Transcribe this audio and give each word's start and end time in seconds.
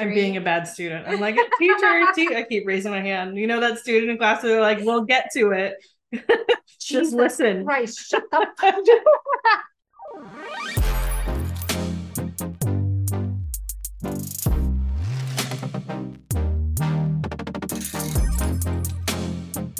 I'm 0.00 0.14
being 0.14 0.36
a 0.36 0.40
bad 0.40 0.68
student. 0.68 1.08
I'm 1.08 1.18
like, 1.18 1.36
a 1.36 1.44
teacher, 1.58 2.06
te-. 2.14 2.36
I 2.36 2.46
keep 2.48 2.66
raising 2.66 2.92
my 2.92 3.00
hand. 3.00 3.36
You 3.36 3.48
know 3.48 3.58
that 3.60 3.78
student 3.78 4.12
in 4.12 4.18
class 4.18 4.42
they're 4.42 4.60
like, 4.60 4.78
we'll 4.80 5.04
get 5.04 5.30
to 5.34 5.50
it. 5.50 5.74
Just 6.12 6.80
Jesus 6.80 7.12
listen. 7.14 7.64
Christ, 7.64 8.08
shut 8.08 8.22
up. 8.32 8.54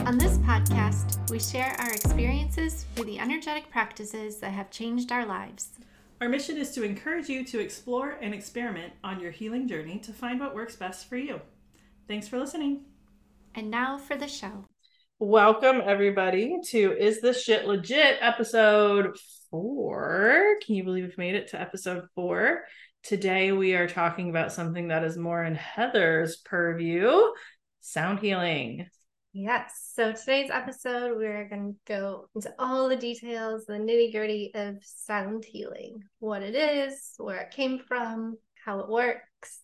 On 0.01 0.19
this 0.19 0.39
podcast, 0.39 1.31
we 1.31 1.39
share 1.39 1.77
our 1.79 1.93
experiences 1.93 2.87
with 2.97 3.07
the 3.07 3.21
energetic 3.21 3.71
practices 3.71 4.39
that 4.39 4.51
have 4.51 4.71
changed 4.71 5.13
our 5.13 5.25
lives. 5.25 5.79
Our 6.21 6.29
mission 6.29 6.57
is 6.57 6.73
to 6.73 6.83
encourage 6.83 7.29
you 7.29 7.45
to 7.45 7.61
explore 7.61 8.19
and 8.21 8.35
experiment 8.35 8.93
on 9.05 9.21
your 9.21 9.31
healing 9.31 9.69
journey 9.69 10.01
to 10.01 10.13
find 10.13 10.41
what 10.41 10.53
works 10.53 10.75
best 10.75 11.09
for 11.09 11.17
you. 11.17 11.41
Thanks 12.09 12.27
for 12.27 12.41
listening. 12.41 12.87
And 13.55 13.71
now 13.71 13.99
for 13.99 14.17
the 14.17 14.27
show. 14.27 14.65
Welcome, 15.21 15.81
everybody, 15.85 16.59
to 16.71 16.97
Is 16.99 17.21
This 17.21 17.45
Shit 17.45 17.69
Legit 17.69 18.17
episode 18.21 19.17
four. 19.49 20.57
Can 20.67 20.75
you 20.75 20.83
believe 20.83 21.05
we've 21.05 21.19
made 21.19 21.37
it 21.37 21.51
to 21.51 21.61
episode 21.61 22.09
four? 22.17 22.65
Today, 23.05 23.53
we 23.53 23.75
are 23.75 23.89
talking 23.89 24.29
about 24.29 24.53
something 24.53 24.89
that 24.89 25.05
is 25.05 25.17
more 25.17 25.45
in 25.45 25.55
Heather's 25.55 26.39
purview 26.39 27.13
sound 27.81 28.19
healing. 28.19 28.89
Yes. 29.41 29.93
So 29.95 30.11
today's 30.11 30.51
episode, 30.51 31.17
we're 31.17 31.49
going 31.49 31.73
to 31.75 31.79
go 31.87 32.27
into 32.35 32.53
all 32.59 32.89
the 32.89 32.97
details, 32.97 33.67
the 33.67 33.75
nitty 33.75 34.11
gritty 34.11 34.51
of 34.53 34.79
sound 34.83 35.45
healing 35.45 36.03
what 36.19 36.43
it 36.43 36.57
is, 36.57 37.13
where 37.19 37.43
it 37.43 37.53
came 37.53 37.79
from, 37.79 38.37
how 38.65 38.81
it 38.81 38.89
works. 38.89 39.61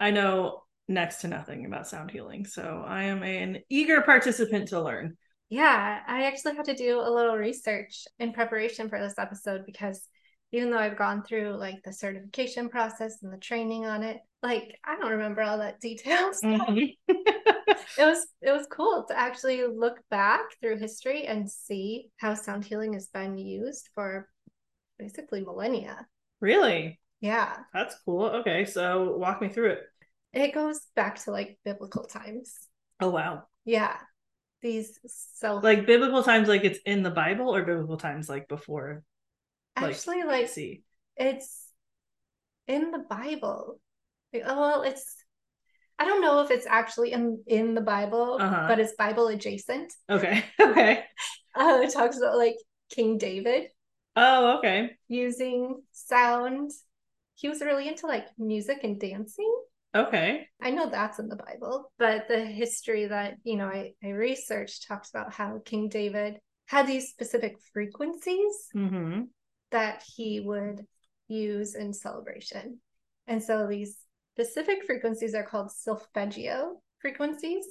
I 0.00 0.10
know 0.10 0.62
next 0.88 1.20
to 1.20 1.28
nothing 1.28 1.66
about 1.66 1.86
sound 1.86 2.10
healing, 2.10 2.46
so 2.46 2.82
I 2.86 3.04
am 3.04 3.22
an 3.22 3.58
eager 3.68 4.00
participant 4.00 4.68
to 4.68 4.80
learn. 4.80 5.18
Yeah, 5.50 6.00
I 6.06 6.22
actually 6.22 6.56
had 6.56 6.64
to 6.64 6.74
do 6.74 6.98
a 6.98 7.12
little 7.12 7.36
research 7.36 8.06
in 8.18 8.32
preparation 8.32 8.88
for 8.88 8.98
this 8.98 9.18
episode 9.18 9.66
because 9.66 10.02
even 10.52 10.70
though 10.70 10.78
I've 10.78 10.96
gone 10.96 11.24
through 11.24 11.58
like 11.58 11.82
the 11.84 11.92
certification 11.92 12.70
process 12.70 13.18
and 13.22 13.30
the 13.30 13.36
training 13.36 13.84
on 13.84 14.02
it, 14.02 14.16
like 14.42 14.78
I 14.82 14.96
don't 14.96 15.10
remember 15.10 15.42
all 15.42 15.58
that 15.58 15.78
details. 15.78 16.40
Mhm. 16.42 16.96
it 18.00 18.04
was 18.06 18.26
it 18.40 18.50
was 18.50 18.66
cool 18.70 19.04
to 19.08 19.18
actually 19.18 19.62
look 19.66 20.00
back 20.10 20.40
through 20.60 20.78
history 20.78 21.26
and 21.26 21.50
see 21.50 22.10
how 22.16 22.34
sound 22.34 22.64
healing 22.64 22.94
has 22.94 23.08
been 23.08 23.36
used 23.36 23.90
for 23.94 24.28
basically 24.98 25.42
millennia. 25.42 26.06
really? 26.40 26.98
Yeah. 27.20 27.54
That's 27.74 27.96
cool. 28.06 28.24
Okay, 28.40 28.64
so 28.64 29.16
walk 29.18 29.42
me 29.42 29.48
through 29.48 29.72
it. 29.72 29.80
It 30.32 30.54
goes 30.54 30.80
back 30.96 31.22
to 31.24 31.30
like 31.32 31.58
biblical 31.64 32.04
times. 32.04 32.54
Oh, 32.98 33.10
wow. 33.10 33.44
Yeah. 33.66 33.96
These 34.62 34.98
self 35.06 35.62
Like 35.62 35.86
biblical 35.86 36.22
times, 36.22 36.48
like 36.48 36.64
it's 36.64 36.78
in 36.86 37.02
the 37.02 37.10
Bible, 37.10 37.54
or 37.54 37.62
biblical 37.62 37.96
times, 37.98 38.28
like 38.28 38.48
before? 38.48 39.02
like, 39.76 39.94
actually 39.94 40.22
like 40.24 40.48
see. 40.48 40.82
it's 41.16 41.66
in 42.66 42.90
the 42.90 42.98
Bible. 42.98 43.80
Like, 44.32 44.44
oh 44.46 44.60
well, 44.60 44.82
it's 44.82 45.16
I 46.00 46.04
don't 46.06 46.22
know 46.22 46.40
if 46.40 46.50
it's 46.50 46.66
actually 46.66 47.12
in 47.12 47.42
in 47.46 47.74
the 47.74 47.80
Bible, 47.82 48.38
Uh-huh. 48.40 48.64
but 48.68 48.80
it's 48.80 48.94
Bible 48.98 49.28
adjacent. 49.28 49.92
Okay. 50.08 50.44
Okay. 50.60 51.04
Uh, 51.54 51.80
it 51.82 51.92
talks 51.92 52.16
about 52.16 52.38
like 52.38 52.56
King 52.90 53.18
David 53.18 53.70
Oh, 54.16 54.58
okay. 54.58 54.96
using 55.08 55.82
sound. 55.92 56.70
He 57.34 57.48
was 57.48 57.60
really 57.60 57.88
into 57.88 58.06
like 58.06 58.26
music 58.38 58.84
and 58.84 59.00
dancing. 59.00 59.52
Okay. 59.94 60.46
I 60.62 60.70
know 60.70 60.88
that's 60.88 61.18
in 61.18 61.28
the 61.28 61.36
Bible, 61.48 61.90
but 61.98 62.28
the 62.28 62.44
history 62.44 63.06
that 63.06 63.34
you 63.44 63.56
know 63.56 63.66
I, 63.66 63.92
I 64.02 64.10
researched 64.10 64.86
talks 64.86 65.10
about 65.10 65.32
how 65.32 65.60
King 65.64 65.88
David 65.88 66.38
had 66.66 66.86
these 66.86 67.10
specific 67.10 67.56
frequencies 67.72 68.68
Mm-hmm. 68.74 69.22
that 69.72 70.02
he 70.16 70.40
would 70.40 70.86
use 71.28 71.74
in 71.74 71.92
celebration. 71.92 72.78
And 73.26 73.42
so 73.42 73.66
these 73.66 73.96
specific 74.34 74.84
frequencies 74.84 75.34
are 75.34 75.44
called 75.44 75.70
solfeggio 75.70 76.80
frequencies. 77.00 77.64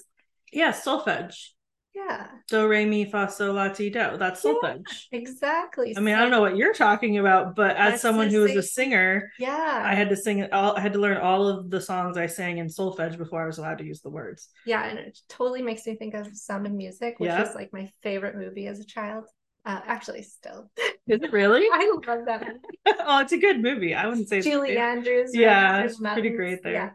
Yeah, 0.51 0.71
solfege. 0.71 1.49
Yeah, 1.95 2.27
Do, 2.47 2.67
re, 2.67 2.85
mi, 2.85 3.05
fa, 3.05 3.29
sol, 3.29 3.53
la, 3.55 3.69
ti, 3.69 3.89
do. 3.89 4.15
That's 4.17 4.45
Yeah. 4.45 4.77
exactly. 5.11 5.97
I 5.97 5.99
mean, 5.99 6.13
I 6.15 6.19
don't 6.21 6.29
know 6.31 6.39
what 6.39 6.55
you're 6.55 6.73
talking 6.73 7.17
about, 7.17 7.55
but 7.55 7.75
as 7.75 7.99
someone 7.99 8.29
who 8.29 8.41
was 8.41 8.55
a 8.55 8.61
singer, 8.63 9.31
Yeah. 9.39 9.81
I 9.83 9.95
had 9.95 10.09
to 10.09 10.15
sing 10.15 10.39
it 10.39 10.53
all 10.53 10.77
I 10.77 10.81
had 10.81 10.93
to 10.93 10.99
learn 10.99 11.17
all 11.17 11.47
of 11.47 11.69
the 11.71 11.81
songs 11.81 12.15
I 12.15 12.27
sang 12.27 12.59
in 12.59 12.67
solfege 12.67 13.17
before 13.17 13.41
I 13.43 13.47
was 13.47 13.57
allowed 13.57 13.79
to 13.79 13.83
use 13.85 14.01
the 14.01 14.11
words. 14.11 14.49
yeah, 14.65 14.85
and 14.85 14.99
it 14.99 15.19
totally 15.27 15.63
makes 15.63 15.85
me 15.87 15.95
think 15.95 16.13
of 16.13 16.27
Sound 16.35 16.67
of 16.67 16.73
Music, 16.73 17.15
which 17.19 17.29
Yeah. 17.29 17.41
was 17.43 17.55
like 17.55 17.73
my 17.73 17.91
favorite 18.03 18.35
movie 18.35 18.67
as 18.67 18.79
a 18.79 18.85
child. 18.85 19.25
Uh, 19.65 19.81
actually, 19.85 20.21
still. 20.21 20.69
Is 21.09 21.23
it 21.23 21.31
really? 21.31 21.67
I 21.73 21.91
love 22.07 22.25
that 22.25 22.41
movie. 22.47 22.59
oh, 22.99 23.19
it's 23.19 23.31
a 23.31 23.37
good 23.37 23.61
movie. 23.61 23.95
I 23.95 24.07
wouldn't 24.07 24.29
say 24.29 24.37
it's 24.37 24.47
Julie. 24.47 24.77
Andrews. 24.77 25.31
Yeah, 25.33 25.81
it's 25.81 25.99
pretty 25.99 26.29
great 26.29 26.63
there. 26.63 26.73
Yeah. 26.73 26.89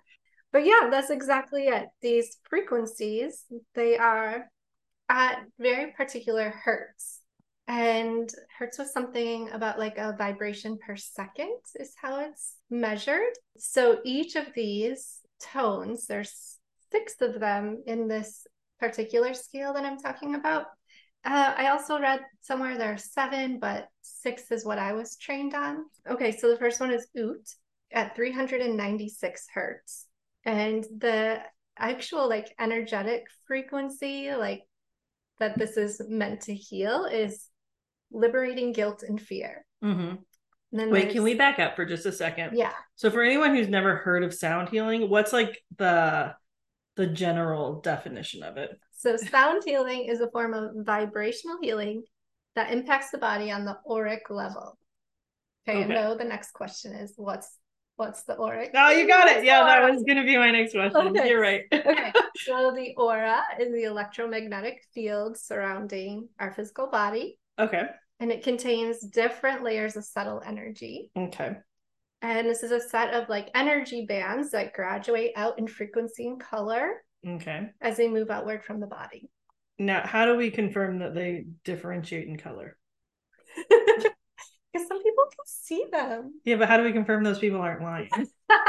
But 0.53 0.65
yeah, 0.65 0.89
that's 0.89 1.11
exactly 1.11 1.65
it. 1.65 1.87
These 2.01 2.37
frequencies, 2.49 3.45
they 3.75 3.99
are 3.99 4.49
at 5.09 5.41
very 5.59 5.93
particular 5.93 6.51
hertz. 6.51 7.21
And 7.67 8.31
hertz 8.57 8.79
was 8.79 8.93
something 8.93 9.51
about 9.51 9.79
like 9.79 9.99
a 9.99 10.15
vibration 10.17 10.79
per 10.79 10.97
second, 10.97 11.59
is 11.81 11.95
how 12.01 12.21
it's 12.21 12.55
measured. 12.71 13.33
So 13.59 13.99
each 14.05 14.37
of 14.37 14.47
these 14.55 15.19
tones, 15.41 16.07
there's 16.07 16.59
six 16.93 17.15
of 17.21 17.41
them 17.41 17.83
in 17.87 18.07
this 18.07 18.47
particular 18.79 19.35
scale 19.35 19.73
that 19.75 19.85
I'm 19.85 19.99
talking 19.99 20.37
about. 20.37 20.67
Uh, 21.25 21.55
I 21.57 21.69
also 21.71 21.99
read 21.99 22.21
somewhere 22.43 22.77
there 22.77 22.93
are 22.93 22.99
seven, 22.99 23.59
but 23.59 23.89
six 24.25 24.51
is 24.51 24.65
what 24.65 24.79
I 24.79 24.95
was 24.95 25.17
trained 25.17 25.55
on. 25.55 25.85
Okay, 26.11 26.33
so 26.33 26.51
the 26.51 26.57
first 26.57 26.81
one 26.81 26.91
is 26.91 27.07
Ut 27.17 27.47
at 27.93 28.17
396 28.17 29.47
hertz. 29.55 30.07
And 30.45 30.85
the 30.99 31.41
actual 31.79 32.29
like 32.29 32.53
energetic 32.59 33.27
frequency, 33.47 34.35
like 34.35 34.63
that 35.39 35.59
this 35.59 35.77
is 35.77 36.01
meant 36.09 36.41
to 36.43 36.55
heal, 36.55 37.05
is 37.05 37.49
liberating 38.11 38.73
guilt 38.73 39.05
and 39.07 39.21
fear. 39.21 39.65
Mm-hmm. 39.85 40.17
And 40.73 40.81
then 40.81 40.91
Wait, 40.91 41.11
can 41.11 41.23
we 41.23 41.35
back 41.35 41.61
up 41.61 41.77
for 41.77 41.85
just 41.85 42.07
a 42.07 42.13
second? 42.13 42.57
Yeah. 42.57 42.73
So 42.97 43.11
for 43.11 43.23
anyone 43.23 43.55
who's 43.55 43.69
never 43.69 43.97
heard 43.97 44.25
of 44.25 44.35
sound 44.35 44.71
healing, 44.71 45.09
what's 45.09 45.33
like 45.33 45.63
the 45.77 46.35
the 46.97 47.07
general 47.07 47.81
definition 47.81 48.43
of 48.43 48.57
it? 48.57 48.71
So 48.97 49.17
sound 49.17 49.63
healing 49.65 50.07
is 50.07 50.21
a 50.21 50.31
form 50.31 50.55
of 50.55 50.71
vibrational 50.85 51.59
healing 51.61 52.05
that 52.55 52.73
impacts 52.73 53.11
the 53.11 53.19
body 53.19 53.51
on 53.51 53.65
the 53.65 53.79
auric 53.91 54.31
level. 54.31 54.79
Okay, 55.69 55.83
Okay. 55.85 55.93
I 55.93 55.95
know 55.95 56.17
the 56.17 56.25
next 56.25 56.53
question 56.53 56.93
is 56.93 57.15
what's 57.17 57.59
what's 57.97 58.25
the 58.25 58.39
auric? 58.39 58.73
Oh, 58.75 58.91
you 58.91 59.07
got 59.07 59.27
What's 59.27 59.39
it. 59.39 59.45
Yeah, 59.45 59.65
that 59.65 59.89
was 59.91 60.03
gonna 60.03 60.25
be 60.25 60.37
my 60.37 60.51
next 60.51 60.73
question. 60.73 61.09
Okay. 61.09 61.29
You're 61.29 61.41
right. 61.41 61.63
okay, 61.73 62.13
so 62.37 62.73
the 62.75 62.95
aura 62.97 63.43
is 63.61 63.73
the 63.73 63.85
electromagnetic 63.85 64.83
field 64.93 65.37
surrounding 65.39 66.29
our 66.39 66.53
physical 66.53 66.89
body, 66.89 67.39
okay. 67.59 67.85
and 68.21 68.31
it 68.33 68.43
contains 68.43 69.01
different 69.01 69.63
layers 69.63 69.97
of 69.97 70.05
subtle 70.05 70.43
energy. 70.45 71.11
Okay. 71.17 71.57
And 72.23 72.49
this 72.49 72.63
is 72.63 72.73
a 72.73 72.81
set 72.81 73.13
of 73.13 73.29
like 73.29 73.51
energy 73.55 74.07
bands 74.09 74.51
that 74.53 74.73
graduate 74.73 75.33
out 75.37 75.59
in 75.59 75.67
frequency 75.67 76.27
and 76.27 76.41
color 76.41 77.03
Okay. 77.27 77.69
as 77.81 77.97
they 77.99 78.09
move 78.09 78.31
outward 78.31 78.65
from 78.65 78.81
the 78.81 78.87
body. 78.87 79.29
Now, 79.79 80.07
how 80.07 80.27
do 80.27 80.37
we 80.37 80.51
confirm 80.51 81.01
that 81.01 81.15
they 81.15 81.47
differentiate 81.65 82.29
in 82.29 82.37
color? 82.37 82.77
Because 84.75 84.89
some 84.89 85.03
people 85.03 85.25
can 85.31 85.45
see 85.47 85.85
them. 85.91 86.41
Yeah, 86.45 86.57
but 86.57 86.69
how 86.69 86.77
do 86.77 86.83
we 86.83 86.93
confirm 86.93 87.23
those 87.23 87.39
people 87.39 87.61
aren't 87.61 87.83
lying? 87.83 88.11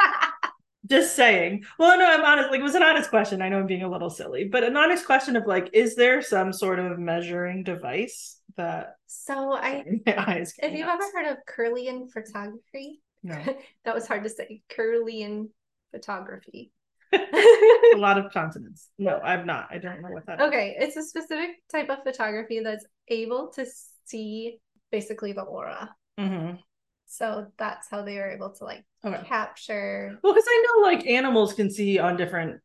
Just 0.87 1.15
saying. 1.15 1.65
Well, 1.79 1.97
no, 1.97 2.05
I'm 2.05 2.23
honest. 2.23 2.51
Like, 2.51 2.59
it 2.59 2.63
was 2.63 2.75
an 2.75 2.83
honest 2.83 3.09
question. 3.09 3.41
I 3.41 3.49
know 3.49 3.57
I'm 3.57 3.65
being 3.65 3.81
a 3.81 3.89
little 3.89 4.11
silly, 4.11 4.43
but 4.47 4.63
an 4.63 4.77
honest 4.77 5.07
question 5.07 5.35
of 5.35 5.47
like, 5.47 5.71
is 5.73 5.95
there 5.95 6.21
some 6.21 6.53
sort 6.53 6.77
of 6.77 6.99
measuring 6.99 7.63
device 7.63 8.39
that 8.55 8.97
so 9.07 9.55
I 9.55 9.83
my 10.05 10.31
eyes? 10.33 10.53
if 10.59 10.73
you've 10.73 10.87
ever 10.87 11.03
heard 11.11 11.31
of 11.31 11.37
Kirlian 11.49 12.11
photography, 12.11 13.01
no, 13.23 13.41
that 13.83 13.95
was 13.95 14.07
hard 14.07 14.23
to 14.25 14.29
say. 14.29 14.61
Kirlian 14.69 15.49
photography. 15.89 16.71
a 17.95 17.97
lot 17.97 18.17
of 18.17 18.31
consonants. 18.31 18.89
No, 18.97 19.17
I'm 19.19 19.45
not. 19.45 19.67
I 19.71 19.77
don't 19.77 20.01
know 20.01 20.09
what 20.09 20.25
that 20.27 20.39
is. 20.41 20.47
Okay, 20.47 20.75
it's 20.79 20.95
a 20.97 21.03
specific 21.03 21.51
type 21.71 21.89
of 21.89 22.03
photography 22.03 22.59
that's 22.61 22.85
able 23.07 23.49
to 23.55 23.65
see 24.05 24.59
basically 24.91 25.33
the 25.33 25.41
aura. 25.41 25.93
Mhm. 26.19 26.59
So 27.07 27.47
that's 27.57 27.87
how 27.89 28.01
they 28.03 28.17
are 28.17 28.31
able 28.31 28.51
to 28.51 28.63
like 28.63 28.83
Okay. 29.05 29.21
capture. 29.27 30.17
Well, 30.23 30.33
because 30.33 30.47
I 30.47 30.65
know 30.67 30.87
like 30.87 31.05
animals 31.07 31.53
can 31.53 31.69
see 31.69 31.99
on 31.99 32.17
different 32.17 32.61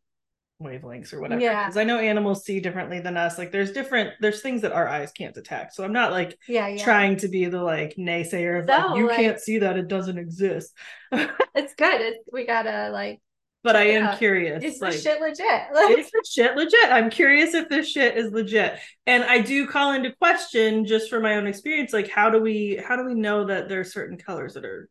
wavelengths 0.63 1.13
or 1.15 1.21
whatever. 1.21 1.41
Yeah. 1.41 1.65
Because 1.65 1.77
I 1.79 1.85
know 1.85 1.99
animals 1.99 2.45
see 2.45 2.61
differently 2.61 3.01
than 3.01 3.17
us. 3.17 3.39
Like 3.39 3.51
there's 3.51 3.73
different, 3.73 4.13
there's 4.21 4.43
things 4.43 4.61
that 4.63 4.73
our 4.73 4.87
eyes 4.89 5.11
can't 5.13 5.35
detect. 5.35 5.75
So 5.75 5.85
I'm 5.85 5.93
not 5.93 6.13
like 6.13 6.39
Yeah, 6.49 6.69
yeah. 6.69 6.83
trying 6.85 7.17
to 7.19 7.29
be 7.29 7.47
the 7.47 7.63
like 7.63 7.95
naysayer 7.99 8.61
of 8.61 8.67
No, 8.67 8.89
like, 8.89 8.97
you 8.99 9.07
like- 9.07 9.17
can't 9.17 9.41
see 9.41 9.59
that 9.59 9.79
it 9.79 9.89
doesn't 9.89 10.19
exist. 10.19 10.73
It's 11.55 11.75
good. 11.75 12.01
It, 12.01 12.19
we 12.33 12.47
gotta 12.47 12.91
like 12.93 13.21
but 13.63 13.77
I 13.77 13.89
am 13.89 14.17
curious. 14.17 14.63
Is 14.65 14.81
like, 14.81 14.93
this 14.93 15.03
shit 15.03 15.21
legit? 15.21 15.63
Is 15.99 16.11
this 16.11 16.33
shit 16.33 16.57
legit? 16.57 16.91
I'm 16.91 17.11
curious 17.11 17.55
if 17.55 17.69
this 17.69 17.91
shit 17.91 18.17
is 18.17 18.33
legit. 18.33 18.79
And 19.07 19.23
I 19.25 19.41
do 19.41 19.67
call 19.67 19.93
into 19.93 20.15
question 20.17 20.87
just 20.87 21.11
for 21.11 21.21
my 21.21 21.37
own 21.37 21.47
experience, 21.47 21.93
like 21.93 22.09
how 22.09 22.31
do 22.31 22.41
we 22.41 22.83
how 22.83 22.97
do 22.97 23.05
we 23.05 23.15
know 23.15 23.47
that 23.47 23.69
there 23.69 23.81
are 23.81 23.85
certain 23.85 24.17
colors 24.17 24.55
that 24.55 24.65
are 24.65 24.89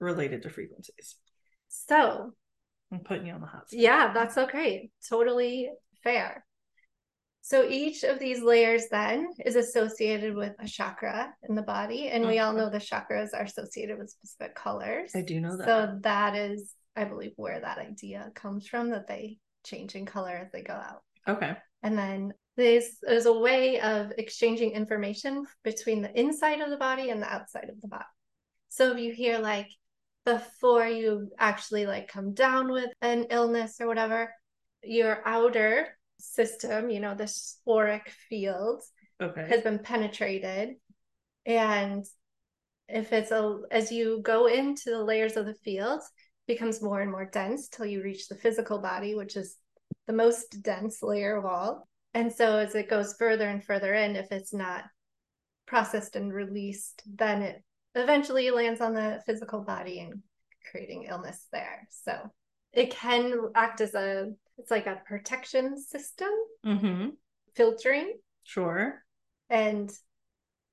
related 0.00 0.42
to 0.42 0.50
frequencies? 0.50 1.16
so 1.68 2.32
I'm 2.92 3.00
putting 3.00 3.26
you 3.26 3.32
on 3.32 3.40
the 3.40 3.46
hot 3.46 3.68
spot. 3.68 3.80
Yeah, 3.80 4.12
that's 4.12 4.38
okay. 4.38 4.90
Totally 5.08 5.70
fair. 6.02 6.44
So 7.42 7.68
each 7.68 8.04
of 8.04 8.18
these 8.18 8.42
layers 8.42 8.84
then 8.90 9.28
is 9.44 9.56
associated 9.56 10.34
with 10.34 10.54
a 10.60 10.66
chakra 10.66 11.34
in 11.46 11.54
the 11.54 11.62
body. 11.62 12.08
And 12.08 12.26
we 12.26 12.38
all 12.38 12.54
know 12.54 12.70
the 12.70 12.78
chakras 12.78 13.34
are 13.34 13.42
associated 13.42 13.98
with 13.98 14.08
specific 14.08 14.54
colors. 14.54 15.12
I 15.14 15.20
do 15.20 15.40
know 15.40 15.56
that. 15.58 15.66
So 15.66 15.98
that 16.02 16.36
is, 16.36 16.72
I 16.96 17.04
believe, 17.04 17.32
where 17.36 17.60
that 17.60 17.78
idea 17.78 18.30
comes 18.34 18.66
from 18.66 18.90
that 18.90 19.06
they 19.06 19.38
change 19.64 19.94
in 19.94 20.06
color 20.06 20.30
as 20.36 20.50
they 20.52 20.62
go 20.62 20.74
out. 20.74 21.02
okay. 21.26 21.56
And 21.82 21.98
then 21.98 22.32
there's 22.56 22.84
there's 23.02 23.26
a 23.26 23.32
way 23.38 23.80
of 23.80 24.12
exchanging 24.16 24.70
information 24.72 25.44
between 25.64 26.02
the 26.02 26.18
inside 26.18 26.60
of 26.60 26.70
the 26.70 26.76
body 26.76 27.10
and 27.10 27.20
the 27.20 27.32
outside 27.32 27.68
of 27.68 27.80
the 27.80 27.88
body. 27.88 28.04
So 28.68 28.92
if 28.92 28.98
you 28.98 29.12
hear 29.12 29.38
like 29.38 29.68
before 30.24 30.86
you 30.86 31.30
actually 31.38 31.84
like 31.86 32.08
come 32.08 32.32
down 32.32 32.70
with 32.70 32.90
an 33.02 33.26
illness 33.30 33.76
or 33.80 33.86
whatever, 33.86 34.32
your 34.82 35.20
outer 35.26 35.98
system, 36.18 36.90
you 36.90 37.00
know, 37.00 37.14
this 37.14 37.60
auric 37.68 38.10
field 38.28 38.82
Okay. 39.20 39.46
has 39.48 39.62
been 39.62 39.78
penetrated. 39.80 40.76
And 41.46 42.04
if 42.88 43.12
it's 43.12 43.30
a 43.30 43.60
as 43.70 43.90
you 43.92 44.20
go 44.22 44.46
into 44.46 44.90
the 44.90 45.02
layers 45.04 45.36
of 45.36 45.46
the 45.46 45.54
field, 45.54 46.00
becomes 46.46 46.82
more 46.82 47.00
and 47.00 47.10
more 47.10 47.24
dense 47.24 47.68
till 47.68 47.86
you 47.86 48.02
reach 48.02 48.28
the 48.28 48.34
physical 48.34 48.78
body, 48.78 49.14
which 49.14 49.36
is 49.36 49.56
the 50.06 50.12
most 50.12 50.62
dense 50.62 51.02
layer 51.02 51.36
of 51.36 51.44
all. 51.44 51.88
And 52.12 52.32
so 52.32 52.58
as 52.58 52.74
it 52.74 52.90
goes 52.90 53.14
further 53.18 53.48
and 53.48 53.64
further 53.64 53.94
in, 53.94 54.16
if 54.16 54.30
it's 54.30 54.52
not 54.52 54.84
processed 55.66 56.16
and 56.16 56.32
released, 56.32 57.02
then 57.06 57.42
it 57.42 57.62
eventually 57.94 58.50
lands 58.50 58.80
on 58.80 58.94
the 58.94 59.22
physical 59.26 59.60
body 59.60 60.00
and 60.00 60.22
creating 60.70 61.04
illness 61.04 61.46
there. 61.52 61.88
So 61.90 62.30
it 62.72 62.90
can 62.90 63.34
act 63.54 63.80
as 63.80 63.94
a 63.94 64.32
it's 64.58 64.70
like 64.70 64.86
a 64.86 65.00
protection 65.06 65.76
system, 65.80 66.28
Mm-hmm. 66.64 67.08
filtering 67.54 68.14
Sure. 68.44 69.02
and 69.50 69.90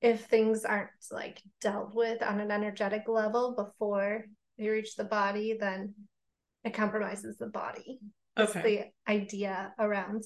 if 0.00 0.24
things 0.26 0.64
aren't 0.64 0.90
like 1.10 1.40
dealt 1.60 1.94
with 1.94 2.22
on 2.22 2.40
an 2.40 2.50
energetic 2.50 3.08
level 3.08 3.54
before 3.56 4.24
they 4.62 4.68
reach 4.70 4.96
the 4.96 5.04
body, 5.04 5.56
then 5.58 5.94
it 6.64 6.74
compromises 6.74 7.36
the 7.36 7.46
body. 7.46 7.98
That's 8.36 8.56
Okay. 8.56 8.92
the 9.06 9.12
idea 9.12 9.74
around 9.78 10.24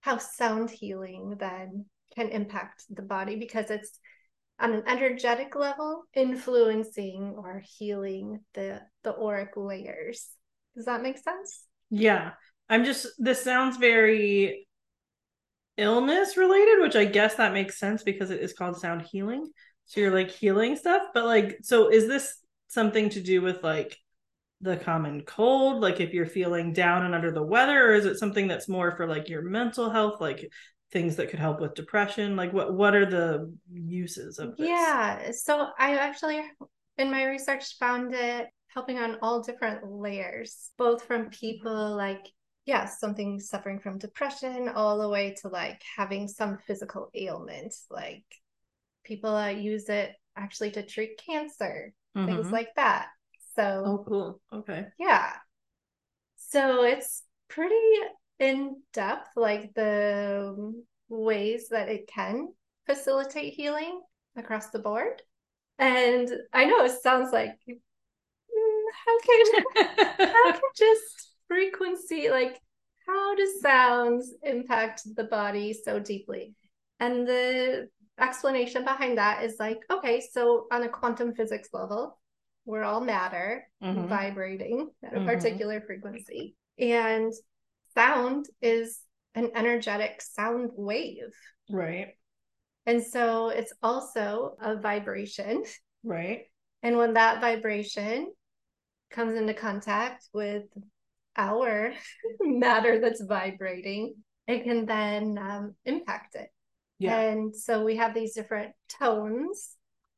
how 0.00 0.18
sound 0.18 0.70
healing 0.70 1.36
then 1.38 1.86
can 2.14 2.28
impact 2.28 2.84
the 2.90 3.02
body 3.02 3.36
because 3.36 3.70
it's 3.70 3.98
on 4.60 4.72
an 4.72 4.84
energetic 4.86 5.56
level 5.56 6.04
influencing 6.14 7.34
or 7.36 7.62
healing 7.78 8.40
the 8.54 8.80
the 9.02 9.14
auric 9.14 9.56
layers. 9.56 10.28
Does 10.76 10.86
that 10.86 11.02
make 11.02 11.18
sense? 11.18 11.64
Yeah. 11.90 12.32
I'm 12.68 12.84
just 12.84 13.08
this 13.18 13.42
sounds 13.42 13.76
very 13.76 14.66
illness 15.76 16.36
related, 16.36 16.80
which 16.80 16.96
I 16.96 17.04
guess 17.04 17.34
that 17.34 17.52
makes 17.52 17.78
sense 17.78 18.02
because 18.02 18.30
it 18.30 18.40
is 18.40 18.52
called 18.52 18.78
sound 18.78 19.02
healing. 19.02 19.50
So 19.86 20.00
you're 20.00 20.14
like 20.14 20.30
healing 20.30 20.76
stuff, 20.76 21.02
but 21.12 21.24
like 21.24 21.58
so 21.62 21.88
is 21.90 22.06
this 22.06 22.38
something 22.68 23.10
to 23.10 23.20
do 23.20 23.42
with 23.42 23.62
like 23.62 23.96
the 24.60 24.76
common 24.76 25.22
cold, 25.22 25.82
like 25.82 26.00
if 26.00 26.12
you're 26.12 26.26
feeling 26.26 26.72
down 26.72 27.04
and 27.04 27.14
under 27.14 27.30
the 27.30 27.42
weather, 27.42 27.90
or 27.90 27.94
is 27.94 28.06
it 28.06 28.18
something 28.18 28.48
that's 28.48 28.68
more 28.68 28.96
for 28.96 29.06
like 29.06 29.28
your 29.28 29.42
mental 29.42 29.90
health, 29.90 30.20
like 30.20 30.50
things 30.90 31.16
that 31.16 31.28
could 31.28 31.38
help 31.38 31.60
with 31.60 31.74
depression? 31.74 32.36
Like 32.36 32.52
what 32.52 32.72
what 32.74 32.94
are 32.94 33.04
the 33.06 33.54
uses 33.70 34.38
of 34.38 34.56
this? 34.56 34.68
Yeah. 34.68 35.30
So 35.32 35.68
I 35.78 35.96
actually, 35.96 36.42
in 36.98 37.10
my 37.10 37.24
research, 37.24 37.76
found 37.78 38.14
it 38.14 38.46
helping 38.68 38.98
on 38.98 39.18
all 39.22 39.42
different 39.42 39.88
layers, 39.88 40.70
both 40.78 41.04
from 41.04 41.30
people 41.30 41.94
like, 41.96 42.26
yeah, 42.66 42.86
something 42.86 43.38
suffering 43.38 43.78
from 43.78 43.98
depression, 43.98 44.68
all 44.68 44.98
the 44.98 45.08
way 45.08 45.36
to 45.42 45.48
like 45.48 45.82
having 45.96 46.26
some 46.26 46.58
physical 46.66 47.10
ailment. 47.14 47.74
Like 47.90 48.24
people 49.04 49.32
that 49.34 49.58
use 49.58 49.88
it 49.88 50.12
actually 50.36 50.70
to 50.72 50.82
treat 50.82 51.20
cancer, 51.24 51.92
things 52.24 52.46
Mhm. 52.46 52.52
like 52.52 52.74
that. 52.76 53.08
So, 53.56 53.86
Oh 53.86 54.04
cool. 54.06 54.40
Okay. 54.52 54.86
yeah. 54.98 55.32
So 56.36 56.84
it's 56.84 57.22
pretty 57.48 57.74
in 58.38 58.82
depth, 58.92 59.30
like 59.36 59.74
the 59.74 60.74
ways 61.08 61.68
that 61.68 61.88
it 61.88 62.06
can 62.08 62.52
facilitate 62.86 63.54
healing 63.54 64.00
across 64.36 64.70
the 64.70 64.78
board. 64.78 65.22
And 65.78 66.30
I 66.52 66.66
know 66.66 66.84
it 66.84 67.02
sounds 67.02 67.32
like, 67.32 67.58
mm, 67.68 68.84
how 69.06 69.20
can 69.20 69.46
how 70.32 70.52
can 70.52 70.62
just 70.76 71.32
frequency, 71.48 72.30
like 72.30 72.60
how 73.06 73.34
does 73.34 73.60
sounds 73.60 74.34
impact 74.42 75.02
the 75.16 75.24
body 75.24 75.72
so 75.72 76.00
deeply? 76.00 76.54
And 77.00 77.26
the 77.26 77.88
explanation 78.18 78.84
behind 78.84 79.18
that 79.18 79.44
is 79.44 79.56
like, 79.58 79.78
okay, 79.90 80.20
so 80.20 80.66
on 80.72 80.82
a 80.82 80.88
quantum 80.88 81.34
physics 81.34 81.68
level, 81.72 82.18
we're 82.64 82.82
all 82.84 83.00
matter 83.00 83.68
Mhm. 83.82 84.08
vibrating 84.08 84.90
at 85.02 85.14
a 85.14 85.20
Mhm. 85.20 85.26
particular 85.26 85.80
frequency. 85.80 86.56
And 86.78 87.32
sound 87.94 88.46
is 88.60 89.02
an 89.34 89.50
energetic 89.54 90.22
sound 90.22 90.70
wave. 90.74 91.34
Right. 91.70 92.16
And 92.86 93.02
so 93.02 93.48
it's 93.48 93.72
also 93.82 94.56
a 94.60 94.76
vibration. 94.76 95.64
Right. 96.02 96.50
And 96.82 96.96
when 96.96 97.14
that 97.14 97.40
vibration 97.40 98.32
comes 99.10 99.36
into 99.38 99.54
contact 99.54 100.28
with 100.32 100.64
our 101.36 101.94
matter 102.40 103.00
that's 103.00 103.22
vibrating, 103.22 104.22
it 104.46 104.64
can 104.64 104.86
then 104.86 105.38
um, 105.38 105.76
impact 105.84 106.34
it. 106.36 106.50
Yeah. 106.98 107.18
And 107.20 107.54
so 107.54 107.84
we 107.84 107.96
have 107.96 108.14
these 108.14 108.34
different 108.34 108.72
tones 108.88 109.76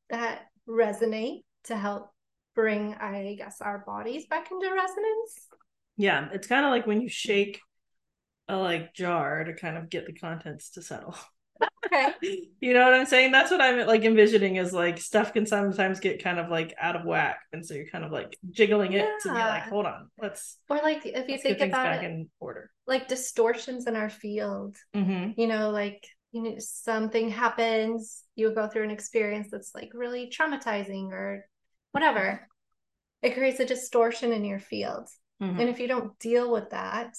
that 0.09 0.41
resonate 0.67 1.41
to 1.65 1.75
help 1.75 2.09
bring, 2.55 2.93
I 2.95 3.35
guess, 3.37 3.61
our 3.61 3.79
bodies 3.85 4.25
back 4.27 4.49
into 4.51 4.65
resonance. 4.71 5.47
Yeah, 5.97 6.29
it's 6.31 6.47
kind 6.47 6.65
of 6.65 6.71
like 6.71 6.85
when 6.87 7.01
you 7.01 7.09
shake 7.09 7.59
a 8.47 8.55
like 8.55 8.93
jar 8.93 9.43
to 9.43 9.53
kind 9.53 9.77
of 9.77 9.89
get 9.89 10.05
the 10.05 10.13
contents 10.13 10.71
to 10.71 10.81
settle. 10.81 11.15
Okay. 11.85 12.13
You 12.59 12.73
know 12.73 12.83
what 12.83 12.93
I'm 12.95 13.05
saying? 13.05 13.31
That's 13.31 13.49
what 13.51 13.61
I'm 13.61 13.85
like 13.87 14.03
envisioning 14.03 14.57
is 14.57 14.73
like 14.73 14.97
stuff 14.99 15.31
can 15.33 15.45
sometimes 15.45 15.99
get 15.99 16.21
kind 16.23 16.37
of 16.39 16.49
like 16.49 16.73
out 16.81 16.95
of 16.95 17.05
whack. 17.05 17.39
And 17.53 17.65
so 17.65 17.75
you're 17.75 17.87
kind 17.87 18.03
of 18.03 18.11
like 18.11 18.37
jiggling 18.51 18.93
it 18.93 19.07
to 19.23 19.29
be 19.29 19.35
like, 19.35 19.63
hold 19.63 19.85
on, 19.85 20.09
let's, 20.21 20.57
Or 20.69 20.77
like 20.77 21.05
if 21.05 21.29
you 21.29 21.37
think 21.37 21.59
about 21.59 21.71
back 21.71 22.03
it, 22.03 22.05
in 22.07 22.29
order. 22.39 22.71
like 22.87 23.07
distortions 23.07 23.87
in 23.87 23.95
our 23.95 24.09
field, 24.09 24.75
Mm-hmm. 24.95 25.39
you 25.39 25.47
know, 25.47 25.69
like 25.69 26.05
you 26.31 26.43
know, 26.43 26.55
something 26.59 27.29
happens, 27.29 28.23
you 28.35 28.53
go 28.53 28.67
through 28.67 28.83
an 28.83 28.91
experience 28.91 29.49
that's 29.51 29.73
like 29.73 29.91
really 29.93 30.29
traumatizing 30.29 31.11
or 31.11 31.45
whatever. 31.91 32.47
It 33.21 33.33
creates 33.33 33.59
a 33.59 33.65
distortion 33.65 34.31
in 34.31 34.45
your 34.45 34.59
field. 34.59 35.07
Mm-hmm. 35.41 35.59
And 35.59 35.69
if 35.69 35.79
you 35.79 35.87
don't 35.87 36.17
deal 36.19 36.51
with 36.51 36.69
that 36.71 37.15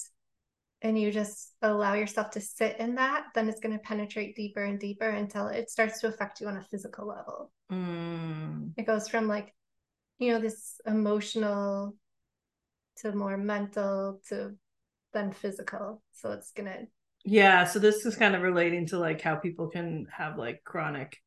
and 0.81 0.99
you 0.99 1.11
just 1.11 1.53
allow 1.61 1.93
yourself 1.93 2.31
to 2.31 2.41
sit 2.41 2.79
in 2.79 2.95
that, 2.95 3.25
then 3.35 3.49
it's 3.49 3.59
going 3.59 3.77
to 3.77 3.83
penetrate 3.83 4.35
deeper 4.35 4.63
and 4.63 4.79
deeper 4.79 5.09
until 5.09 5.47
it 5.47 5.69
starts 5.69 5.99
to 6.01 6.07
affect 6.07 6.39
you 6.39 6.47
on 6.47 6.57
a 6.57 6.63
physical 6.63 7.07
level. 7.07 7.51
Mm. 7.71 8.71
It 8.77 8.85
goes 8.85 9.09
from 9.09 9.27
like, 9.27 9.53
you 10.19 10.31
know, 10.31 10.39
this 10.39 10.79
emotional 10.85 11.95
to 12.97 13.11
more 13.13 13.37
mental 13.37 14.21
to 14.29 14.55
then 15.13 15.31
physical. 15.31 16.01
So 16.13 16.31
it's 16.31 16.51
going 16.51 16.67
to, 16.67 16.87
Yeah, 17.25 17.65
so 17.65 17.79
this 17.79 18.05
is 18.05 18.15
kind 18.15 18.35
of 18.35 18.41
relating 18.41 18.87
to 18.87 18.97
like 18.99 19.21
how 19.21 19.35
people 19.35 19.69
can 19.69 20.07
have 20.15 20.37
like 20.37 20.63
chronic 20.63 21.17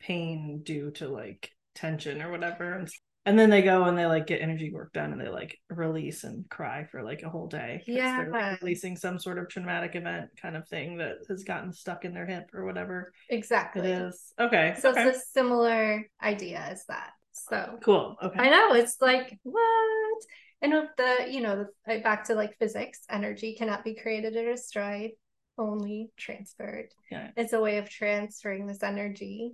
pain 0.00 0.62
due 0.64 0.90
to 0.92 1.08
like 1.08 1.50
tension 1.74 2.22
or 2.22 2.30
whatever. 2.30 2.72
And, 2.74 2.88
and 3.26 3.38
then 3.38 3.50
they 3.50 3.62
go 3.62 3.84
and 3.84 3.98
they 3.98 4.06
like 4.06 4.26
get 4.26 4.40
energy 4.40 4.72
work 4.72 4.92
done 4.92 5.12
and 5.12 5.20
they 5.20 5.28
like 5.28 5.58
release 5.68 6.24
and 6.24 6.48
cry 6.48 6.84
for 6.90 7.02
like 7.02 7.22
a 7.22 7.28
whole 7.28 7.48
day. 7.48 7.82
'cause 7.84 7.94
They're 7.94 7.96
Yeah. 7.96 8.24
like 8.30 8.62
releasing 8.62 8.96
some 8.96 9.18
sort 9.18 9.38
of 9.38 9.48
traumatic 9.48 9.94
event 9.94 10.30
kind 10.40 10.56
of 10.56 10.66
thing 10.68 10.98
that 10.98 11.16
has 11.28 11.44
gotten 11.44 11.72
stuck 11.72 12.04
in 12.04 12.14
their 12.14 12.26
hip 12.26 12.44
or 12.54 12.64
whatever 12.64 13.12
exactly. 13.28 13.88
it 13.88 14.00
is. 14.02 14.32
Okay. 14.38 14.74
So 14.78 14.90
okay. 14.90 15.08
it's 15.08 15.18
a 15.18 15.20
similar 15.32 16.08
idea 16.22 16.58
as 16.58 16.84
that. 16.86 17.10
So 17.32 17.78
cool. 17.82 18.16
Okay. 18.22 18.40
I 18.40 18.48
know 18.48 18.74
it's 18.74 18.96
like 19.00 19.38
what, 19.42 20.22
and 20.62 20.72
with 20.72 20.90
the 20.96 21.26
you 21.30 21.40
know 21.42 21.66
the, 21.86 21.94
uh, 21.98 22.02
back 22.02 22.24
to 22.24 22.34
like 22.34 22.56
physics, 22.58 23.00
energy 23.10 23.54
cannot 23.58 23.84
be 23.84 23.94
created 23.94 24.36
or 24.36 24.50
destroyed, 24.52 25.10
only 25.58 26.10
transferred. 26.16 26.88
Yeah. 27.10 27.30
It's 27.36 27.52
a 27.52 27.60
way 27.60 27.78
of 27.78 27.88
transferring 27.88 28.66
this 28.66 28.82
energy 28.82 29.52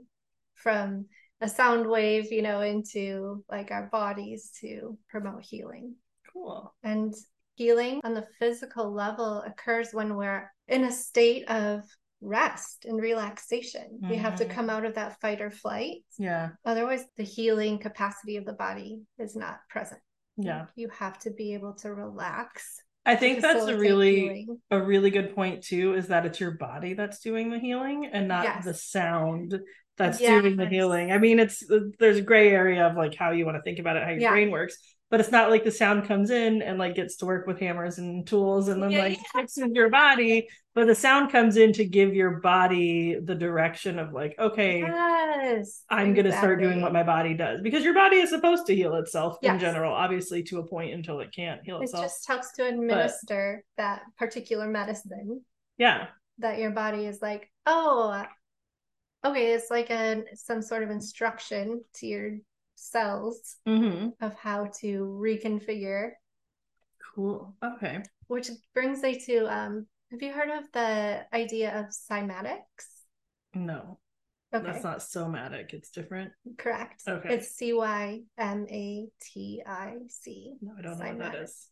from 0.54 1.06
a 1.40 1.48
sound 1.48 1.86
wave, 1.88 2.30
you 2.30 2.42
know, 2.42 2.60
into 2.60 3.44
like 3.50 3.70
our 3.70 3.88
bodies 3.90 4.52
to 4.60 4.96
promote 5.08 5.42
healing. 5.42 5.96
Cool. 6.32 6.74
And 6.82 7.14
healing 7.54 8.00
on 8.04 8.14
the 8.14 8.26
physical 8.38 8.92
level 8.92 9.42
occurs 9.42 9.90
when 9.92 10.16
we're 10.16 10.50
in 10.68 10.84
a 10.84 10.92
state 10.92 11.48
of 11.50 11.82
rest 12.20 12.84
and 12.84 13.00
relaxation. 13.00 13.98
We 14.08 14.14
have 14.16 14.36
to 14.36 14.44
Mhm. 14.44 14.50
come 14.50 14.70
out 14.70 14.84
of 14.84 14.94
that 14.94 15.20
fight 15.20 15.40
or 15.40 15.50
flight. 15.50 16.04
Yeah. 16.18 16.50
Otherwise, 16.64 17.04
the 17.16 17.24
healing 17.24 17.80
capacity 17.80 18.36
of 18.36 18.44
the 18.44 18.52
body 18.52 19.02
is 19.18 19.34
not 19.34 19.58
present. 19.68 20.00
Yeah. 20.36 20.66
You 20.76 20.88
have 20.90 21.18
to 21.20 21.30
be 21.30 21.54
able 21.54 21.74
to 21.78 21.92
relax. 21.92 22.80
I 23.04 23.16
think 23.16 23.40
that's 23.40 23.64
a 23.66 23.76
really 23.76 24.20
healing. 24.20 24.60
a 24.70 24.80
really 24.80 25.10
good 25.10 25.34
point 25.34 25.62
too 25.64 25.94
is 25.94 26.08
that 26.08 26.24
it's 26.24 26.38
your 26.38 26.52
body 26.52 26.94
that's 26.94 27.18
doing 27.20 27.50
the 27.50 27.58
healing 27.58 28.06
and 28.06 28.28
not 28.28 28.44
Yes. 28.44 28.64
the 28.64 28.74
sound 28.74 29.58
that's 29.98 30.18
doing 30.18 30.56
the 30.56 30.66
healing. 30.66 31.10
I 31.12 31.18
mean, 31.18 31.38
it's 31.40 31.64
there's 31.98 32.18
a 32.18 32.22
gray 32.22 32.50
area 32.50 32.86
of 32.86 32.96
like 32.96 33.14
how 33.14 33.32
you 33.32 33.44
want 33.44 33.56
to 33.56 33.62
think 33.62 33.78
about 33.80 33.96
it, 33.96 34.04
how 34.04 34.10
your 34.10 34.20
Yeah. 34.20 34.30
brain 34.30 34.50
works, 34.50 34.78
but 35.12 35.20
it's 35.20 35.30
not 35.30 35.50
like 35.50 35.62
the 35.62 35.70
sound 35.70 36.08
comes 36.08 36.30
in 36.30 36.62
and 36.62 36.78
like 36.78 36.94
gets 36.94 37.16
to 37.16 37.26
work 37.26 37.46
with 37.46 37.60
hammers 37.60 37.98
and 37.98 38.26
tools 38.26 38.68
and 38.68 38.82
then 38.82 38.90
Yeah, 38.90 39.02
like 39.02 39.18
fixes 39.34 39.68
your 39.74 39.90
body, 39.90 40.48
but 40.74 40.86
the 40.86 40.94
sound 40.94 41.30
comes 41.30 41.58
in 41.58 41.74
to 41.74 41.84
give 41.84 42.14
your 42.14 42.40
body 42.40 43.18
the 43.22 43.34
direction 43.34 43.98
of 43.98 44.14
like, 44.14 44.34
okay, 44.38 44.78
Yes. 44.80 45.84
I'm 45.90 46.14
going 46.14 46.24
to 46.24 46.32
start 46.32 46.62
doing 46.62 46.80
what 46.80 46.94
my 46.94 47.02
body 47.02 47.34
does 47.34 47.60
because 47.60 47.84
your 47.84 47.92
body 47.92 48.16
is 48.16 48.30
supposed 48.30 48.66
to 48.68 48.74
heal 48.74 48.94
itself 48.94 49.36
in 49.42 49.58
general, 49.58 49.92
obviously 49.92 50.44
to 50.44 50.60
a 50.60 50.66
point 50.66 50.94
until 50.94 51.20
it 51.20 51.30
can't 51.30 51.60
heal 51.62 51.82
itself. 51.82 52.04
It 52.04 52.06
just 52.06 52.26
helps 52.26 52.52
to 52.52 52.66
administer 52.66 53.64
that 53.76 54.04
particular 54.16 54.66
medicine 54.66 55.42
yeah. 55.76 56.06
that 56.38 56.58
your 56.58 56.70
body 56.70 57.04
is 57.04 57.20
like, 57.20 57.52
oh, 57.66 58.24
okay, 59.26 59.52
it's 59.52 59.70
like 59.70 59.90
a 59.90 60.24
some 60.36 60.62
sort 60.62 60.82
of 60.82 60.90
instruction 60.90 61.84
to 61.96 62.06
your 62.06 62.30
cells 62.82 63.56
hmm 63.66 64.08
of 64.20 64.34
how 64.34 64.70
to 64.80 65.04
reconfigure. 65.20 66.10
Cool. 67.14 67.54
Okay. 67.62 68.02
Which 68.28 68.50
brings 68.74 69.02
me 69.02 69.20
to 69.26 69.46
um, 69.46 69.86
have 70.10 70.22
you 70.22 70.32
heard 70.32 70.50
of 70.50 70.64
the 70.72 71.26
idea 71.32 71.78
of 71.78 71.86
cymatics? 71.86 72.86
No, 73.54 73.98
Okay, 74.54 74.64
that's 74.66 74.84
not 74.84 75.02
somatic. 75.02 75.72
It's 75.72 75.90
different. 75.90 76.32
correct. 76.58 77.02
Okay. 77.08 77.34
It's 77.34 77.48
C 77.56 77.72
Y 77.72 78.20
M 78.38 78.66
A 78.70 79.08
T 79.20 79.62
I 79.66 79.96
C. 80.08 80.54
No, 80.60 80.72
I 80.78 80.82
don't 80.82 80.98
know 80.98 81.06
what 81.06 81.18
that 81.18 81.34
is. 81.36 81.68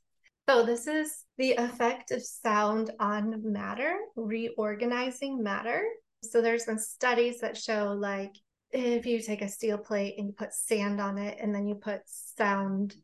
So 0.48 0.64
this 0.64 0.86
is 0.86 1.24
the 1.38 1.52
effect 1.52 2.10
of 2.10 2.22
sound 2.24 2.90
on 2.98 3.52
matter, 3.52 3.96
reorganizing 4.16 5.42
matter. 5.42 5.82
So 6.22 6.42
there's 6.42 6.64
been 6.64 6.78
studies 6.78 7.40
that 7.40 7.56
show 7.56 7.94
like 7.98 8.32
if 8.72 9.06
you 9.06 9.20
take 9.20 9.42
a 9.42 9.48
steel 9.48 9.78
plate 9.78 10.14
and 10.18 10.28
you 10.28 10.32
put 10.32 10.52
sand 10.52 11.00
on 11.00 11.18
it 11.18 11.38
and 11.40 11.54
then 11.54 11.66
you 11.66 11.74
put 11.74 12.00
sound 12.06 12.94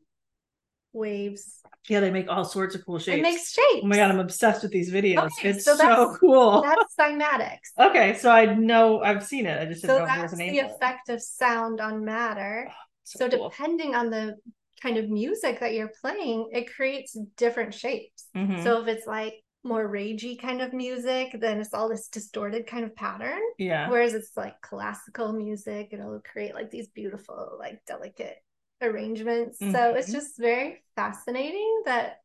waves, 0.92 1.60
Yeah, 1.88 2.00
they 2.00 2.10
make 2.10 2.28
all 2.28 2.44
sorts 2.44 2.74
of 2.74 2.84
cool 2.84 2.98
shapes. 2.98 3.18
it 3.18 3.22
makes 3.22 3.52
shapes. 3.52 3.80
Oh 3.82 3.86
my 3.86 3.96
god, 3.96 4.10
I'm 4.10 4.20
obsessed 4.20 4.62
with 4.62 4.72
these 4.72 4.90
videos. 4.90 5.24
Okay, 5.38 5.50
it's 5.50 5.64
so 5.64 5.76
so, 5.76 6.16
cool. 6.20 6.62
That's 6.62 6.94
cymatics. 6.98 7.58
Okay, 7.78 8.14
so 8.14 8.30
I 8.30 8.54
know 8.54 9.02
I've 9.02 9.24
seen 9.24 9.46
it. 9.46 9.60
I 9.60 9.66
just 9.66 9.82
didn't 9.82 9.96
So 9.96 10.00
know 10.00 10.06
there 10.06 10.22
that's 10.22 10.34
name. 10.34 10.52
the 10.54 10.58
effect 10.60 11.08
of 11.10 11.20
sound 11.20 11.80
on 11.80 12.04
matter. 12.04 12.70
So, 13.04 13.18
So 13.18 13.28
cool. 13.28 13.50
depending 13.50 13.94
on 13.94 14.10
the 14.10 14.36
kind 14.82 14.96
of 14.96 15.08
music 15.08 15.60
that 15.60 15.74
you're 15.74 15.92
playing, 16.00 16.48
it 16.52 16.74
creates 16.74 17.16
different 17.36 17.74
shapes. 17.74 18.26
Mhm. 18.34 18.62
So 18.62 18.82
if 18.82 18.88
it's 18.88 19.06
like 19.06 19.34
more 19.66 19.88
ragey 19.88 20.40
kind 20.40 20.60
of 20.62 20.72
music, 20.72 21.36
then 21.40 21.60
it's 21.60 21.74
all 21.74 21.88
this 21.88 22.08
distorted 22.08 22.66
kind 22.66 22.84
of 22.84 22.94
pattern. 22.96 23.40
yeah. 23.58 23.88
Whereas 23.90 24.14
it's 24.14 24.36
like 24.36 24.60
classical 24.62 25.32
music, 25.32 25.88
it'll 25.92 26.20
create 26.20 26.54
like 26.54 26.70
these 26.70 26.88
beautiful, 26.88 27.56
like 27.58 27.84
delicate 27.86 28.36
arrangements. 28.80 29.58
So 29.58 29.94
it's 29.94 30.08
Mhm. 30.08 30.12
just 30.12 30.38
very 30.38 30.82
fascinating 30.94 31.82
that 31.84 32.20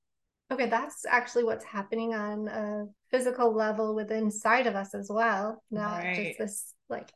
okay, 0.51 0.67
that's 0.67 1.05
actually 1.05 1.45
what's 1.45 1.63
happening 1.63 2.13
on 2.13 2.48
a 2.50 2.86
physical 3.10 3.53
level 3.53 3.95
within 3.95 4.25
inside 4.25 4.67
of 4.67 4.75
us 4.75 4.93
as 4.93 5.10
well, 5.10 5.63
not 5.71 6.03
Right. 6.03 6.15
just 6.25 6.38
this 6.38 6.74
like 6.89 7.10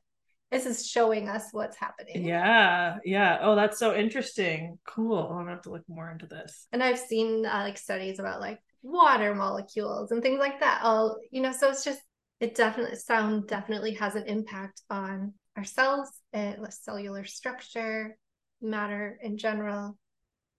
this 0.51 0.65
is 0.65 0.87
showing 0.87 1.27
us 1.27 1.51
what's 1.51 1.75
happening. 1.75 2.23
Yeah, 2.25 2.97
yeah. 3.03 3.39
Oh, 3.41 3.55
that's 3.55 3.77
so 3.77 3.93
interesting. 3.95 4.79
Cool. 4.85 5.17
I'm 5.19 5.39
gonna 5.39 5.51
have 5.51 5.63
to 5.63 5.71
look 5.71 5.83
more 5.89 6.09
into 6.11 6.27
this. 6.27 6.67
And 6.71 6.81
I've 6.81 6.99
seen 6.99 7.45
uh, 7.45 7.63
like 7.63 7.77
studies 7.77 8.19
about 8.19 8.39
like 8.39 8.59
water 8.85 9.33
molecules 9.33 10.11
and 10.11 10.21
things 10.21 10.39
like 10.39 10.59
that. 10.59 10.81
All 10.83 11.17
you 11.31 11.41
know, 11.41 11.51
so 11.51 11.69
it's 11.69 11.83
just 11.83 12.01
it 12.39 12.55
definitely 12.55 12.97
sound 12.97 13.47
definitely 13.47 13.95
has 13.95 14.15
an 14.15 14.25
impact 14.27 14.81
on 14.89 15.33
our 15.57 15.63
cells 15.63 16.09
and 16.33 16.65
cellular 16.71 17.25
structure, 17.25 18.17
matter 18.61 19.17
in 19.21 19.37
general. 19.37 19.97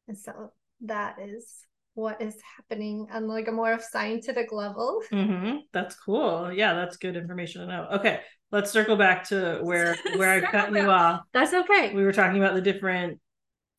And 0.09 0.18
so 0.18 0.52
that 0.83 1.16
is 1.21 1.47
what 1.95 2.21
is 2.21 2.37
happening 2.56 3.06
on 3.12 3.28
like 3.28 3.49
a 3.49 3.52
more 3.52 3.73
of 3.73 3.83
scientific 3.83 4.52
level. 4.52 5.02
hmm 5.11 5.59
That's 5.73 5.95
cool. 5.95 6.52
Yeah, 6.52 6.75
that's 6.75 6.97
good 6.97 7.16
information 7.16 7.62
to 7.62 7.66
know. 7.68 7.88
Okay, 7.95 8.21
let's 8.50 8.71
circle 8.71 8.97
back 8.97 9.28
to 9.28 9.61
where 9.62 9.97
where 10.16 10.30
I 10.30 10.40
cut 10.40 10.73
you 10.73 10.90
off. 10.90 11.23
That's 11.33 11.54
okay. 11.54 11.95
We 11.95 12.04
were 12.04 12.12
talking 12.12 12.42
about 12.42 12.54
the 12.54 12.61
different 12.61 13.21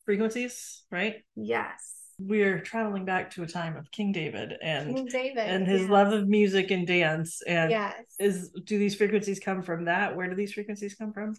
frequencies, 0.04 0.84
right? 0.90 1.16
yes. 1.36 1.97
We're 2.20 2.60
traveling 2.60 3.04
back 3.04 3.30
to 3.32 3.44
a 3.44 3.46
time 3.46 3.76
of 3.76 3.90
King 3.92 4.10
David 4.10 4.54
and 4.60 4.96
King 4.96 5.06
David. 5.06 5.38
and 5.38 5.66
his 5.66 5.88
love 5.88 6.12
of 6.12 6.26
music 6.26 6.70
and 6.72 6.86
dance. 6.86 7.42
And 7.42 7.70
Yes. 7.70 8.04
is 8.18 8.50
do 8.64 8.76
these 8.78 8.96
frequencies 8.96 9.38
come 9.38 9.62
from 9.62 9.84
that? 9.84 10.16
Where 10.16 10.28
do 10.28 10.34
these 10.34 10.52
frequencies 10.52 10.94
come 10.94 11.12
from? 11.12 11.34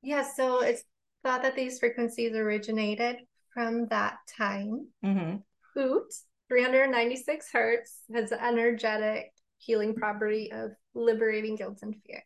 Yeah, 0.00 0.22
so 0.22 0.62
it's 0.62 0.82
thought 1.22 1.42
that 1.42 1.54
these 1.54 1.78
frequencies 1.78 2.34
originated 2.34 3.16
from 3.52 3.86
that 3.88 4.16
time. 4.36 4.88
Mm-hmm. 5.04 5.36
Hoot, 5.74 6.12
396 6.48 7.48
hertz, 7.52 8.00
has 8.12 8.32
an 8.32 8.40
energetic 8.40 9.32
healing 9.58 9.94
property 9.94 10.50
of 10.50 10.70
liberating 10.94 11.56
guilt 11.56 11.78
and 11.82 11.94
fear. 12.06 12.22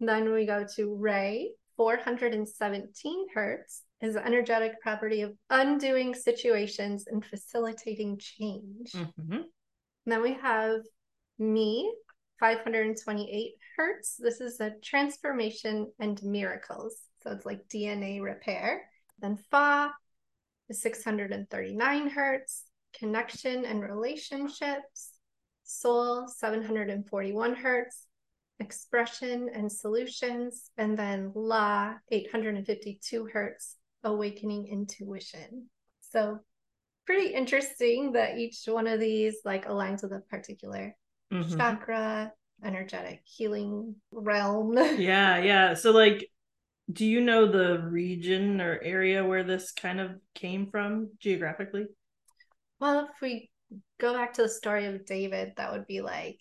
Then 0.00 0.32
we 0.32 0.46
go 0.46 0.66
to 0.76 0.96
Ray, 0.96 1.52
417 1.76 3.26
hertz, 3.34 3.82
is 4.02 4.16
an 4.16 4.24
energetic 4.24 4.80
property 4.80 5.22
of 5.22 5.32
undoing 5.48 6.14
situations 6.14 7.06
and 7.06 7.24
facilitating 7.24 8.18
change. 8.18 8.92
Mm-hmm. 8.92 9.42
Then 10.06 10.22
we 10.22 10.34
have 10.34 10.80
Mi, 11.38 11.90
528 12.40 13.52
hertz. 13.76 14.16
This 14.18 14.40
is 14.40 14.60
a 14.60 14.72
transformation 14.82 15.92
and 16.00 16.20
miracles. 16.24 16.96
So 17.22 17.30
it's 17.30 17.46
like 17.46 17.68
DNA 17.68 18.20
repair. 18.20 18.82
Then 19.20 19.38
Fa 19.50 19.92
is 20.68 20.82
639 20.82 22.08
hertz, 22.10 22.64
connection 22.98 23.64
and 23.64 23.80
relationships. 23.80 25.10
Sol, 25.62 26.26
741 26.26 27.54
hertz, 27.54 28.06
expression 28.58 29.48
and 29.54 29.70
solutions. 29.70 30.70
And 30.76 30.98
then 30.98 31.30
La, 31.36 31.94
852 32.10 33.28
hertz, 33.32 33.76
awakening 34.04 34.68
intuition. 34.68 35.68
So 36.00 36.40
pretty 37.06 37.34
interesting 37.34 38.12
that 38.12 38.38
each 38.38 38.62
one 38.66 38.86
of 38.86 39.00
these 39.00 39.38
like 39.44 39.66
aligns 39.66 40.02
with 40.02 40.12
a 40.12 40.20
particular 40.30 40.94
Mhm. 41.30 41.58
chakra, 41.58 42.32
energetic 42.64 43.22
healing 43.24 43.96
realm. 44.12 44.76
Yeah, 44.76 45.38
yeah. 45.38 45.74
So 45.74 45.90
like 45.92 46.28
do 46.92 47.06
you 47.06 47.20
know 47.20 47.46
the 47.50 47.78
region 47.78 48.60
or 48.60 48.78
area 48.82 49.24
where 49.24 49.44
this 49.44 49.72
kind 49.72 50.00
of 50.00 50.20
came 50.34 50.70
from 50.70 51.10
geographically? 51.20 51.86
well, 52.80 53.08
if 53.12 53.20
we 53.20 53.50
go 54.00 54.12
back 54.12 54.34
to 54.34 54.42
the 54.42 54.48
story 54.48 54.86
of 54.86 55.06
David, 55.06 55.52
that 55.56 55.72
would 55.72 55.86
be 55.86 56.00
like 56.00 56.40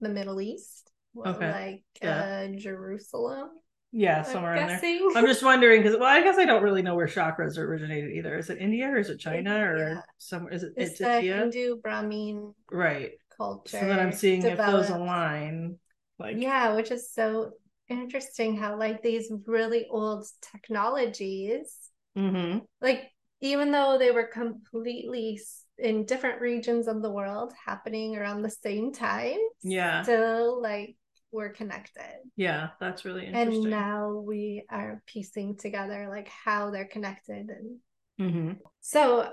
the 0.00 0.08
Middle 0.10 0.40
East, 0.40 0.90
Okay. 1.16 1.50
like 1.50 1.82
Yeah. 2.02 2.48
uh, 2.54 2.56
Jerusalem. 2.58 3.50
Yeah, 3.92 4.18
I'm 4.20 4.32
somewhere 4.32 4.54
in 4.56 4.66
there. 4.66 4.82
I'm 5.16 5.26
just 5.26 5.42
wondering 5.42 5.82
because 5.82 5.98
well, 5.98 6.08
I 6.08 6.22
guess 6.22 6.38
I 6.38 6.44
don't 6.44 6.62
really 6.62 6.82
know 6.82 6.94
where 6.94 7.06
chakras 7.06 7.58
originated 7.58 8.12
either. 8.12 8.36
Is 8.38 8.50
it 8.50 8.58
India 8.58 8.88
or 8.88 8.98
is 8.98 9.08
it 9.10 9.18
China 9.18 9.58
or 9.60 10.04
somewhere? 10.18 10.52
Is 10.52 10.62
it 10.62 10.72
it's 10.76 10.90
it's 10.90 11.00
the 11.00 11.14
India? 11.16 11.40
Hindu 11.40 11.76
Brahmin 11.76 12.54
Right. 12.70 13.12
culture. 13.36 13.78
So 13.78 13.86
then 13.86 13.98
I'm 14.00 14.12
seeing 14.12 14.42
if 14.44 14.58
those 14.64 14.90
align. 14.90 15.78
Like 16.18 16.36
Yeah, 16.36 16.74
which 16.74 16.90
is 16.90 17.10
so 17.12 17.52
interesting 17.88 18.56
how 18.56 18.76
like 18.76 19.02
these 19.02 19.32
really 19.46 19.86
old 19.90 20.26
technologies 20.42 21.74
hmm 22.14 22.58
like 22.80 23.10
even 23.40 23.70
though 23.72 23.98
they 23.98 24.10
were 24.10 24.26
completely 24.26 25.40
in 25.78 26.04
different 26.04 26.40
regions 26.40 26.88
of 26.88 27.02
the 27.02 27.10
world 27.10 27.52
happening 27.64 28.16
around 28.16 28.42
the 28.42 28.50
same 28.50 28.92
time 28.92 29.38
Yeah. 29.62 30.02
still 30.02 30.60
like 30.60 30.96
we're 31.32 31.50
connected 31.50 32.18
Yeah, 32.36 32.70
that's 32.80 33.04
really 33.04 33.26
interesting. 33.26 33.62
and 33.64 33.70
now 33.70 34.10
we 34.12 34.64
are 34.70 35.02
piecing 35.06 35.56
together 35.56 36.08
like 36.08 36.28
how 36.28 36.70
they're 36.70 36.86
connected 36.86 37.50
and 37.50 37.78
hmm 38.18 38.52
so 38.80 39.30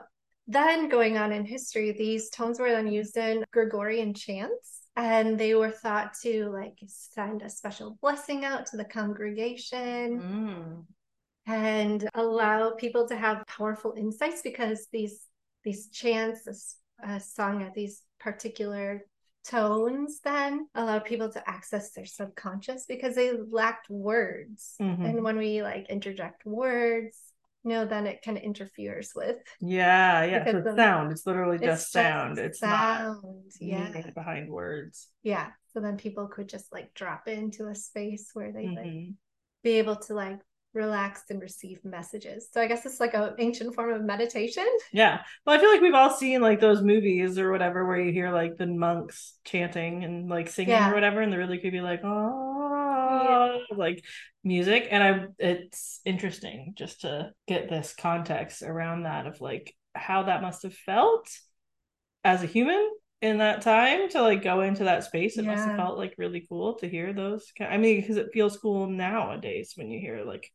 then 0.47 0.89
going 0.89 1.17
on 1.17 1.31
in 1.31 1.45
history 1.45 1.91
these 1.91 2.29
tones 2.29 2.59
were 2.59 2.69
then 2.71 2.91
used 2.91 3.17
in 3.17 3.43
gregorian 3.51 4.13
chants 4.13 4.81
and 4.95 5.37
they 5.39 5.55
were 5.55 5.71
thought 5.71 6.13
to 6.21 6.49
like 6.51 6.77
send 6.87 7.41
a 7.41 7.49
special 7.49 7.97
blessing 8.01 8.45
out 8.45 8.65
to 8.67 8.77
the 8.77 8.85
congregation 8.85 10.21
Mm. 10.21 10.85
and 11.47 12.09
allow 12.15 12.71
people 12.71 13.07
to 13.07 13.15
have 13.15 13.45
powerful 13.47 13.93
insights 13.97 14.41
because 14.41 14.87
these 14.91 15.27
these 15.63 15.89
chants 15.89 16.43
this, 16.43 16.77
a 17.03 17.19
song 17.19 17.63
at 17.63 17.73
these 17.73 18.01
particular 18.19 19.01
tones 19.47 20.19
then 20.23 20.67
allowed 20.75 21.05
people 21.05 21.29
to 21.31 21.49
access 21.49 21.91
their 21.91 22.05
subconscious 22.05 22.85
because 22.87 23.15
they 23.15 23.31
lacked 23.33 23.89
words 23.89 24.75
Mhm. 24.81 25.05
and 25.05 25.23
when 25.23 25.37
we 25.37 25.61
like 25.61 25.87
interject 25.89 26.45
words 26.45 27.17
you 27.63 27.71
know 27.71 27.85
then 27.85 28.07
it 28.07 28.21
kind 28.23 28.37
of 28.37 28.43
interferes 28.43 29.11
with 29.15 29.37
Yeah, 29.59 30.23
yeah. 30.25 30.51
So 30.51 30.57
it's 30.59 30.75
sound. 30.75 31.11
It's 31.11 31.25
literally 31.25 31.55
it's 31.57 31.65
just 31.65 31.81
just 31.83 31.91
sound. 31.93 32.37
It's 32.39 32.61
not 32.61 32.79
sound 32.79 33.51
yeah 33.59 34.11
behind 34.11 34.49
words. 34.49 35.09
yeah 35.23 35.51
so 35.73 35.79
then 35.79 35.97
people 35.97 36.27
could 36.27 36.49
just 36.49 36.71
like 36.71 36.93
drop 36.93 37.27
into 37.27 37.67
a 37.67 37.75
space 37.75 38.31
where 38.33 38.51
they 38.51 38.67
like 38.67 38.77
Mhm. 38.85 39.15
be 39.63 39.71
able 39.73 39.95
to 39.97 40.13
like 40.13 40.39
relax 40.75 41.23
and 41.29 41.41
receive 41.41 41.79
messages 41.83 42.49
so 42.51 42.61
i 42.61 42.67
guess 42.67 42.85
it's 42.85 42.99
like 42.99 43.13
an 43.13 43.33
ancient 43.39 43.73
form 43.73 43.93
of 43.93 44.03
meditation 44.03 44.65
Yeah. 44.91 45.21
Well, 45.45 45.55
I 45.57 45.59
feel 45.59 45.71
like 45.71 45.81
we've 45.81 45.93
all 45.93 46.09
seen 46.09 46.41
like 46.41 46.59
those 46.59 46.81
movies 46.81 47.37
or 47.37 47.51
whatever 47.51 47.85
where 47.85 47.99
you 47.99 48.11
hear 48.13 48.31
like 48.31 48.55
the 48.57 48.67
monks 48.67 49.37
chanting 49.43 50.03
and 50.03 50.29
like 50.29 50.49
singing 50.49 50.71
Yeah. 50.71 50.91
or 50.91 50.93
whatever, 50.93 51.21
and 51.21 51.31
they're 51.31 51.39
really 51.39 51.57
creepy, 51.59 51.81
like 51.81 52.01
oh, 52.03 53.61
like 53.75 54.03
music. 54.43 54.87
And 54.91 55.03
I, 55.03 55.25
it's 55.39 56.01
interesting 56.05 56.73
just 56.77 57.01
to 57.01 57.31
get 57.47 57.69
this 57.69 57.93
context 57.97 58.61
around 58.61 59.03
that 59.03 59.27
of 59.27 59.41
like 59.41 59.73
how 59.93 60.23
that 60.23 60.41
must 60.41 60.63
have 60.63 60.73
felt 60.73 61.27
as 62.23 62.43
a 62.43 62.47
human 62.47 62.89
in 63.21 63.37
that 63.39 63.61
time 63.61 64.09
to 64.09 64.21
like 64.21 64.43
go 64.43 64.61
into 64.61 64.85
that 64.85 65.03
space. 65.03 65.37
It 65.37 65.45
must 65.45 65.65
have 65.65 65.77
felt 65.77 65.97
like 65.97 66.15
really 66.17 66.45
cool 66.47 66.75
to 66.75 66.87
hear 66.87 67.13
those. 67.13 67.51
I 67.59 67.77
mean, 67.77 67.99
because 67.99 68.17
it 68.17 68.29
feels 68.33 68.57
cool 68.57 68.87
nowadays 68.87 69.73
when 69.75 69.89
you 69.89 69.99
hear 69.99 70.23
like 70.23 70.51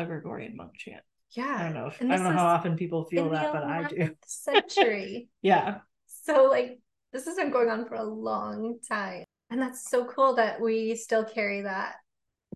a 0.00 0.06
Gregorian 0.06 0.56
monk 0.56 0.72
chant. 0.76 1.02
yeah 1.32 1.56
I 1.58 1.64
don't 1.64 1.74
know. 1.74 1.86
If, 1.88 2.00
I 2.00 2.04
don't 2.16 2.24
know 2.24 2.30
how 2.30 2.46
often 2.46 2.76
people 2.76 3.04
feel 3.04 3.30
that, 3.30 3.52
but 3.52 3.64
I 3.64 3.84
do. 3.88 4.14
century 4.26 5.28
Yeah. 5.42 5.78
So 6.06 6.44
like 6.44 6.78
this 7.12 7.24
has 7.24 7.36
been 7.36 7.50
going 7.50 7.68
on 7.68 7.86
for 7.86 7.94
a 7.94 8.04
long 8.04 8.78
time. 8.88 9.24
And 9.50 9.60
that's 9.60 9.88
so 9.88 10.04
cool 10.04 10.34
that 10.34 10.60
we 10.60 10.94
still 10.94 11.24
carry 11.24 11.62
that 11.62 11.94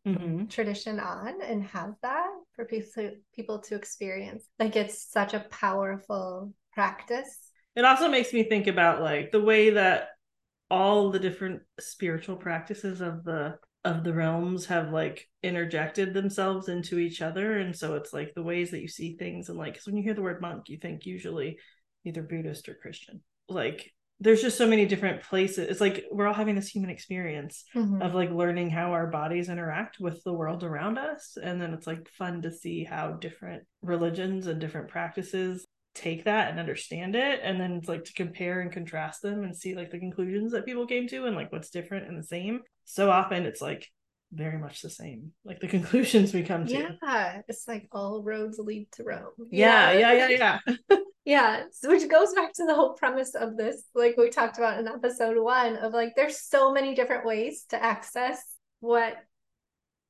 hmm 0.04 0.44
tradition 0.50 1.00
on 1.00 1.40
and 1.42 1.64
have 1.64 1.94
that 2.02 2.28
for 2.54 2.64
people 2.66 2.90
to, 2.96 3.12
people 3.34 3.58
to 3.60 3.74
experience. 3.74 4.44
Like 4.58 4.76
it's 4.76 5.10
such 5.10 5.32
a 5.32 5.46
powerful 5.50 6.52
practice. 6.72 7.38
It 7.74 7.84
also 7.84 8.08
makes 8.08 8.32
me 8.32 8.44
think 8.44 8.66
about 8.66 9.00
like 9.00 9.30
the 9.30 9.40
way 9.40 9.70
that 9.70 10.08
all 10.70 11.10
the 11.10 11.18
different 11.18 11.62
spiritual 11.80 12.36
practices 12.36 13.00
of 13.00 13.24
the 13.24 13.56
of 13.84 14.04
the 14.04 14.14
realms 14.14 14.66
have 14.66 14.92
like 14.92 15.28
interjected 15.42 16.14
themselves 16.14 16.68
into 16.68 16.98
each 16.98 17.20
other. 17.20 17.58
And 17.58 17.76
so 17.76 17.94
it's 17.94 18.12
like 18.12 18.32
the 18.34 18.42
ways 18.42 18.70
that 18.70 18.80
you 18.80 18.88
see 18.88 19.16
things 19.16 19.48
and 19.48 19.58
like 19.58 19.74
cause 19.74 19.86
when 19.86 19.96
you 19.96 20.02
hear 20.02 20.14
the 20.14 20.22
word 20.22 20.40
monk 20.40 20.68
you 20.68 20.78
think 20.78 21.04
usually 21.04 21.58
either 22.04 22.22
buddhist 22.22 22.68
or 22.68 22.74
christian. 22.74 23.22
Like 23.48 23.90
there's 24.20 24.40
just 24.40 24.56
so 24.56 24.68
many 24.68 24.86
different 24.86 25.22
places. 25.22 25.68
It's 25.68 25.80
like 25.80 26.04
we're 26.12 26.28
all 26.28 26.34
having 26.34 26.54
this 26.54 26.68
human 26.68 26.90
experience 26.90 27.64
mm-hmm. 27.74 28.00
of 28.02 28.14
like 28.14 28.30
learning 28.30 28.70
how 28.70 28.92
our 28.92 29.08
bodies 29.08 29.48
interact 29.48 29.98
with 29.98 30.22
the 30.22 30.32
world 30.32 30.62
around 30.62 30.96
us. 30.96 31.36
And 31.42 31.60
then 31.60 31.74
it's 31.74 31.88
like 31.88 32.08
fun 32.08 32.42
to 32.42 32.52
see 32.52 32.84
how 32.84 33.12
different 33.12 33.64
religions 33.82 34.46
and 34.46 34.60
different 34.60 34.88
practices 34.88 35.66
take 35.94 36.24
that 36.24 36.50
and 36.50 36.60
understand 36.60 37.16
it. 37.16 37.40
And 37.42 37.60
then 37.60 37.72
it's 37.72 37.88
like 37.88 38.04
to 38.04 38.12
compare 38.12 38.60
and 38.60 38.70
contrast 38.70 39.22
them 39.22 39.42
and 39.42 39.56
see 39.56 39.74
like 39.74 39.90
the 39.90 39.98
conclusions 39.98 40.52
that 40.52 40.66
people 40.66 40.86
came 40.86 41.08
to 41.08 41.26
and 41.26 41.34
like 41.34 41.50
what's 41.50 41.70
different 41.70 42.08
and 42.08 42.16
the 42.16 42.26
same 42.26 42.60
so 42.92 43.10
often 43.10 43.44
it's 43.46 43.62
like 43.62 43.88
very 44.32 44.58
much 44.58 44.82
the 44.82 44.90
same 44.90 45.32
like 45.44 45.60
the 45.60 45.68
conclusions 45.76 46.32
we 46.34 46.42
come 46.42 46.66
to 46.66 46.98
Yeah, 47.02 47.42
it's 47.48 47.66
like 47.66 47.88
all 47.92 48.22
roads 48.22 48.58
lead 48.58 48.90
to 48.92 49.04
Rome. 49.04 49.32
yeah 49.50 49.92
yeah 49.92 50.12
yeah 50.12 50.28
yeah 50.28 50.58
Yeah, 51.24 51.64
so 51.70 51.88
which 51.88 52.08
goes 52.08 52.34
back 52.34 52.52
to 52.54 52.66
the 52.66 52.74
whole 52.74 52.94
premise 52.94 53.36
of 53.36 53.56
this, 53.56 53.84
like 53.94 54.16
we 54.16 54.28
talked 54.28 54.58
about 54.58 54.80
in 54.80 54.88
episode 54.88 55.36
one, 55.38 55.76
of 55.76 55.92
like 55.92 56.14
there's 56.16 56.40
so 56.40 56.72
many 56.72 56.96
different 56.96 57.24
ways 57.24 57.64
to 57.68 57.80
access 57.82 58.42
what 58.80 59.16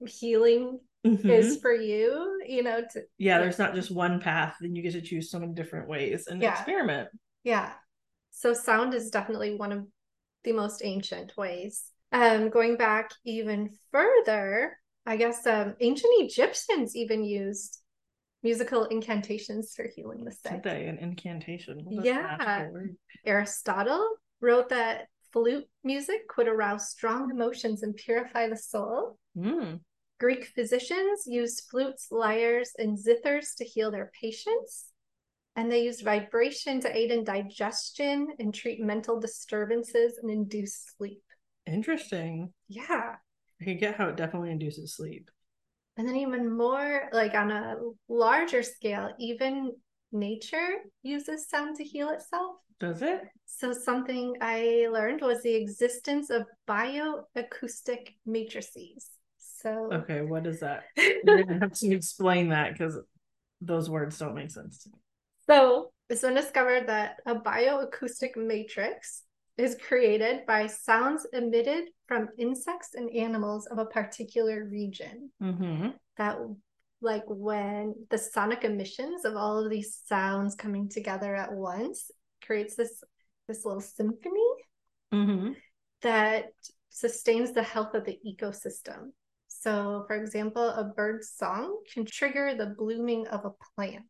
healing 0.07 0.81
Mhm. 1.05 1.29
is 1.29 1.61
for 1.61 1.73
you, 1.73 2.41
you 2.47 2.63
know, 2.63 2.83
to 2.93 3.03
yeah 3.19 3.39
there's 3.39 3.59
not 3.59 3.75
just 3.75 3.91
one 3.91 4.21
path 4.21 4.57
and 4.63 4.77
you 4.77 4.83
get 4.83 4.93
to 4.93 5.03
choose 5.03 5.31
so 5.31 5.39
many 5.39 5.53
different 5.53 5.89
ways 5.89 6.27
and 6.29 6.43
Yeah. 6.43 6.53
experiment 6.53 7.09
yeah. 7.45 7.73
So 8.31 8.55
sound 8.55 8.95
is 8.95 9.11
definitely 9.11 9.55
one 9.57 9.73
of 9.73 9.87
the 10.45 10.53
most 10.53 10.81
ancient 10.85 11.37
ways. 11.37 11.92
Um, 12.13 12.51
going 12.51 12.77
back 12.77 13.11
even 13.25 13.71
further, 13.91 14.79
I 15.07 15.17
guess 15.17 15.47
um 15.47 15.75
ancient 15.81 16.13
Egyptians 16.19 16.95
even 16.95 17.25
used 17.25 17.79
musical 18.43 18.85
incantations 18.87 19.73
for 19.75 19.87
healing 19.95 20.25
the 20.25 20.31
Did 20.31 20.39
sick. 20.41 20.63
they 20.63 20.87
an 20.87 20.99
incantation 20.99 21.87
Yeah. 21.91 22.69
Aristotle 23.25 24.17
wrote 24.41 24.69
that 24.71 25.07
flute 25.33 25.67
music 25.85 26.29
could 26.29 26.49
arouse 26.49 26.91
strong 26.91 27.31
emotions 27.31 27.83
and 27.83 27.95
purify 27.97 28.49
the 28.49 28.57
soul. 28.57 29.19
Mm. 29.37 29.81
Greek 30.19 30.45
physicians 30.45 31.25
used 31.27 31.63
flutes, 31.71 32.09
lyres, 32.11 32.73
and 32.79 32.99
zithers 32.99 33.57
to 33.57 33.65
heal 33.65 33.91
their 33.91 34.11
patients. 34.21 34.89
And 35.57 35.71
they 35.71 35.85
used 35.85 36.05
vibration 36.05 36.81
to 36.81 36.97
aid 36.97 37.11
in 37.11 37.25
digestion 37.25 38.29
and 38.39 38.55
treat 38.55 38.81
mental 38.81 39.21
disturbances 39.21 40.19
and 40.21 40.31
induce 40.31 40.85
sleep. 40.97 41.23
Interesting. 41.67 42.53
Yeah. 42.69 43.17
I 43.61 43.65
can 43.65 43.79
get 43.79 43.97
how 43.97 44.09
it 44.09 44.17
definitely 44.17 44.51
induces 44.51 44.95
sleep. 44.95 45.31
And 45.97 46.09
then, 46.09 46.17
even 46.17 46.51
more, 46.57 47.09
like 47.13 47.35
on 47.35 47.51
a 47.51 47.77
larger 48.09 48.63
scale, 48.63 49.11
even 49.19 49.73
nature 50.11 50.79
uses 51.03 51.49
sound 51.49 51.77
to 51.77 51.85
heal 51.85 52.09
itself. 52.11 52.57
Does 52.81 53.03
it? 53.03 53.23
So, 53.47 53.73
something 53.73 54.35
I 54.41 54.89
learned 54.91 55.21
was 55.21 55.43
the 55.43 55.55
existence 55.55 56.31
of 56.31 56.47
bioacoustic 56.69 58.17
matrices. 58.27 59.11
So, 59.39 59.91
Okay, 59.93 60.23
what 60.23 60.47
is 60.47 60.61
that? 60.61 60.85
You're 60.97 61.45
gonna 61.45 61.61
have 61.61 61.73
to 61.75 61.93
explain 61.95 62.49
that 62.49 62.73
because 62.73 62.99
those 63.61 63.89
words 63.89 64.19
don't 64.19 64.35
make 64.35 64.51
sense 64.51 64.83
to 64.83 64.89
me. 64.89 64.99
so 65.47 65.93
it's 66.09 66.23
been 66.23 66.35
discovered 66.35 66.89
that 66.89 67.17
a 67.27 67.35
bioacoustic 67.37 68.37
matrix 68.37 69.23
is 69.59 69.77
created 69.87 70.47
by 70.47 70.67
sounds 70.67 71.27
emitted 71.33 71.85
from 72.07 72.29
insects 72.39 72.95
and 72.95 73.11
animals 73.15 73.67
of 73.67 73.79
a 73.79 73.85
particular 73.87 74.65
region. 74.65 75.31
Mm-hmm. 75.43 75.89
That, 76.17 76.39
like, 77.01 77.25
when 77.27 77.95
the 78.11 78.19
sonic 78.19 78.65
emissions 78.65 79.25
of 79.25 79.37
all 79.37 79.63
of 79.63 79.71
these 79.71 80.01
sounds 80.07 80.55
coming 80.55 80.89
together 80.89 81.35
at 81.35 81.53
once 81.53 82.11
creates 82.45 82.77
this 82.77 83.03
this 83.49 83.65
little 83.65 83.81
symphony 83.81 84.41
Mm-hmm. 85.13 85.53
that 86.01 86.47
sustains 86.89 87.53
the 87.53 87.63
health 87.63 87.95
of 87.95 88.07
the 88.07 88.19
ecosystem. 88.27 89.11
So, 89.49 90.05
for 90.07 90.17
example, 90.17 90.67
a 90.67 90.85
bird's 90.85 91.31
song 91.31 91.83
can 91.93 92.07
trigger 92.07 92.55
the 92.55 92.75
blooming 92.79 93.27
of 93.27 93.45
a 93.45 93.53
plant. 93.75 94.07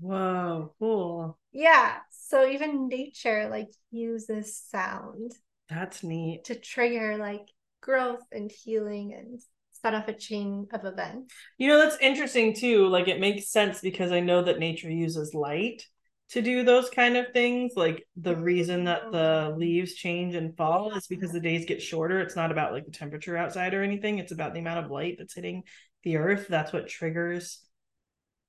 Whoa, 0.00 0.74
cool. 0.78 1.38
Yeah. 1.52 1.96
So 2.10 2.48
even 2.48 2.88
nature 2.88 3.48
like 3.48 3.68
uses 3.90 4.56
sound 4.56 5.32
That's 5.68 6.02
neat. 6.02 6.44
to 6.44 6.54
trigger 6.54 7.16
like 7.16 7.48
growth 7.80 8.22
and 8.32 8.50
healing 8.50 9.14
and 9.14 9.40
set 9.82 9.94
off 9.94 10.08
a 10.08 10.12
chain 10.12 10.66
of 10.72 10.84
events. 10.84 11.34
You 11.58 11.68
know, 11.68 11.78
that's 11.78 11.98
interesting 12.00 12.54
too. 12.54 12.88
Like 12.88 13.08
it 13.08 13.20
makes 13.20 13.50
sense 13.50 13.80
because 13.80 14.12
I 14.12 14.20
know 14.20 14.42
that 14.42 14.58
nature 14.58 14.90
uses 14.90 15.34
light 15.34 15.86
to 16.30 16.42
do 16.42 16.62
those 16.62 16.88
kind 16.90 17.16
of 17.16 17.32
things. 17.32 17.72
Like 17.76 18.06
the 18.16 18.36
reason 18.36 18.84
that 18.84 19.10
the 19.10 19.48
mm-hmm. 19.50 19.58
leaves 19.58 19.94
change 19.94 20.34
and 20.34 20.56
fall 20.56 20.94
is 20.94 21.06
because 21.06 21.32
the 21.32 21.40
days 21.40 21.66
get 21.66 21.82
shorter. 21.82 22.20
It's 22.20 22.36
not 22.36 22.52
about 22.52 22.72
like 22.72 22.86
the 22.86 22.92
temperature 22.92 23.36
outside 23.36 23.74
or 23.74 23.82
anything. 23.82 24.18
It's 24.18 24.32
about 24.32 24.54
the 24.54 24.60
amount 24.60 24.84
of 24.84 24.90
light 24.90 25.16
that's 25.18 25.34
hitting 25.34 25.64
the 26.04 26.16
earth. 26.16 26.46
That's 26.48 26.72
what 26.72 26.88
triggers 26.88 27.60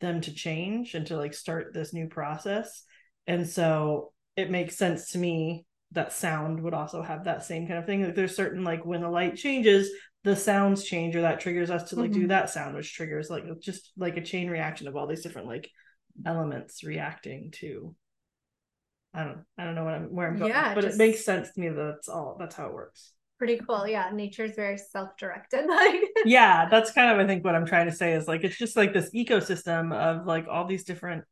them 0.01 0.21
to 0.21 0.33
change 0.33 0.93
and 0.95 1.07
to 1.07 1.17
like 1.17 1.33
start 1.33 1.73
this 1.73 1.93
new 1.93 2.07
process. 2.07 2.83
And 3.27 3.47
so 3.47 4.11
it 4.35 4.49
makes 4.51 4.75
sense 4.77 5.11
to 5.11 5.17
me 5.17 5.65
that 5.91 6.13
sound 6.13 6.61
would 6.61 6.73
also 6.73 7.01
have 7.01 7.25
that 7.25 7.43
same 7.43 7.67
kind 7.67 7.79
of 7.79 7.85
thing. 7.85 8.03
Like 8.03 8.15
there's 8.15 8.35
certain 8.35 8.63
like 8.63 8.85
when 8.85 9.01
the 9.01 9.09
light 9.09 9.35
changes, 9.35 9.89
the 10.23 10.35
sounds 10.35 10.83
change 10.83 11.15
or 11.15 11.21
that 11.21 11.39
triggers 11.39 11.69
us 11.71 11.89
to 11.89 11.95
like 11.95 12.11
do 12.11 12.25
Mhm. 12.25 12.29
that 12.29 12.49
sound, 12.49 12.75
which 12.75 12.93
triggers 12.93 13.29
like 13.29 13.43
just 13.59 13.91
like 13.97 14.17
a 14.17 14.21
chain 14.21 14.49
reaction 14.49 14.87
of 14.87 14.95
all 14.95 15.07
these 15.07 15.23
different 15.23 15.47
like 15.47 15.69
elements 16.25 16.83
reacting 16.83 17.51
to 17.59 17.95
I 19.13 19.25
don't 19.25 19.43
I 19.57 19.65
don't 19.65 19.75
know 19.75 19.83
what 19.83 19.93
I'm 19.93 20.05
where 20.15 20.27
I'm 20.27 20.37
going, 20.37 20.49
Yeah, 20.51 20.73
but 20.73 20.81
just- 20.83 20.95
it 20.95 20.97
makes 20.97 21.25
sense 21.25 21.51
to 21.51 21.59
me 21.59 21.69
that 21.69 21.75
that's 21.75 22.07
all 22.09 22.37
that's 22.39 22.55
how 22.55 22.67
it 22.67 22.73
works. 22.73 23.13
Pretty 23.41 23.60
cool. 23.67 23.88
Yeah. 23.88 24.12
Nature's 24.13 24.54
very 24.56 24.77
self 24.77 25.17
directed. 25.17 25.65
Like, 25.67 25.95
yeah, 26.25 26.69
that's 26.69 26.91
kind 26.91 27.10
of 27.12 27.17
I 27.17 27.27
think 27.27 27.43
what 27.43 27.56
I'm 27.56 27.65
trying 27.65 27.88
to 27.88 27.91
say 27.91 28.13
is 28.13 28.27
like 28.27 28.43
it's 28.43 28.56
just 28.56 28.77
like 28.77 28.93
this 28.93 29.10
ecosystem 29.15 29.91
of 29.91 30.27
like 30.27 30.45
all 30.47 30.65
these 30.67 30.84
different 30.84 31.23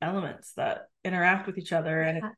elements 0.00 0.54
that 0.56 0.86
interact 1.04 1.46
with 1.46 1.58
each 1.58 1.74
other 1.74 2.00
and 2.00 2.22
Yeah. 2.22 2.30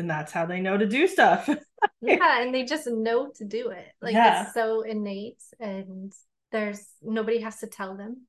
and 0.00 0.10
that's 0.10 0.32
how 0.32 0.46
they 0.46 0.60
know 0.60 0.76
to 0.76 0.84
do 0.84 1.06
stuff. 1.06 1.48
yeah. 2.00 2.40
And 2.42 2.52
they 2.52 2.64
just 2.64 2.88
know 2.88 3.28
to 3.36 3.44
do 3.44 3.68
it. 3.68 3.86
Like, 4.02 4.14
Yeah. 4.14 4.42
it's 4.46 4.54
so 4.54 4.80
innate 4.82 5.40
and 5.60 6.12
there's 6.50 6.84
nobody 7.02 7.38
has 7.38 7.58
to 7.60 7.68
tell 7.68 7.96
them. 7.96 8.26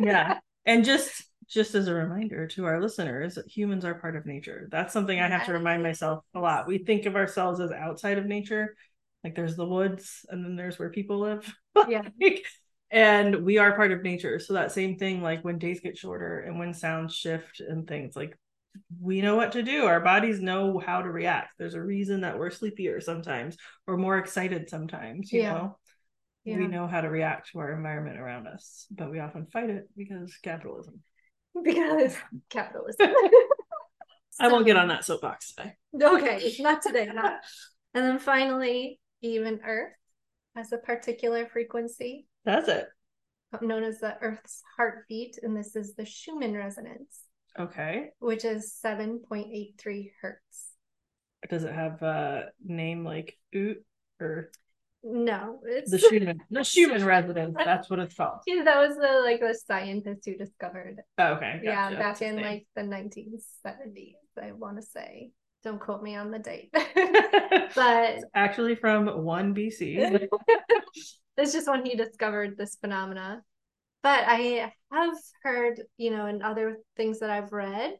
yeah. 0.00 0.38
And 0.66 0.84
just 0.84 1.24
just 1.48 1.74
as 1.74 1.88
a 1.88 1.94
reminder 1.94 2.46
to 2.48 2.66
our 2.66 2.78
listeners, 2.82 3.38
humans 3.48 3.86
are 3.86 3.94
part 3.94 4.16
of 4.16 4.26
nature. 4.26 4.68
That's 4.70 4.92
something 4.92 5.18
I 5.18 5.28
have 5.28 5.46
to 5.46 5.54
remind 5.54 5.82
myself 5.82 6.22
a 6.34 6.38
lot. 6.40 6.66
We 6.68 6.76
think 6.76 7.06
of 7.06 7.16
ourselves 7.16 7.58
as 7.58 7.72
outside 7.72 8.18
of 8.18 8.26
nature, 8.26 8.76
like 9.24 9.34
there's 9.34 9.56
the 9.56 9.66
woods 9.66 10.24
and 10.28 10.44
then 10.44 10.56
there's 10.56 10.78
where 10.78 10.90
people 10.90 11.20
live. 11.20 11.52
Yeah. 11.88 12.02
Like, 12.20 12.44
and 12.90 13.44
we 13.44 13.58
are 13.58 13.76
part 13.76 13.92
of 13.92 14.02
nature. 14.02 14.38
So 14.40 14.54
that 14.54 14.72
same 14.72 14.96
thing, 14.96 15.22
like 15.22 15.44
when 15.44 15.58
days 15.58 15.80
get 15.80 15.96
shorter 15.96 16.40
and 16.40 16.58
when 16.58 16.74
sounds 16.74 17.14
shift 17.14 17.60
and 17.60 17.86
things, 17.86 18.16
like 18.16 18.36
we 19.00 19.20
know 19.22 19.36
what 19.36 19.52
to 19.52 19.62
do. 19.62 19.84
Our 19.84 20.00
bodies 20.00 20.40
know 20.40 20.78
how 20.78 21.02
to 21.02 21.10
react. 21.10 21.50
There's 21.58 21.74
a 21.74 21.82
reason 21.82 22.22
that 22.22 22.38
we're 22.38 22.50
sleepier 22.50 23.00
sometimes 23.00 23.56
or 23.86 23.96
more 23.96 24.18
excited 24.18 24.68
sometimes, 24.68 25.32
you 25.32 25.42
Yeah. 25.42 25.52
know. 25.52 25.78
Yeah. 26.44 26.56
We 26.56 26.66
know 26.66 26.86
how 26.86 27.00
to 27.02 27.08
react 27.10 27.50
to 27.52 27.58
our 27.60 27.72
environment 27.72 28.18
around 28.18 28.46
us, 28.46 28.86
but 28.90 29.10
we 29.10 29.20
often 29.20 29.46
fight 29.46 29.70
it 29.70 29.88
because 29.96 30.36
capitalism. 30.42 31.02
because 31.62 32.16
capitalism. 32.48 33.12
I 34.40 34.48
won't 34.48 34.66
get 34.66 34.76
on 34.76 34.88
that 34.88 35.04
soapbox 35.04 35.54
today. 35.54 35.74
Okay, 36.00 36.54
not 36.60 36.82
today, 36.82 37.06
not. 37.12 37.40
And 37.92 38.04
then 38.04 38.18
finally, 38.18 38.99
even 39.22 39.60
Earth 39.66 39.92
has 40.56 40.72
a 40.72 40.78
particular 40.78 41.46
frequency 41.46 42.26
Does 42.44 42.68
it. 42.68 42.88
known 43.60 43.84
as 43.84 44.00
the 44.00 44.16
Earth's 44.20 44.62
heartbeat, 44.76 45.38
and 45.42 45.56
this 45.56 45.76
is 45.76 45.94
the 45.94 46.04
Schumann 46.04 46.54
resonance, 46.54 47.22
Okay. 47.58 48.10
which 48.18 48.44
is 48.44 48.74
7.83 48.84 50.12
hertz. 50.20 50.72
Does 51.48 51.64
it 51.64 51.72
have 51.72 52.02
a 52.02 52.50
name 52.64 53.04
like 53.04 53.38
Ut 53.54 53.78
or 54.20 54.50
No, 55.02 55.60
it's 55.64 55.90
the 55.90 55.98
Schumann? 55.98 56.40
The 56.50 56.62
Schumann 56.64 57.04
resonance. 57.04 57.56
That's 57.64 57.88
what 57.88 57.98
it's 57.98 58.14
called. 58.14 58.40
Yeah, 58.46 58.62
that 58.64 58.78
was 58.86 58.96
the 58.96 59.22
like 59.24 59.40
the 59.40 59.54
scientist 59.66 60.22
who 60.26 60.36
discovered 60.36 60.96
it. 60.98 61.04
Oh, 61.18 61.34
okay. 61.34 61.60
yeah, 61.62 61.94
back 61.98 62.20
in 62.22 62.36
like 62.36 62.66
the 62.76 62.82
1970s, 62.82 64.16
I 64.40 64.52
want 64.52 64.76
to 64.76 64.82
say. 64.82 65.30
Don't 65.62 65.80
quote 65.80 66.02
me 66.02 66.16
on 66.16 66.30
the 66.30 66.38
date. 66.38 66.70
but 67.74 68.18
actually 68.34 68.74
from 68.74 69.06
one 69.24 69.52
BC. 69.54 69.98
it's 71.36 71.52
just 71.52 71.68
when 71.68 71.84
he 71.84 71.96
discovered 71.96 72.56
this 72.56 72.76
phenomena. 72.76 73.42
But 74.02 74.24
I 74.26 74.72
have 74.90 75.14
heard, 75.42 75.82
you 75.98 76.10
know, 76.10 76.26
in 76.26 76.42
other 76.42 76.78
things 76.96 77.20
that 77.20 77.28
I've 77.28 77.52
read, 77.52 77.94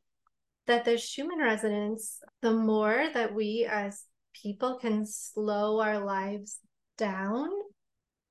that 0.67 0.85
the 0.85 0.97
Schumann 0.97 1.41
resonance, 1.41 2.21
the 2.41 2.53
more 2.53 3.09
that 3.13 3.35
we 3.35 3.69
as 3.71 4.05
people 4.33 4.79
can 4.79 5.05
slow 5.05 5.81
our 5.81 5.99
lives 5.99 6.59
down 6.97 7.51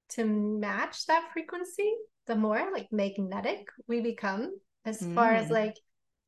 to 0.10 0.26
match 0.26 1.06
that 1.06 1.30
frequency, 1.34 1.94
the 2.26 2.36
more 2.36 2.72
like 2.72 2.92
magnetic 2.92 3.68
we 3.88 4.02
become 4.02 4.52
as 4.86 5.06
far 5.14 5.34
as 5.34 5.48
Mm. 5.48 5.52
like 5.52 5.76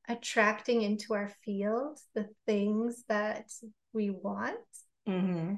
attracting 0.08 0.82
into 0.82 1.14
our 1.14 1.32
field 1.44 2.00
the 2.14 2.28
things 2.46 3.04
that 3.08 3.50
we 3.94 4.10
want. 4.10 4.58
hmm 5.06 5.56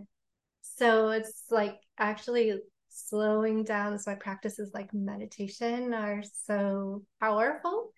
So 0.61 1.09
it's 1.09 1.45
like 1.49 1.79
actually 1.97 2.59
slowing 2.89 3.63
down. 3.63 3.97
So 3.99 4.11
my 4.11 4.15
practices 4.15 4.71
like 4.73 4.93
meditation 4.93 5.93
are 5.93 6.23
so 6.45 7.03
powerful 7.19 7.91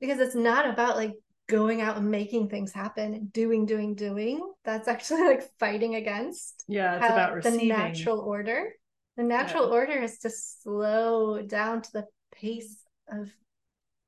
because 0.00 0.18
it's 0.20 0.34
not 0.34 0.68
about 0.68 0.96
like 0.96 1.12
going 1.46 1.80
out 1.80 1.96
and 1.96 2.10
making 2.10 2.48
things 2.48 2.72
happen 2.72 3.14
and 3.14 3.32
doing, 3.32 3.66
doing, 3.66 3.94
doing. 3.94 4.40
That's 4.64 4.88
actually 4.88 5.22
like 5.24 5.42
fighting 5.58 5.94
against 5.94 6.64
Yeah, 6.68 6.96
it's 6.96 7.10
about 7.10 7.42
the 7.42 7.50
natural 7.50 8.20
order. 8.20 8.70
The 9.16 9.22
natural 9.22 9.66
order 9.66 9.92
is 9.92 10.18
to 10.20 10.30
slow 10.30 11.42
down 11.42 11.82
to 11.82 11.92
the 11.92 12.06
pace 12.32 12.78
of 13.08 13.30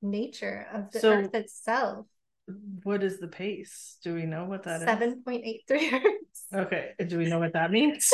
nature, 0.03 0.67
of 0.73 0.91
the 0.93 1.01
So- 1.01 1.13
earth 1.13 1.35
itself. 1.35 2.07
What 2.85 3.03
is 3.03 3.19
the 3.19 3.27
pace? 3.27 3.99
Do 4.05 4.15
we 4.15 4.25
know 4.25 4.45
what 4.45 4.63
that 4.65 4.81
is? 4.83 4.87
7.83 4.89 5.91
hertz. 5.91 6.45
Okay. 6.55 6.93
Do 7.09 7.19
we 7.19 7.27
know 7.27 7.41
what 7.41 7.55
that 7.55 7.73
means? 7.73 8.09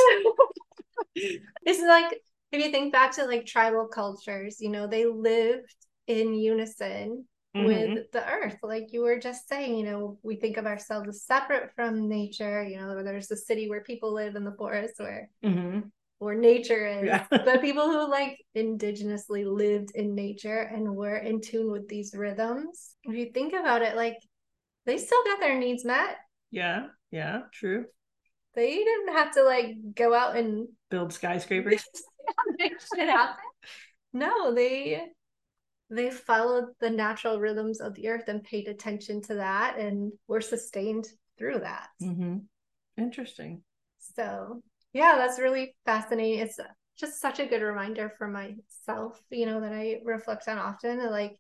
this 1.14 1.78
is 1.78 1.84
like 1.84 2.18
if 2.50 2.64
you 2.64 2.70
think 2.70 2.92
back 2.92 3.12
to 3.16 3.24
like 3.26 3.44
tribal 3.46 3.86
cultures, 3.88 4.60
you 4.60 4.70
know, 4.70 4.86
they 4.86 5.06
lived 5.06 5.74
in 6.06 6.34
unison 6.34 7.26
Mhm. 7.54 7.66
with 7.66 8.10
the 8.12 8.26
earth. 8.26 8.56
Like 8.62 8.94
you 8.94 9.02
were 9.02 9.18
just 9.18 9.46
saying, 9.46 9.76
you 9.76 9.84
know, 9.84 10.18
we 10.22 10.36
think 10.36 10.56
of 10.56 10.64
ourselves 10.64 11.08
as 11.08 11.22
separate 11.24 11.70
from 11.76 12.08
nature. 12.08 12.62
You 12.64 12.78
know, 12.78 13.02
there's 13.02 13.30
a 13.30 13.36
city 13.36 13.68
where 13.68 13.82
people 13.82 14.14
live 14.14 14.36
in 14.36 14.44
the 14.44 14.52
forest 14.56 14.94
where 14.98 15.28
Mhm. 15.44 15.90
Where 16.22 16.34
nature 16.36 16.86
is. 16.86 17.06
Yeah. 17.06 17.26
but 17.30 17.60
people 17.60 17.90
who 17.90 18.08
like 18.10 18.38
indigenously 18.56 19.44
lived 19.44 19.90
in 19.94 20.14
nature 20.14 20.60
and 20.60 20.94
were 20.94 21.16
in 21.16 21.40
tune 21.40 21.70
with 21.70 21.88
these 21.88 22.14
rhythms, 22.14 22.94
if 23.04 23.14
you 23.14 23.32
think 23.32 23.52
about 23.52 23.82
it, 23.82 23.96
like 23.96 24.16
they 24.86 24.98
still 24.98 25.22
got 25.24 25.40
their 25.40 25.58
needs 25.58 25.84
met. 25.84 26.16
Yeah. 26.50 26.86
Yeah. 27.10 27.42
True. 27.52 27.86
They 28.54 28.76
didn't 28.76 29.14
have 29.14 29.32
to 29.34 29.42
like 29.42 29.74
go 29.94 30.14
out 30.14 30.36
and 30.36 30.68
Build 30.90 31.12
skyscrapers. 31.20 31.84
make 32.58 32.74
shit 32.94 33.08
happen. 33.08 33.36
No, 34.12 34.54
they 34.54 35.02
they 35.90 36.10
followed 36.10 36.66
the 36.80 36.90
natural 36.90 37.40
rhythms 37.40 37.80
of 37.80 37.94
the 37.94 38.08
earth 38.08 38.28
and 38.28 38.44
paid 38.44 38.68
attention 38.68 39.20
to 39.22 39.34
that 39.34 39.78
and 39.78 40.12
were 40.28 40.40
sustained 40.40 41.06
through 41.38 41.60
that. 41.60 41.88
hmm 42.00 42.38
Interesting. 42.98 43.62
So 44.16 44.62
yeah, 44.92 45.14
that's 45.16 45.38
really 45.40 45.74
fascinating. 45.84 46.40
It's 46.40 46.58
just 46.96 47.20
such 47.20 47.40
a 47.40 47.46
good 47.46 47.62
reminder 47.62 48.12
for 48.18 48.28
myself, 48.28 49.20
you 49.30 49.46
know, 49.46 49.60
that 49.60 49.72
I 49.72 50.00
reflect 50.04 50.48
on 50.48 50.58
often. 50.58 50.98
Like 51.10 51.38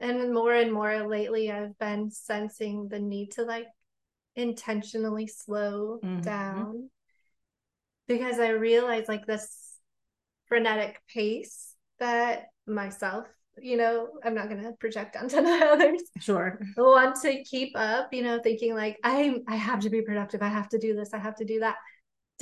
and 0.00 0.32
more 0.34 0.54
and 0.54 0.72
more 0.72 1.06
lately 1.06 1.50
I've 1.50 1.78
been 1.78 2.10
sensing 2.10 2.88
the 2.88 2.98
need 2.98 3.32
to 3.32 3.44
like 3.44 3.66
intentionally 4.36 5.26
slow 5.26 6.00
Mhm. 6.02 6.22
down 6.22 6.90
because 8.08 8.38
I 8.38 8.48
realize 8.50 9.08
like 9.08 9.26
this 9.26 9.76
frenetic 10.46 11.00
pace 11.12 11.74
that 11.98 12.48
myself, 12.66 13.26
you 13.60 13.76
know, 13.76 14.08
I'm 14.24 14.34
not 14.34 14.48
gonna 14.48 14.72
project 14.80 15.16
onto 15.16 15.36
the 15.42 15.66
others, 15.72 16.02
Sure. 16.20 16.58
want 16.76 17.16
to 17.22 17.42
keep 17.44 17.72
up, 17.76 18.12
you 18.12 18.22
know, 18.22 18.40
thinking 18.40 18.74
like 18.74 18.98
I 19.04 19.40
I 19.48 19.56
have 19.56 19.80
to 19.80 19.90
be 19.90 20.02
productive, 20.02 20.42
I 20.42 20.48
have 20.48 20.68
to 20.70 20.78
do 20.78 20.94
this, 20.94 21.14
I 21.14 21.18
have 21.18 21.36
to 21.36 21.44
do 21.44 21.60
that. 21.60 21.76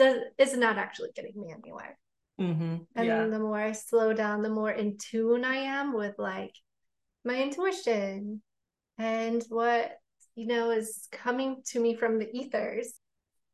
Does 0.00 0.16
it's 0.38 0.56
not 0.56 0.78
actually 0.78 1.10
getting 1.14 1.38
me 1.38 1.52
anywhere. 1.52 1.98
hmm 2.38 2.76
And 2.96 3.08
Yeah. 3.08 3.20
then 3.20 3.30
the 3.30 3.38
more 3.38 3.58
I 3.58 3.72
slow 3.72 4.14
down, 4.14 4.42
the 4.42 4.48
more 4.48 4.70
in 4.70 4.96
tune 4.96 5.44
I 5.44 5.56
am 5.56 5.92
with 5.92 6.14
like 6.18 6.54
my 7.22 7.42
intuition 7.42 8.40
and 8.96 9.44
what 9.50 9.98
you 10.34 10.46
know 10.46 10.70
is 10.70 11.06
coming 11.12 11.62
to 11.66 11.80
me 11.80 11.94
from 11.94 12.18
the 12.18 12.30
ethers. 12.32 12.94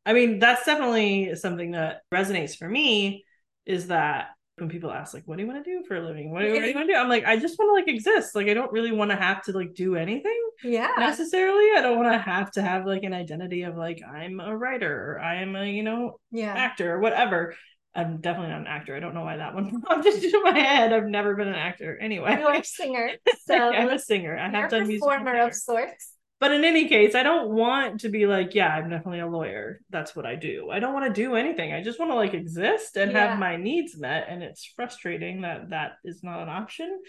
I 0.05 0.13
mean, 0.13 0.39
that's 0.39 0.65
definitely 0.65 1.35
something 1.35 1.73
that 1.73 2.03
resonates 2.15 2.57
for 2.57 2.69
me 2.69 3.25
is 3.65 3.89
that 3.89 4.29
when 4.57 4.69
people 4.71 4.91
ask, 4.91 5.13
like, 5.13 5.25
what 5.27 5.37
do 5.37 5.43
you 5.43 5.49
want 5.49 5.63
to 5.65 5.71
do 5.71 5.85
for 5.87 5.97
a 5.97 6.01
living? 6.05 6.31
What 6.33 6.41
do, 6.43 6.53
what 6.53 6.61
do 6.63 6.69
you 6.69 6.75
want 6.75 6.89
to 6.89 6.95
do? 6.95 6.99
I'm 6.99 7.09
like, 7.11 7.25
I 7.27 7.37
just 7.37 7.59
want 7.59 7.69
to 7.71 7.75
like 7.75 7.95
exist. 7.95 8.35
Like, 8.35 8.49
I 8.49 8.55
don't 8.55 8.73
really 8.73 8.93
want 8.93 9.11
to 9.11 9.17
have 9.17 9.43
to 9.45 9.53
like 9.53 9.75
do 9.75 9.97
anything 9.97 10.41
Yeah. 10.65 10.91
necessarily. 10.99 11.67
I 11.77 11.83
don't 11.83 11.99
want 11.99 12.11
to 12.13 12.19
have 12.19 12.51
to 12.53 12.63
have 12.63 12.87
like 12.87 13.03
an 13.03 13.13
identity 13.13 13.63
of 13.63 13.77
like, 13.77 14.01
I'm 14.03 14.41
a 14.41 14.57
writer 14.57 15.13
or 15.13 15.21
I 15.21 15.43
am 15.43 15.55
a, 15.57 15.67
you 15.67 15.83
know, 15.83 16.19
Yeah. 16.31 16.55
actor 16.57 16.95
or 16.95 17.01
whatever. 17.01 17.55
I'm 17.95 18.21
definitely 18.21 18.51
not 18.51 18.61
an 18.61 18.67
actor. 18.67 18.95
I 18.97 19.01
don't 19.01 19.15
know 19.15 19.25
why 19.25 19.37
that 19.39 19.55
one 19.55 19.81
popped 19.83 20.07
into 20.07 20.41
my 20.43 20.59
head. 20.59 20.93
I've 20.93 21.05
never 21.07 21.35
been 21.35 21.49
an 21.49 21.55
actor. 21.55 21.99
Anyway, 21.99 22.37
You 22.39 22.47
are 22.47 22.55
a 22.57 22.65
singer. 22.65 23.11
So 23.47 23.55
I'm 23.55 23.89
a 23.91 23.99
singer. 23.99 24.37
I 24.39 24.49
have 24.51 24.71
done 24.71 24.89
music. 24.89 25.03
performer 25.09 25.39
of 25.47 25.55
sorts. 25.55 26.13
But 26.39 26.53
in 26.53 26.65
any 26.65 26.87
case, 26.89 27.15
I 27.15 27.23
don't 27.23 27.51
want 27.51 28.01
to 28.01 28.11
be 28.11 28.27
like, 28.27 28.55
yeah, 28.55 28.69
I'm 28.69 28.91
definitely 28.91 29.21
a 29.21 29.27
lawyer. 29.27 29.81
That's 29.89 30.15
what 30.15 30.27
I 30.27 30.35
do. 30.35 30.69
I 30.71 30.81
don't 30.81 30.93
want 30.93 31.07
to 31.07 31.13
do 31.23 31.35
anything. 31.35 31.73
I 31.73 31.83
just 31.83 31.99
want 31.99 32.11
to 32.11 32.15
like 32.15 32.35
exist 32.35 32.97
and 32.97 33.11
Yeah. 33.11 33.29
have 33.31 33.39
my 33.39 33.57
needs 33.57 33.97
met. 33.97 34.27
And 34.29 34.43
it's 34.43 34.71
frustrating 34.77 35.43
that 35.43 35.71
that 35.71 35.93
is 36.05 36.23
not 36.23 36.43
an 36.43 36.51
option 36.51 37.01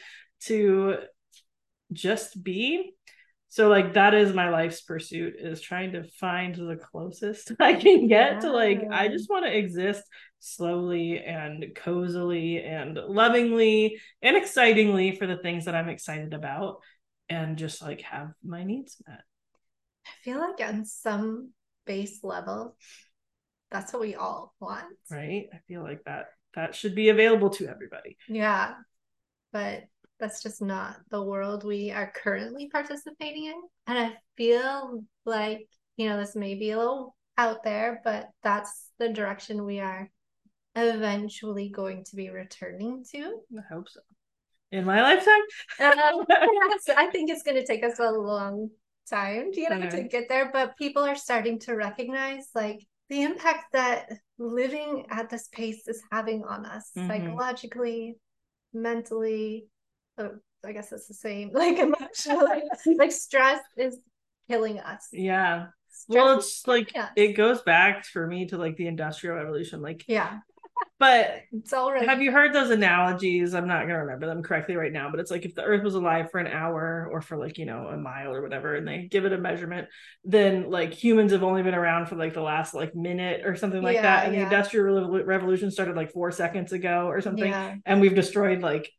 to 0.45 0.99
just 1.91 2.41
be. 2.41 2.93
So 3.49 3.69
like 3.69 3.93
that 3.93 4.13
is 4.13 4.33
my 4.33 4.49
life's 4.49 4.81
pursuit 4.81 5.35
is 5.39 5.61
trying 5.61 5.93
to 5.93 6.03
find 6.19 6.53
the 6.55 6.75
closest 6.75 7.51
I 7.59 7.73
can 7.73 8.07
get 8.07 8.41
to 8.41 8.51
like 8.51 8.83
I 8.91 9.07
just 9.07 9.29
want 9.29 9.45
to 9.45 9.57
exist 9.57 10.03
slowly 10.39 11.19
and 11.19 11.65
cozily 11.75 12.63
and 12.63 12.95
lovingly 12.95 13.99
and 14.21 14.37
excitingly 14.37 15.15
for 15.15 15.27
the 15.27 15.37
things 15.37 15.65
that 15.65 15.75
I'm 15.75 15.89
excited 15.89 16.33
about 16.33 16.81
and 17.29 17.57
just 17.57 17.81
like 17.81 18.01
have 18.01 18.31
my 18.43 18.63
needs 18.63 18.97
met. 19.07 19.21
I 20.05 20.09
feel 20.23 20.39
like 20.39 20.67
on 20.67 20.85
some 20.85 21.51
base 21.85 22.23
level, 22.23 22.75
that's 23.71 23.91
what 23.91 24.01
we 24.01 24.15
all 24.15 24.53
want. 24.59 24.85
Right? 25.11 25.47
I 25.53 25.57
feel 25.67 25.83
like 25.83 26.03
that 26.05 26.27
that 26.55 26.75
should 26.75 26.95
be 26.95 27.09
available 27.09 27.49
to 27.51 27.67
everybody. 27.67 28.17
Yeah. 28.27 28.73
But 29.51 29.83
that's 30.19 30.41
just 30.41 30.61
not 30.61 30.97
the 31.11 31.21
world 31.21 31.63
we 31.63 31.91
are 31.91 32.11
currently 32.15 32.69
participating 32.69 33.45
in. 33.45 33.61
And 33.85 33.97
I 33.97 34.17
feel 34.35 35.03
like, 35.25 35.67
you 35.95 36.09
know, 36.09 36.17
this 36.17 36.35
may 36.35 36.55
be 36.55 36.71
a 36.71 36.77
little 36.77 37.15
out 37.37 37.63
there, 37.63 38.01
but 38.03 38.29
that's 38.43 38.89
the 38.97 39.09
direction 39.09 39.65
we 39.65 39.79
are 39.79 40.09
eventually 40.75 41.69
going 41.69 42.03
to 42.05 42.15
be 42.15 42.29
returning 42.29 43.03
to. 43.11 43.39
I 43.57 43.73
hope 43.73 43.89
so. 43.89 43.99
In 44.71 44.85
my 44.85 45.01
lifetime. 45.01 45.41
Um, 45.79 46.25
so 46.81 46.93
I 46.97 47.07
think 47.07 47.29
it's 47.29 47.43
going 47.43 47.57
to 47.57 47.65
take 47.65 47.83
us 47.83 47.99
a 47.99 48.09
long 48.11 48.69
time, 49.09 49.49
you 49.53 49.69
know, 49.69 49.89
to 49.89 50.03
get 50.03 50.27
there. 50.29 50.49
But 50.51 50.77
people 50.77 51.03
are 51.03 51.15
starting 51.15 51.59
to 51.59 51.73
recognize 51.75 52.47
like 52.53 52.85
the 53.09 53.23
impact 53.23 53.71
that 53.73 54.11
living 54.37 55.05
at 55.09 55.29
this 55.29 55.47
pace 55.51 55.87
is 55.87 56.01
having 56.11 56.43
on 56.43 56.65
us 56.65 56.91
Mhm. 56.97 57.07
psychologically, 57.07 58.15
mentally. 58.73 59.67
uh, 60.17 60.29
I 60.65 60.71
guess 60.73 60.91
it's 60.91 61.07
the 61.07 61.13
same, 61.13 61.51
like 61.53 61.77
emotionally. 61.77 62.63
like 62.97 63.11
stress 63.11 63.61
is 63.77 63.99
killing 64.49 64.79
us. 64.79 65.07
Yeah. 65.11 65.67
Stress 65.89 66.15
Well, 66.15 66.37
it's 66.39 66.67
like 66.67 66.91
us. 66.95 67.09
it 67.15 67.33
goes 67.33 67.61
back 67.61 68.05
for 68.05 68.27
me 68.27 68.47
to 68.47 68.57
like 68.57 68.75
the 68.75 68.87
industrial 68.87 69.35
revolution. 69.37 69.81
Like, 69.81 70.03
yeah, 70.07 70.39
but 70.99 71.41
it's 71.51 71.73
already 71.73 72.05
have 72.07 72.21
you 72.21 72.31
heard 72.31 72.53
those 72.53 72.69
analogies? 72.69 73.53
I'm 73.53 73.67
not 73.67 73.81
gonna 73.81 73.99
remember 74.05 74.27
them 74.27 74.43
correctly 74.43 74.75
right 74.75 74.91
now, 74.91 75.09
but 75.09 75.19
it's 75.19 75.31
like 75.31 75.45
if 75.45 75.55
the 75.55 75.63
Earth 75.63 75.83
was 75.83 75.95
alive 75.95 76.31
for 76.31 76.39
an 76.39 76.47
hour 76.47 77.07
or 77.11 77.21
for 77.21 77.37
like 77.37 77.57
you 77.57 77.65
know 77.65 77.87
a 77.87 77.97
mile 77.97 78.33
or 78.33 78.41
whatever, 78.41 78.75
and 78.75 78.87
they 78.87 79.07
give 79.09 79.25
it 79.25 79.33
a 79.33 79.37
measurement, 79.37 79.87
then 80.23 80.69
like 80.69 80.93
humans 80.93 81.31
have 81.31 81.43
only 81.43 81.63
been 81.63 81.75
around 81.75 82.07
for 82.07 82.15
like 82.15 82.33
the 82.33 82.41
last 82.41 82.73
like 82.73 82.95
minute 82.95 83.45
or 83.45 83.55
something 83.55 83.81
like 83.81 83.95
Yeah, 83.95 84.01
that, 84.01 84.25
and 84.25 84.33
yeah. 84.33 84.39
the 84.39 84.43
industrial 84.45 85.23
revolution 85.23 85.71
started 85.71 85.95
like 85.95 86.11
four 86.11 86.31
seconds 86.31 86.71
ago 86.73 87.07
or 87.07 87.21
something, 87.21 87.49
yeah, 87.51 87.75
and 87.85 88.01
we've 88.01 88.15
destroyed 88.15 88.61
like 88.61 88.91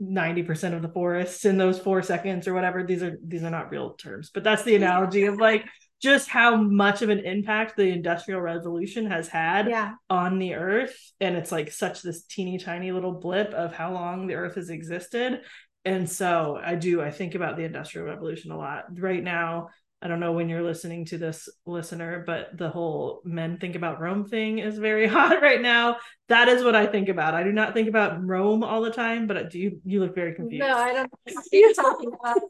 90% 0.00 0.74
of 0.74 0.82
the 0.82 0.88
forests 0.88 1.44
in 1.44 1.58
those 1.58 1.78
four 1.78 2.02
seconds 2.02 2.48
or 2.48 2.54
whatever 2.54 2.82
these 2.84 3.02
are 3.02 3.18
these 3.26 3.42
are 3.42 3.50
not 3.50 3.70
real 3.70 3.92
terms 3.94 4.30
but 4.32 4.42
that's 4.42 4.62
the 4.62 4.74
analogy 4.74 5.26
of 5.26 5.36
like 5.38 5.66
just 6.00 6.28
how 6.28 6.56
much 6.56 7.02
of 7.02 7.10
an 7.10 7.20
impact 7.20 7.76
the 7.76 7.90
industrial 7.90 8.40
revolution 8.40 9.10
has 9.10 9.28
had 9.28 9.68
yeah, 9.68 9.92
on 10.08 10.38
the 10.38 10.54
earth. 10.54 10.96
And 11.20 11.36
it's 11.36 11.52
like 11.52 11.70
such 11.70 12.02
this 12.02 12.24
teeny 12.24 12.58
tiny 12.58 12.90
little 12.90 13.12
blip 13.12 13.52
of 13.52 13.74
how 13.74 13.92
long 13.92 14.26
the 14.26 14.34
earth 14.34 14.54
has 14.54 14.70
existed. 14.70 15.42
And 15.84 16.08
so 16.10 16.60
i 16.62 16.74
do 16.74 17.00
i 17.00 17.10
think 17.10 17.34
about 17.34 17.56
the 17.56 17.64
industrial 17.64 18.06
revolution 18.06 18.50
a 18.50 18.58
lot. 18.58 18.84
Right 18.98 19.22
now 19.22 19.68
i 20.02 20.08
don't 20.08 20.20
know 20.20 20.32
when 20.32 20.48
you're 20.48 20.62
listening 20.62 21.04
to 21.04 21.18
this 21.18 21.48
listener 21.66 22.24
but 22.26 22.56
the 22.56 22.68
whole 22.68 23.20
men 23.24 23.58
think 23.58 23.74
about 23.74 24.00
rome 24.00 24.24
thing 24.24 24.58
is 24.58 24.78
very 24.78 25.06
hot 25.16 25.40
right 25.42 25.60
now. 25.60 25.96
That 26.28 26.48
is 26.48 26.62
what 26.62 26.76
i 26.76 26.86
think 26.86 27.08
about. 27.08 27.34
I 27.34 27.42
do 27.42 27.52
not 27.52 27.74
think 27.74 27.88
about 27.88 28.24
rome 28.24 28.62
all 28.62 28.82
the 28.82 28.90
time 28.90 29.26
but 29.26 29.50
do 29.50 29.58
you 29.58 29.80
you 29.84 30.00
look 30.00 30.14
very 30.14 30.34
confused. 30.34 30.60
No, 30.60 30.76
I 30.76 30.92
don't 30.92 31.02
know 31.04 31.18
what 31.34 31.44
you're 31.52 31.74
talking 31.74 32.12
about. 32.12 32.40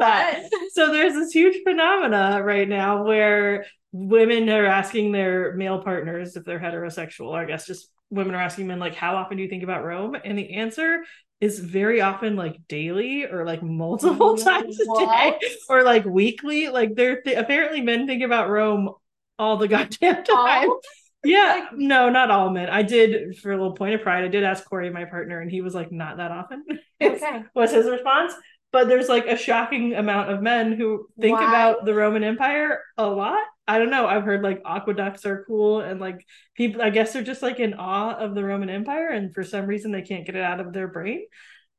That. 0.00 0.48
So 0.72 0.92
there's 0.92 1.14
this 1.14 1.32
huge 1.32 1.62
phenomena 1.64 2.42
right 2.42 2.68
now 2.68 3.04
where 3.04 3.66
women 3.92 4.48
are 4.48 4.66
asking 4.66 5.12
their 5.12 5.54
male 5.54 5.82
partners 5.82 6.36
if 6.36 6.44
they're 6.44 6.60
heterosexual 6.60 7.28
or 7.28 7.40
i 7.40 7.44
guess 7.46 7.66
just 7.66 7.90
women 8.10 8.34
are 8.34 8.42
asking 8.42 8.66
men 8.66 8.78
like 8.78 8.94
how 8.94 9.16
often 9.16 9.36
do 9.36 9.42
you 9.42 9.48
think 9.48 9.62
about 9.62 9.84
rome? 9.84 10.16
And 10.24 10.38
the 10.38 10.54
answer 10.54 11.02
is 11.40 11.58
very 11.58 12.00
often 12.00 12.36
like 12.36 12.56
daily 12.68 13.24
or 13.24 13.44
like 13.44 13.62
multiple 13.62 14.34
mm-hmm. 14.36 14.44
times 14.44 14.80
a 14.80 14.84
day 15.06 15.38
or 15.68 15.82
like 15.82 16.04
weekly 16.04 16.68
like 16.68 16.94
they're 16.94 17.20
th- 17.22 17.36
apparently 17.36 17.80
men 17.80 18.06
think 18.06 18.22
about 18.22 18.48
rome 18.48 18.90
all 19.38 19.56
the 19.56 19.68
goddamn 19.74 20.24
time 20.24 20.68
All? 20.70 20.80
yeah 21.24 21.66
Like- 21.70 21.78
no 21.78 22.08
not 22.08 22.30
all 22.30 22.50
men 22.50 22.70
i 22.70 22.82
did 22.82 23.36
for 23.38 23.52
a 23.52 23.56
little 23.56 23.74
point 23.74 23.94
of 23.94 24.02
pride 24.02 24.24
i 24.24 24.28
did 24.28 24.44
ask 24.44 24.64
corey 24.68 24.88
my 24.90 25.04
partner 25.04 25.40
and 25.40 25.50
he 25.50 25.60
was 25.60 25.74
like 25.74 25.92
not 25.92 26.16
that 26.16 26.30
often 26.30 26.64
Okay. 27.02 27.42
was 27.54 27.72
his 27.72 27.86
response. 27.90 28.32
But 28.76 28.88
there's 28.88 29.08
like 29.08 29.24
a 29.24 29.38
shocking 29.38 29.94
amount 29.94 30.30
of 30.30 30.42
men 30.42 30.72
who 30.72 31.08
think 31.18 31.38
Why? 31.38 31.48
about 31.48 31.86
the 31.86 31.94
Roman 31.94 32.22
Empire 32.22 32.82
a 32.98 33.06
lot. 33.06 33.40
I 33.66 33.78
don't 33.78 33.88
know. 33.88 34.06
I've 34.06 34.24
heard 34.24 34.42
like 34.42 34.60
aqueducts 34.66 35.24
are 35.24 35.46
cool 35.46 35.80
and 35.80 35.98
like 35.98 36.22
people 36.58 36.82
I 36.82 36.90
guess 36.90 37.14
they're 37.14 37.22
just 37.22 37.40
like 37.40 37.58
in 37.58 37.72
awe 37.72 38.16
of 38.18 38.34
the 38.34 38.44
Roman 38.44 38.68
Empire 38.68 39.08
and 39.08 39.34
for 39.34 39.44
some 39.44 39.64
reason 39.64 39.92
they 39.92 40.02
can't 40.02 40.26
get 40.26 40.36
it 40.36 40.42
out 40.42 40.60
of 40.60 40.74
their 40.74 40.88
brain. 40.88 41.24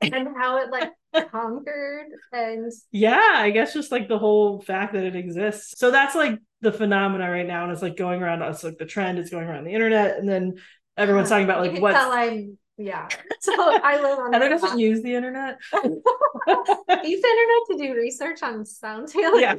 And 0.01 0.29
how 0.35 0.57
it 0.57 0.71
like 0.71 0.89
conquered 1.31 2.07
and 2.33 2.71
Yeah, 2.89 3.21
I 3.35 3.51
guess 3.51 3.75
just 3.75 3.91
like 3.91 4.07
the 4.07 4.17
whole 4.17 4.59
fact 4.63 4.93
that 4.93 5.03
it 5.03 5.15
exists. 5.15 5.75
So 5.77 5.91
that's 5.91 6.15
like 6.15 6.39
the 6.61 6.71
phenomena 6.71 7.29
right 7.29 7.45
now 7.45 7.61
and 7.61 7.71
it's 7.71 7.83
like 7.83 7.95
going 7.95 8.23
around 8.23 8.41
us 8.41 8.63
like 8.63 8.79
the 8.79 8.87
trend 8.87 9.19
is 9.19 9.29
going 9.29 9.47
around 9.47 9.65
the 9.65 9.73
internet 9.75 10.17
and 10.17 10.27
then 10.27 10.55
everyone's 10.97 11.29
talking 11.29 11.45
about 11.45 11.61
like 11.61 11.79
what 11.79 11.93
I'm 11.93 12.57
yeah. 12.77 13.07
So 13.39 13.53
I 13.57 14.01
live 14.01 14.19
on 14.19 14.33
Heather 14.33 14.45
the 14.49 14.55
doesn't 14.57 14.79
use 14.79 15.01
the 15.01 15.13
internet. 15.15 15.57
use 15.73 16.01
the 16.45 16.99
internet 17.05 17.63
to 17.69 17.77
do 17.77 17.93
research 17.95 18.43
on 18.43 18.65
sound 18.65 19.09
yeah. 19.15 19.55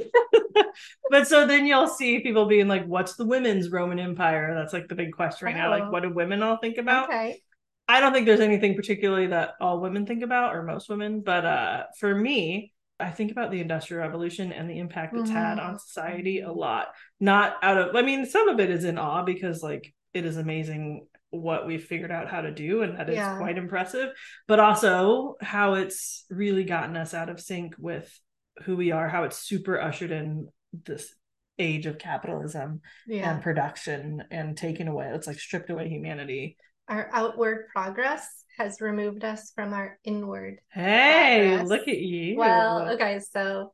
but 1.11 1.27
so 1.27 1.47
then 1.47 1.67
you'll 1.67 1.89
see 1.89 2.21
people 2.21 2.47
being 2.47 2.69
like, 2.69 2.85
what's 2.87 3.15
the 3.17 3.25
women's 3.25 3.71
Roman 3.71 3.99
Empire? 3.99 4.55
That's 4.55 4.73
like 4.73 4.89
the 4.89 4.95
big 4.95 5.13
question 5.13 5.47
right 5.47 5.57
now. 5.57 5.71
Like, 5.71 5.85
Oh. 5.85 5.91
what 5.91 6.03
do 6.03 6.13
women 6.13 6.43
all 6.43 6.59
think 6.59 6.77
about? 6.79 7.09
Okay. 7.09 7.41
I 7.89 8.01
don't 8.01 8.13
think 8.13 8.27
there's 8.27 8.41
anything 8.41 8.75
particularly 8.75 9.29
that 9.29 9.55
all 9.61 9.81
women 9.81 10.05
think 10.05 10.23
about 10.23 10.55
or 10.55 10.63
most 10.63 10.89
women, 10.91 11.23
but 11.23 11.45
uh 11.47 11.85
for 11.99 12.15
me, 12.15 12.73
I 13.01 13.11
think 13.11 13.31
about 13.31 13.51
the 13.51 13.61
industrial 13.61 14.03
revolution 14.03 14.53
and 14.53 14.69
the 14.69 14.79
impact 14.79 15.17
it's 15.17 15.31
had 15.31 15.59
on 15.59 15.75
Mhm. 15.77 15.81
society 15.81 16.41
a 16.41 16.53
lot. 16.53 16.89
Not 17.21 17.57
out 17.63 17.79
of 17.79 17.97
I 17.97 18.03
mean, 18.03 18.27
some 18.27 18.49
of 18.49 18.61
it 18.61 18.71
is 18.71 18.85
in 18.85 18.99
awe 18.99 19.23
because 19.23 19.63
like 19.63 19.95
it 20.13 20.27
is 20.27 20.37
amazing 20.37 21.07
what 21.31 21.67
we've 21.67 21.85
figured 21.85 22.11
out 22.11 22.29
how 22.31 22.41
to 22.41 22.51
do 22.51 22.83
and 22.83 22.99
that 22.99 23.09
is 23.11 23.17
Yeah. 23.17 23.37
quite 23.39 23.59
impressive, 23.59 24.11
but 24.47 24.61
also 24.61 25.37
how 25.41 25.75
it's 25.75 26.25
really 26.31 26.65
gotten 26.65 26.97
us 26.97 27.13
out 27.15 27.29
of 27.29 27.41
sync 27.41 27.75
with 27.79 28.19
who 28.65 28.77
we 28.77 28.93
are, 28.93 29.09
how 29.09 29.25
it's 29.25 29.39
super 29.39 29.81
ushered 29.81 30.11
in 30.11 30.49
this 30.85 31.15
age 31.59 31.87
of 31.87 31.99
capitalism 31.99 32.81
Yeah. 33.07 33.31
and 33.33 33.43
production 33.43 34.23
and 34.31 34.57
taken 34.57 34.87
away 34.87 35.11
it's 35.13 35.27
like 35.27 35.41
stripped 35.41 35.71
away 35.71 35.89
humanity 35.89 36.57
Our 36.89 37.11
outward 37.13 37.67
progress 37.75 38.45
has 38.59 38.81
removed 38.81 39.25
us 39.25 39.53
from 39.55 39.73
our 39.75 39.99
inward. 40.05 40.59
Hey, 40.73 41.49
Progress. 41.57 41.69
look 41.69 41.89
at 41.89 41.99
you. 41.99 42.37
Well, 42.39 42.91
okay, 42.93 43.21
so 43.21 43.73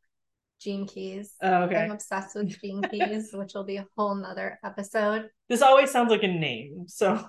gene 0.61 0.87
keys. 0.87 1.33
Oh, 1.43 1.65
okay. 1.65 1.77
I'm 1.77 1.91
obsessed 1.91 2.35
with 2.37 2.59
gene 2.61 2.83
keys, 2.83 3.31
which 3.33 3.53
will 3.55 3.65
be 3.65 3.77
a 3.77 3.87
whole 3.97 4.15
nother 4.15 4.59
episode. 4.65 5.29
This 5.49 5.63
always 5.63 5.91
sounds 5.91 6.11
like 6.11 6.23
a 6.23 6.29
name. 6.29 6.85
So 6.89 7.23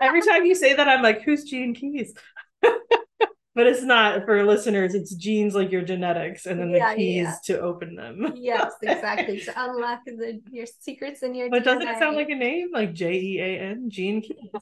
every 0.00 0.22
time 0.22 0.46
you 0.46 0.54
say 0.54 0.74
that, 0.74 0.88
I'm 0.88 1.02
like, 1.02 1.22
who's 1.22 1.44
Gene 1.44 1.74
Keys? 1.74 2.14
but 2.62 3.66
it's 3.66 3.82
not 3.82 4.24
for 4.24 4.42
listeners, 4.44 4.94
it's 4.94 5.14
genes 5.14 5.54
like 5.54 5.70
your 5.70 5.82
genetics 5.82 6.46
and 6.46 6.58
then 6.58 6.72
the 6.72 6.78
Yeah, 6.78 6.94
keys 6.94 7.24
yeah. 7.24 7.34
to 7.46 7.60
open 7.60 7.94
them. 7.94 8.32
Yes, 8.36 8.72
exactly. 8.82 9.40
to 9.40 9.52
unlock 9.64 10.00
the 10.06 10.40
your 10.50 10.66
secrets 10.80 11.22
in 11.22 11.34
your 11.34 11.50
But 11.50 11.64
doesn't 11.64 11.86
it 11.86 11.98
sound 11.98 12.16
like 12.16 12.30
a 12.30 12.34
name? 12.34 12.68
Like 12.72 12.94
J 12.94 13.12
E 13.20 13.40
A 13.40 13.58
N? 13.60 13.90
Gene 13.90 14.22
Keys? 14.22 14.38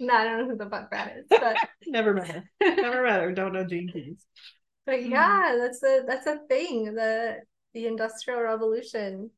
No, 0.00 0.14
I 0.14 0.22
don't 0.24 0.38
know 0.38 0.50
who 0.52 0.56
the 0.56 0.70
fuck 0.70 0.92
that 0.92 1.16
is, 1.16 1.24
but 1.28 1.56
Never 1.84 2.14
met 2.14 2.28
her. 2.28 2.44
Never 2.60 3.02
met 3.02 3.20
her. 3.20 3.32
Don't 3.32 3.52
know 3.52 3.64
Gene 3.64 3.88
Keys. 3.92 4.24
But 4.88 5.00
Mm-hmm. 5.00 5.12
yeah, 5.12 5.56
that's 5.60 5.82
a 5.84 6.02
that's 6.06 6.26
a 6.26 6.40
thing. 6.48 6.94
The 6.94 7.38
the 7.74 7.86
industrial 7.86 8.40
revolution 8.42 9.30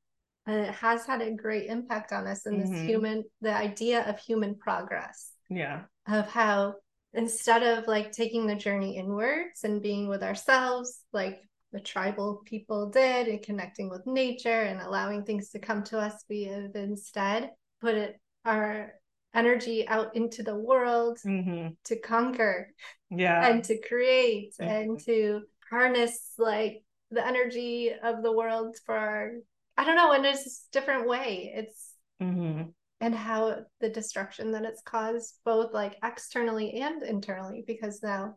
uh, 0.48 0.52
it 0.52 0.74
has 0.74 1.04
had 1.04 1.20
a 1.20 1.32
great 1.34 1.66
impact 1.68 2.12
on 2.12 2.26
us 2.26 2.46
in 2.46 2.58
this 2.58 2.70
Mhm. 2.70 2.86
human 2.86 3.24
the 3.42 3.52
idea 3.54 4.08
of 4.08 4.18
human 4.18 4.54
progress 4.54 5.34
Yeah. 5.50 5.82
of 6.06 6.26
how 6.30 6.76
instead 7.12 7.62
of 7.62 7.86
like 7.88 8.12
taking 8.12 8.46
the 8.46 8.54
journey 8.54 8.96
inwards 8.96 9.64
and 9.64 9.82
being 9.82 10.08
with 10.08 10.22
ourselves 10.22 11.04
like 11.12 11.42
the 11.72 11.80
tribal 11.80 12.42
people 12.46 12.88
did 12.90 13.28
and 13.28 13.42
connecting 13.42 13.90
with 13.90 14.06
nature 14.06 14.62
and 14.70 14.80
allowing 14.80 15.24
things 15.24 15.50
to 15.50 15.58
come 15.58 15.82
to 15.84 15.98
us 15.98 16.24
we 16.30 16.44
have 16.44 16.74
instead 16.76 17.50
put 17.80 17.94
it 17.96 18.20
our 18.44 18.94
energy 19.34 19.86
out 19.86 20.16
into 20.16 20.42
the 20.42 20.56
world 20.56 21.18
hmm 21.22 21.68
to 21.84 21.96
conquer 21.96 22.72
Yeah. 23.10 23.48
and 23.48 23.64
to 23.64 23.78
create 23.80 24.54
Mhm. 24.60 24.68
and 24.70 25.00
to 25.00 25.42
harness 25.70 26.34
like 26.38 26.82
the 27.10 27.26
energy 27.26 27.92
of 27.92 28.22
the 28.22 28.32
world 28.32 28.76
for 28.84 28.96
our, 28.96 29.32
I 29.76 29.84
don't 29.84 29.96
know 29.96 30.12
in 30.12 30.24
a 30.24 30.34
different 30.72 31.08
way. 31.08 31.52
It's 31.54 31.94
hmm 32.20 32.62
and 33.02 33.14
how 33.14 33.64
the 33.80 33.88
destruction 33.88 34.52
that 34.52 34.64
it's 34.64 34.82
caused 34.82 35.38
both 35.44 35.72
like 35.72 35.96
externally 36.02 36.80
and 36.82 37.02
internally 37.02 37.64
because 37.66 38.02
now 38.02 38.36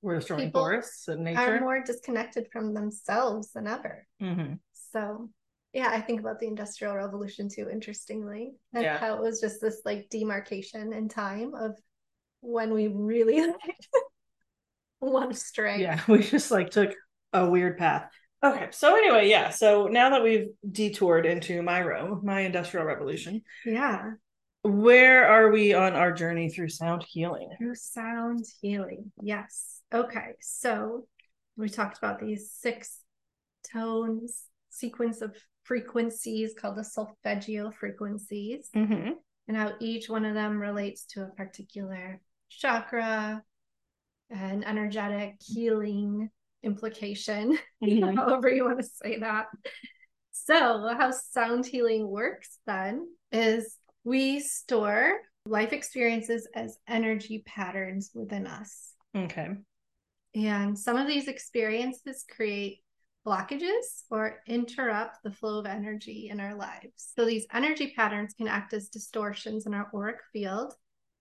We're 0.00 0.18
destroying 0.20 0.52
forests 0.52 1.08
and 1.08 1.24
nature. 1.24 1.56
are 1.56 1.60
more 1.60 1.82
disconnected 1.82 2.48
from 2.52 2.72
themselves 2.72 3.50
than 3.52 3.66
ever. 3.66 4.06
Hmm 4.20 4.54
so 4.92 5.28
yeah 5.74 5.88
i 5.90 6.00
think 6.00 6.20
about 6.20 6.38
the 6.40 6.46
industrial 6.46 6.94
revolution 6.94 7.48
too 7.48 7.68
interestingly 7.70 8.52
and 8.72 8.84
Yeah. 8.84 8.96
how 8.98 9.14
it 9.16 9.20
was 9.20 9.40
just 9.40 9.60
this 9.60 9.82
like 9.84 10.08
demarcation 10.08 10.92
in 10.92 11.08
time 11.08 11.54
of 11.54 11.76
when 12.40 12.72
we 12.72 12.88
really 12.88 13.40
like 13.40 13.56
one 15.00 15.34
stray 15.34 15.80
Yeah, 15.82 16.00
we 16.08 16.18
just 16.20 16.50
like 16.50 16.70
took 16.70 16.94
a 17.32 17.48
weird 17.48 17.76
path. 17.78 18.10
Okay, 18.42 18.68
so 18.70 18.94
anyway, 18.94 19.28
yeah. 19.28 19.48
So 19.50 19.86
now 19.86 20.10
that 20.10 20.22
we've 20.22 20.48
detoured 20.70 21.24
into 21.26 21.62
my 21.62 21.78
room 21.78 22.20
my 22.22 22.40
industrial 22.40 22.86
revolution, 22.86 23.42
yeah 23.66 24.12
where 24.62 25.26
are 25.28 25.50
we 25.50 25.74
on 25.74 25.92
our 25.94 26.10
journey 26.10 26.48
through 26.48 26.70
sound 26.70 27.04
healing? 27.06 27.50
through 27.58 27.74
sound 27.74 28.44
healing 28.62 29.12
yes 29.22 29.80
okay 29.92 30.32
so 30.40 31.06
we 31.58 31.68
talked 31.68 31.98
about 31.98 32.18
these 32.18 32.50
six 32.50 32.98
tones 33.72 34.44
sequence 34.70 35.20
of 35.20 35.34
frequencies 35.64 36.54
called 36.58 36.76
the 36.76 36.84
solfeggio 36.84 37.70
frequencies 37.72 38.70
Mm-hmm. 38.74 39.12
and 39.48 39.56
how 39.56 39.72
each 39.80 40.08
one 40.08 40.24
of 40.24 40.34
them 40.34 40.58
relates 40.58 41.04
to 41.06 41.22
a 41.24 41.28
particular 41.28 42.20
chakra 42.48 43.42
an 44.30 44.64
energetic 44.64 45.36
healing 45.40 46.30
implication, 46.62 47.58
Mhm. 47.82 48.16
however 48.16 48.48
you 48.48 48.64
want 48.64 48.78
to 48.80 48.84
say 48.86 49.18
that. 49.18 49.46
So, 50.32 50.88
how 50.98 51.10
sound 51.10 51.66
healing 51.66 52.08
works 52.08 52.58
then 52.66 53.06
is 53.30 53.76
we 54.02 54.40
store 54.40 55.20
life 55.46 55.72
experiences 55.72 56.48
as 56.54 56.78
energy 56.88 57.42
patterns 57.46 58.10
within 58.14 58.46
us. 58.46 58.94
Okay. 59.14 59.48
And 60.34 60.76
some 60.78 60.96
of 60.96 61.06
these 61.06 61.28
experiences 61.28 62.24
create 62.28 62.82
blockages 63.26 64.04
or 64.10 64.40
interrupt 64.46 65.22
the 65.22 65.30
flow 65.30 65.58
of 65.58 65.66
energy 65.66 66.28
in 66.30 66.40
our 66.40 66.54
lives. 66.54 67.12
So 67.16 67.24
these 67.24 67.46
energy 67.52 67.92
patterns 67.96 68.34
can 68.34 68.48
act 68.48 68.72
as 68.74 68.88
distortions 68.88 69.66
in 69.66 69.74
our 69.74 69.90
auric 69.94 70.18
field, 70.32 70.74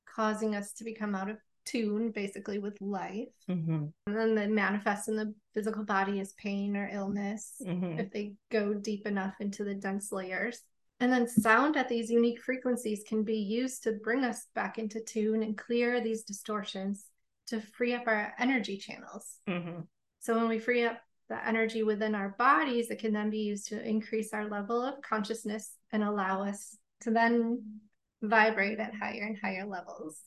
causing 0.05 0.55
us 0.55 0.73
to 0.73 0.83
become 0.83 1.15
out 1.15 1.29
of 1.29 1.37
tune 1.65 2.11
basically 2.11 2.59
with 2.59 2.77
life. 2.81 3.29
hmm 3.47 3.85
And 4.05 4.17
then 4.17 4.35
they 4.35 4.47
manifest 4.47 5.07
in 5.07 5.15
the 5.15 5.33
physical 5.53 5.83
body 5.83 6.19
as 6.19 6.33
pain 6.33 6.75
or 6.75 6.89
illness 6.91 7.61
hmm 7.63 7.99
if 7.99 8.11
they 8.11 8.33
go 8.51 8.73
deep 8.73 9.07
enough 9.07 9.35
into 9.39 9.63
the 9.63 9.75
dense 9.75 10.11
layers. 10.11 10.61
And 10.99 11.11
then 11.11 11.27
sound 11.27 11.75
at 11.77 11.89
these 11.89 12.09
unique 12.09 12.41
frequencies 12.41 13.03
can 13.07 13.23
be 13.23 13.37
used 13.37 13.83
to 13.83 13.93
bring 13.93 14.23
us 14.23 14.47
back 14.55 14.77
into 14.77 15.01
tune 15.01 15.43
and 15.43 15.57
clear 15.57 16.01
these 16.01 16.23
distortions 16.23 17.05
to 17.47 17.59
free 17.61 17.93
up 17.93 18.03
our 18.07 18.33
energy 18.39 18.77
channels. 18.77 19.39
hmm 19.47 19.81
So 20.19 20.35
when 20.35 20.47
we 20.47 20.59
free 20.59 20.85
up 20.85 20.99
the 21.33 21.47
energy 21.47 21.81
within 21.81 22.13
our 22.13 22.35
bodies, 22.37 22.91
it 22.91 22.99
can 22.99 23.11
then 23.11 23.31
be 23.31 23.39
used 23.39 23.67
to 23.69 23.83
increase 23.83 24.33
our 24.33 24.47
level 24.47 24.83
of 24.83 25.01
consciousness 25.01 25.71
and 25.91 26.03
allow 26.03 26.43
us 26.43 26.77
to 27.01 27.11
then 27.11 27.79
vibrate 28.21 28.79
at 28.79 28.93
higher 28.93 29.23
and 29.23 29.37
higher 29.41 29.65
levels. 29.65 30.19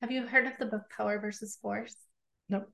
Have 0.00 0.10
you 0.10 0.26
heard 0.26 0.46
of 0.46 0.54
the 0.58 0.66
book 0.66 0.82
Power 0.96 1.20
versus 1.20 1.58
Force? 1.60 1.94
Nope. 2.48 2.70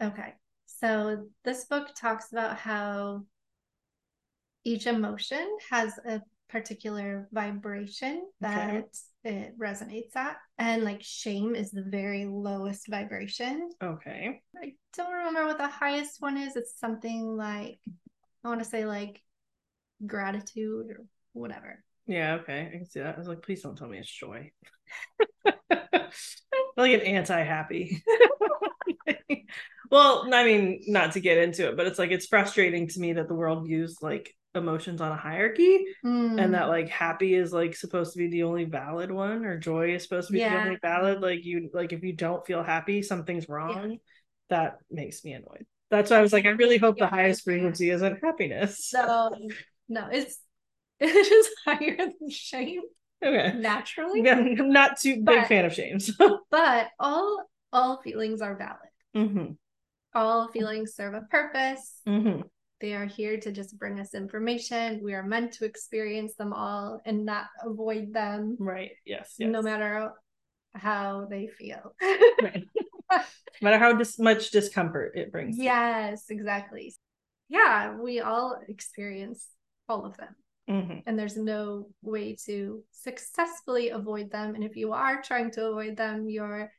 Okay. 0.00 0.34
So 0.66 1.26
this 1.42 1.64
book 1.64 1.88
talks 1.94 2.32
about 2.32 2.58
how 2.58 3.22
each 4.64 4.86
emotion 4.86 5.56
has 5.70 5.98
a 6.06 6.20
particular 6.50 7.28
vibration 7.32 8.26
that 8.40 8.88
it 9.24 9.58
resonates 9.58 10.16
at. 10.16 10.36
And 10.58 10.84
like 10.84 11.02
shame 11.02 11.54
is 11.54 11.70
the 11.70 11.84
very 11.86 12.24
lowest 12.24 12.88
vibration. 12.88 13.70
Okay. 13.82 14.40
I 14.60 14.72
don't 14.96 15.12
remember 15.12 15.46
what 15.46 15.58
the 15.58 15.68
highest 15.68 16.16
one 16.20 16.36
is. 16.36 16.56
It's 16.56 16.78
something 16.78 17.36
like 17.36 17.78
I 18.44 18.48
want 18.48 18.62
to 18.62 18.68
say 18.68 18.84
like 18.84 19.20
gratitude 20.04 20.90
or 20.90 21.04
whatever. 21.32 21.82
Yeah, 22.06 22.34
okay. 22.42 22.68
I 22.68 22.76
can 22.76 22.86
see 22.86 23.00
that. 23.00 23.14
I 23.14 23.18
was 23.18 23.28
like, 23.28 23.42
please 23.42 23.62
don't 23.62 23.76
tell 23.76 23.88
me 23.88 23.98
it's 23.98 24.10
joy. 24.10 24.50
like 25.70 26.92
an 26.92 27.00
anti-happy. 27.00 28.02
well, 29.92 30.28
I 30.34 30.44
mean, 30.44 30.82
not 30.88 31.12
to 31.12 31.20
get 31.20 31.38
into 31.38 31.68
it, 31.68 31.76
but 31.78 31.86
it's 31.86 32.00
like 32.00 32.10
it's 32.12 32.26
frustrating 32.26 32.88
to 32.88 33.00
me 33.00 33.14
that 33.14 33.28
the 33.28 33.34
world 33.34 33.66
views 33.66 33.98
like 34.02 34.34
emotions 34.56 35.00
on 35.00 35.12
a 35.12 35.16
hierarchy 35.16 35.86
and 36.38 36.52
Mm. 36.52 36.54
that 36.54 36.68
like 36.68 36.88
happy 36.88 37.34
is 37.34 37.52
like 37.52 37.76
supposed 37.76 38.12
to 38.14 38.18
be 38.18 38.28
the 38.28 38.44
only 38.44 38.64
valid 38.64 39.12
one 39.12 39.44
or 39.44 39.58
joy 39.58 39.94
is 39.94 40.02
supposed 40.02 40.28
to 40.28 40.32
be 40.32 40.40
the 40.40 40.56
only 40.56 40.78
valid. 40.82 41.20
Like 41.22 41.44
you 41.44 41.70
like 41.74 41.92
if 41.92 42.02
you 42.02 42.14
don't 42.14 42.46
feel 42.46 42.64
happy, 42.64 43.02
something's 43.02 43.48
wrong. 43.48 43.98
That 44.50 44.78
makes 44.90 45.24
me 45.24 45.32
annoyed. 45.34 45.66
That's 45.90 46.10
why 46.10 46.18
I 46.18 46.22
was 46.22 46.32
like, 46.32 46.46
I 46.46 46.50
really 46.50 46.78
hope 46.78 46.98
the 46.98 47.06
highest 47.06 47.44
frequency 47.44 47.90
isn't 47.90 48.24
happiness. 48.24 48.88
so 48.88 49.36
no, 49.88 50.08
it's 50.10 50.38
it 51.00 51.14
is 51.14 51.48
higher 51.66 51.96
than 51.96 52.30
shame 52.30 52.82
okay. 53.24 53.56
naturally, 53.58 54.22
Yeah, 54.22 54.34
I'm 54.58 54.72
not 54.72 54.98
too 55.00 55.22
big 55.22 55.46
fan 55.46 55.64
of 55.64 55.74
shames. 55.74 56.10
but 56.50 56.88
all 56.98 57.44
all 57.72 58.02
feelings 58.02 58.40
are 58.42 58.56
valid. 58.56 58.90
hmm 59.14 59.52
All 60.14 60.48
feelings 60.48 60.94
serve 60.94 61.14
a 61.14 61.22
purpose. 61.22 62.00
hmm 62.06 62.40
They 62.80 62.94
are 62.94 63.06
here 63.06 63.38
to 63.40 63.52
just 63.52 63.78
bring 63.78 63.98
us 64.00 64.14
information. 64.14 65.00
We 65.02 65.14
are 65.14 65.22
meant 65.22 65.52
to 65.54 65.64
experience 65.64 66.34
them 66.34 66.52
all 66.52 67.00
and 67.06 67.24
not 67.24 67.46
avoid 67.64 68.12
them, 68.12 68.56
Right. 68.58 68.92
Yes. 69.06 69.34
yes. 69.38 69.50
no 69.50 69.62
matter 69.62 70.12
how 70.74 71.26
they 71.30 71.46
feel. 71.46 71.94
Right. 72.42 72.64
no 73.10 73.20
matter 73.62 73.78
how 73.78 73.92
dis- 73.94 74.18
much 74.18 74.50
discomfort 74.50 75.12
it 75.16 75.30
brings. 75.32 75.56
yes, 75.58 76.24
exactly. 76.30 76.94
Yeah, 77.48 77.96
we 77.96 78.20
all 78.20 78.58
experience 78.68 79.46
all 79.88 80.06
of 80.06 80.16
them, 80.16 80.34
hmm 80.68 80.98
and 81.06 81.18
there's 81.18 81.36
no 81.36 81.88
way 82.02 82.36
to 82.46 82.82
successfully 82.92 83.90
avoid 83.90 84.30
them. 84.30 84.54
And 84.54 84.64
if 84.64 84.76
you 84.76 84.92
are 84.92 85.20
trying 85.22 85.50
to 85.52 85.66
avoid 85.66 85.96
them, 85.96 86.28
you're 86.30 86.70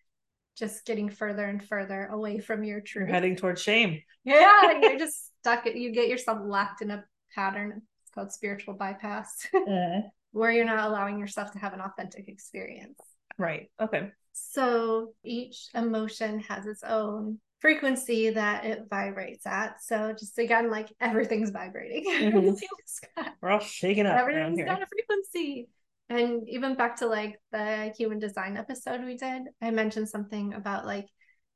just 0.57 0.85
getting 0.85 1.09
further 1.09 1.45
and 1.45 1.63
further 1.63 2.05
away 2.07 2.39
from 2.39 2.63
your 2.63 2.81
You're 2.95 3.05
heading 3.05 3.35
towards 3.35 3.61
shame. 3.61 4.01
Yeah, 4.23 4.79
you're 4.81 4.97
just 4.99 5.31
stuck. 5.41 5.65
You 5.65 5.91
get 5.91 6.07
yourself 6.09 6.39
locked 6.43 6.81
in 6.81 6.91
a 6.91 7.03
pattern. 7.33 7.81
It's 8.03 8.11
called 8.13 8.31
spiritual 8.31 8.75
bypass, 8.75 9.47
where 10.31 10.51
you're 10.51 10.65
not 10.65 10.87
allowing 10.87 11.19
yourself 11.19 11.51
to 11.51 11.59
have 11.59 11.73
an 11.73 11.81
authentic 11.81 12.27
experience. 12.27 12.99
Right. 13.37 13.71
Okay. 13.79 14.11
So 14.33 15.13
each 15.23 15.69
emotion 15.75 16.39
has 16.41 16.65
its 16.65 16.83
own 16.83 17.39
frequency 17.59 18.29
that 18.31 18.65
it 18.65 18.87
vibrates 18.89 19.45
at. 19.45 19.81
So 19.81 20.13
just 20.17 20.37
again, 20.37 20.69
like 20.69 20.89
everything's 20.99 21.49
vibrating. 21.49 22.05
Mhm. 22.13 22.27
Everything's 22.27 22.99
got, 23.15 23.33
We're 23.41 23.51
all 23.51 23.59
shaking 23.59 24.05
up 24.05 24.17
everything's 24.17 24.63
got 24.63 24.83
a 24.83 24.87
frequency. 24.87 25.69
And 26.13 26.47
even 26.47 26.75
back 26.75 26.97
to 26.97 27.07
like 27.07 27.39
the 27.51 27.93
human 27.97 28.19
design 28.19 28.57
episode 28.57 29.03
we 29.03 29.17
did, 29.17 29.43
I 29.61 29.71
mentioned 29.71 30.09
something 30.09 30.53
about 30.53 30.85
like 30.85 31.07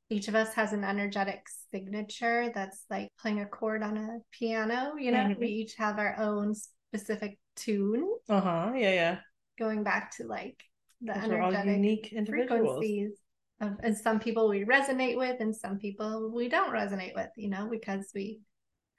each 0.10 0.28
of 0.28 0.36
us 0.36 0.54
has 0.54 0.74
an 0.74 0.84
energetic 0.84 1.43
signature 1.72 2.52
that's 2.54 2.86
like 2.89 3.10
playing 3.20 3.41
a 3.41 3.46
chord 3.46 3.84
on 3.84 3.98
a 3.98 4.20
piano. 4.32 4.93
You 4.98 5.12
know, 5.12 5.20
Mhm. 5.20 5.39
we 5.39 5.48
each 5.48 5.76
have 5.76 6.00
our 6.00 6.17
own 6.20 6.56
specific 6.56 7.38
tune 7.56 8.10
Uh 8.30 8.41
huh. 8.41 8.72
Yeah. 8.76 8.93
Yeah. 8.93 9.20
going 9.60 9.84
back 9.84 10.15
to 10.17 10.26
like 10.26 10.63
the 11.02 11.13
Those 11.13 11.24
energetic 11.24 11.76
unique 11.76 12.13
frequencies 12.28 13.12
of, 13.60 13.74
and 13.84 13.98
some 13.98 14.20
people 14.20 14.50
we 14.50 14.63
resonate 14.65 15.17
with 15.17 15.39
and 15.41 15.56
some 15.56 15.78
people 15.80 16.32
we 16.34 16.48
don't 16.48 16.72
resonate 16.72 17.15
with 17.15 17.30
you 17.36 17.50
know 17.50 17.67
because 17.70 18.10
we 18.13 18.39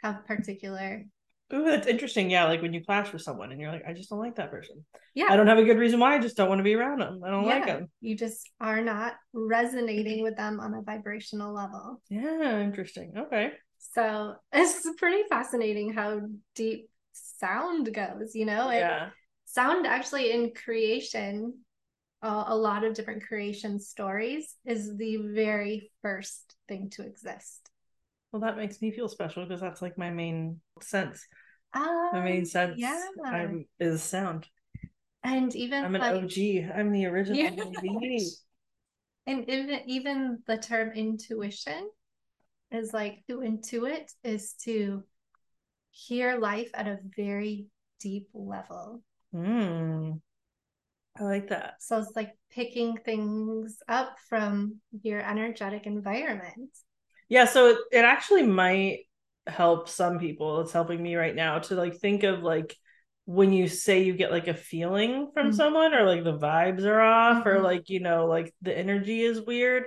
have 0.03 0.27
particular 0.27 1.05
Ooh, 1.53 1.65
that's 1.65 1.87
interesting. 1.87 2.31
Yeah, 2.31 2.45
like 2.45 2.61
when 2.61 2.75
you 2.75 2.85
clash 2.85 3.13
with 3.13 3.23
someone 3.23 3.53
and 3.53 3.61
you're 3.61 3.73
like, 3.73 3.85
I 3.89 3.93
just 3.95 4.11
don't 4.11 4.19
like 4.19 4.37
that 4.37 4.51
person. 4.51 4.85
yeah 5.15 5.27
I 5.31 5.37
don't 5.37 5.47
have 5.47 5.59
a 5.59 5.65
good 5.65 5.79
reason 5.79 5.99
why. 5.99 6.15
I 6.15 6.19
just 6.19 6.37
don't 6.37 6.49
want 6.49 6.59
to 6.59 6.63
be 6.65 6.75
around 6.75 7.01
them. 7.01 7.21
I 7.25 7.31
don't 7.31 7.47
like 7.47 7.65
them. 7.67 7.89
you 8.01 8.17
just 8.17 8.51
are 8.61 8.83
not 8.83 9.15
resonating 9.33 10.23
with 10.23 10.37
them 10.37 10.61
on 10.61 10.75
a 10.75 10.83
vibrational 10.83 11.55
level 11.55 12.03
Yeah, 12.11 12.61
interesting. 12.61 13.15
Okay. 13.17 13.53
so 13.79 14.35
it's 14.53 14.87
pretty 14.99 15.23
fascinating 15.29 15.93
how 15.95 16.21
deep 16.55 16.91
sound 17.13 17.93
goes 17.95 18.35
you 18.35 18.45
know 18.45 18.69
It- 18.71 18.79
yeah. 18.81 19.11
sound 19.47 19.87
actually 19.87 20.33
in 20.33 20.53
creation 20.53 21.55
uh, 22.23 22.45
a 22.49 22.57
lot 22.57 22.83
of 22.85 22.95
different 22.95 23.23
creation 23.25 23.79
stories 23.81 24.55
is 24.67 24.97
the 24.97 25.17
very 25.19 25.91
first 26.03 26.55
thing 26.67 26.91
to 26.91 27.03
exist 27.03 27.68
Well, 28.33 28.41
that 28.43 28.57
makes 28.57 28.81
me 28.83 28.91
feel 28.91 29.09
special 29.09 29.45
because 29.45 29.61
that's 29.61 29.81
like 29.83 29.97
my 29.97 30.11
main 30.11 30.61
sense. 30.83 31.27
um, 31.73 32.11
My 32.13 32.21
main 32.23 32.45
sense 32.45 32.75
yeah. 32.77 33.01
I'm, 33.25 33.65
is 33.81 34.03
sound. 34.03 34.47
and 35.25 35.55
even 35.57 35.85
I'm 35.85 35.95
an 35.95 36.01
like, 36.01 36.25
OG. 36.25 36.39
I'm 36.79 36.93
the 36.93 37.07
original. 37.07 37.39
Yeah. 37.39 37.51
OG. 37.51 38.21
and 39.27 39.49
even 39.49 39.81
even 39.87 40.39
the 40.47 40.57
term 40.59 40.93
intuition 40.93 41.89
is 42.71 42.93
like 42.93 43.25
to 43.29 43.39
intuit 43.41 44.13
is 44.25 44.55
to 44.65 45.03
hear 45.91 46.39
life 46.39 46.71
at 46.75 46.87
a 46.87 46.99
very 47.17 47.67
deep 48.01 48.29
level 48.35 49.03
Mm. 49.35 50.21
I 51.19 51.23
like 51.23 51.49
that. 51.49 51.75
so 51.81 51.99
it's 51.99 52.13
like 52.17 52.33
picking 52.51 52.97
things 53.05 53.79
up 53.89 54.17
from 54.29 54.77
your 55.03 55.21
energetic 55.21 55.87
environment 55.87 56.71
Yeah, 57.29 57.45
so 57.45 57.69
it, 57.69 57.79
it 57.93 58.05
actually 58.05 58.43
might 58.43 59.01
help 59.47 59.89
some 59.89 60.19
people. 60.19 60.61
It's 60.61 60.73
helping 60.73 61.03
me 61.03 61.17
right 61.17 61.35
now 61.35 61.59
to 61.61 61.75
like 61.75 61.97
think 61.99 62.23
of 62.23 62.43
like 62.43 62.77
when 63.27 63.53
you 63.53 63.69
say 63.69 64.03
you 64.03 64.15
get 64.15 64.31
like 64.31 64.49
a 64.49 64.55
feeling 64.55 65.31
from 65.35 65.49
Mhm. 65.49 65.55
someone 65.57 65.95
or 65.95 66.05
like 66.07 66.25
the 66.25 66.39
vibes 66.39 66.85
are 66.85 67.01
off 67.01 67.45
or 67.47 67.59
Mhm. 67.59 67.63
like 67.63 67.89
you 67.91 68.01
know 68.01 68.27
like 68.27 68.55
the 68.63 68.77
energy 68.77 69.23
is 69.23 69.41
weird, 69.41 69.85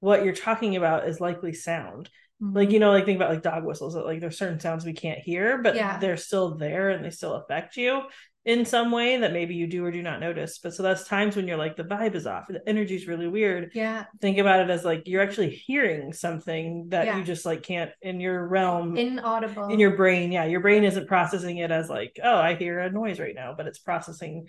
what 0.00 0.24
you're 0.24 0.34
talking 0.34 0.76
about 0.76 1.08
is 1.08 1.20
likely 1.20 1.52
sound. 1.54 2.10
Like 2.40 2.70
you 2.70 2.80
know 2.80 2.90
like 2.90 3.04
think 3.06 3.16
about 3.16 3.30
like 3.30 3.42
dog 3.42 3.64
whistles 3.64 3.94
that 3.94 4.04
like 4.04 4.20
there's 4.20 4.36
certain 4.36 4.60
sounds 4.60 4.84
we 4.84 4.92
can't 4.92 5.20
hear 5.20 5.58
but 5.62 5.76
Yeah. 5.76 5.98
they're 5.98 6.16
still 6.16 6.56
there 6.56 6.90
and 6.90 7.04
they 7.04 7.10
still 7.10 7.34
affect 7.34 7.76
you 7.76 8.02
in 8.44 8.64
some 8.64 8.90
way 8.90 9.18
that 9.18 9.32
maybe 9.32 9.54
you 9.54 9.68
do 9.68 9.84
or 9.84 9.92
do 9.92 10.02
not 10.02 10.18
notice. 10.18 10.58
But 10.58 10.74
so 10.74 10.82
that's 10.82 11.06
times 11.06 11.36
when 11.36 11.46
you're 11.46 11.56
like 11.56 11.76
the 11.76 11.84
vibe 11.84 12.14
is 12.16 12.26
off, 12.26 12.48
the 12.48 12.60
energy 12.66 12.96
is 12.96 13.06
really 13.06 13.28
weird 13.28 13.70
yeah 13.74 14.04
think 14.20 14.38
about 14.38 14.60
it 14.60 14.70
as 14.70 14.84
like 14.84 15.04
you're 15.06 15.22
actually 15.22 15.50
hearing 15.50 16.12
something 16.12 16.86
that 16.88 17.06
Yeah. 17.06 17.18
you 17.18 17.24
just 17.24 17.46
like 17.46 17.62
can't 17.62 17.90
in 18.02 18.20
your 18.20 18.46
realm 18.46 18.96
inaudible 18.96 19.68
in 19.68 19.78
your 19.78 19.96
brain 19.96 20.32
yeah 20.32 20.44
your 20.44 20.60
brain 20.60 20.82
isn't 20.84 21.06
processing 21.06 21.58
it 21.58 21.70
as 21.70 21.88
like 21.88 22.18
oh 22.22 22.36
i 22.36 22.54
hear 22.54 22.80
a 22.80 22.90
noise 22.90 23.20
right 23.20 23.34
now 23.34 23.54
but 23.56 23.66
it's 23.66 23.78
processing 23.78 24.46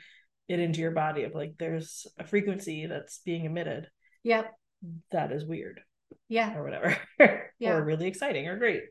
it 0.47 0.59
into 0.59 0.81
your 0.81 0.91
body 0.91 1.23
of 1.23 1.33
like 1.35 1.53
there's 1.59 2.07
a 2.19 2.23
frequency 2.25 2.87
that's 2.87 3.19
being 3.19 3.45
emitted 3.45 3.87
yep 4.23 4.51
that 5.11 5.31
is 5.31 5.45
weird 5.45 5.79
Yeah. 6.27 6.55
or 6.57 6.63
whatever. 6.63 6.97
Yeah. 7.59 7.73
or 7.75 7.83
really 7.83 8.07
exciting 8.07 8.47
or 8.47 8.57
great. 8.57 8.81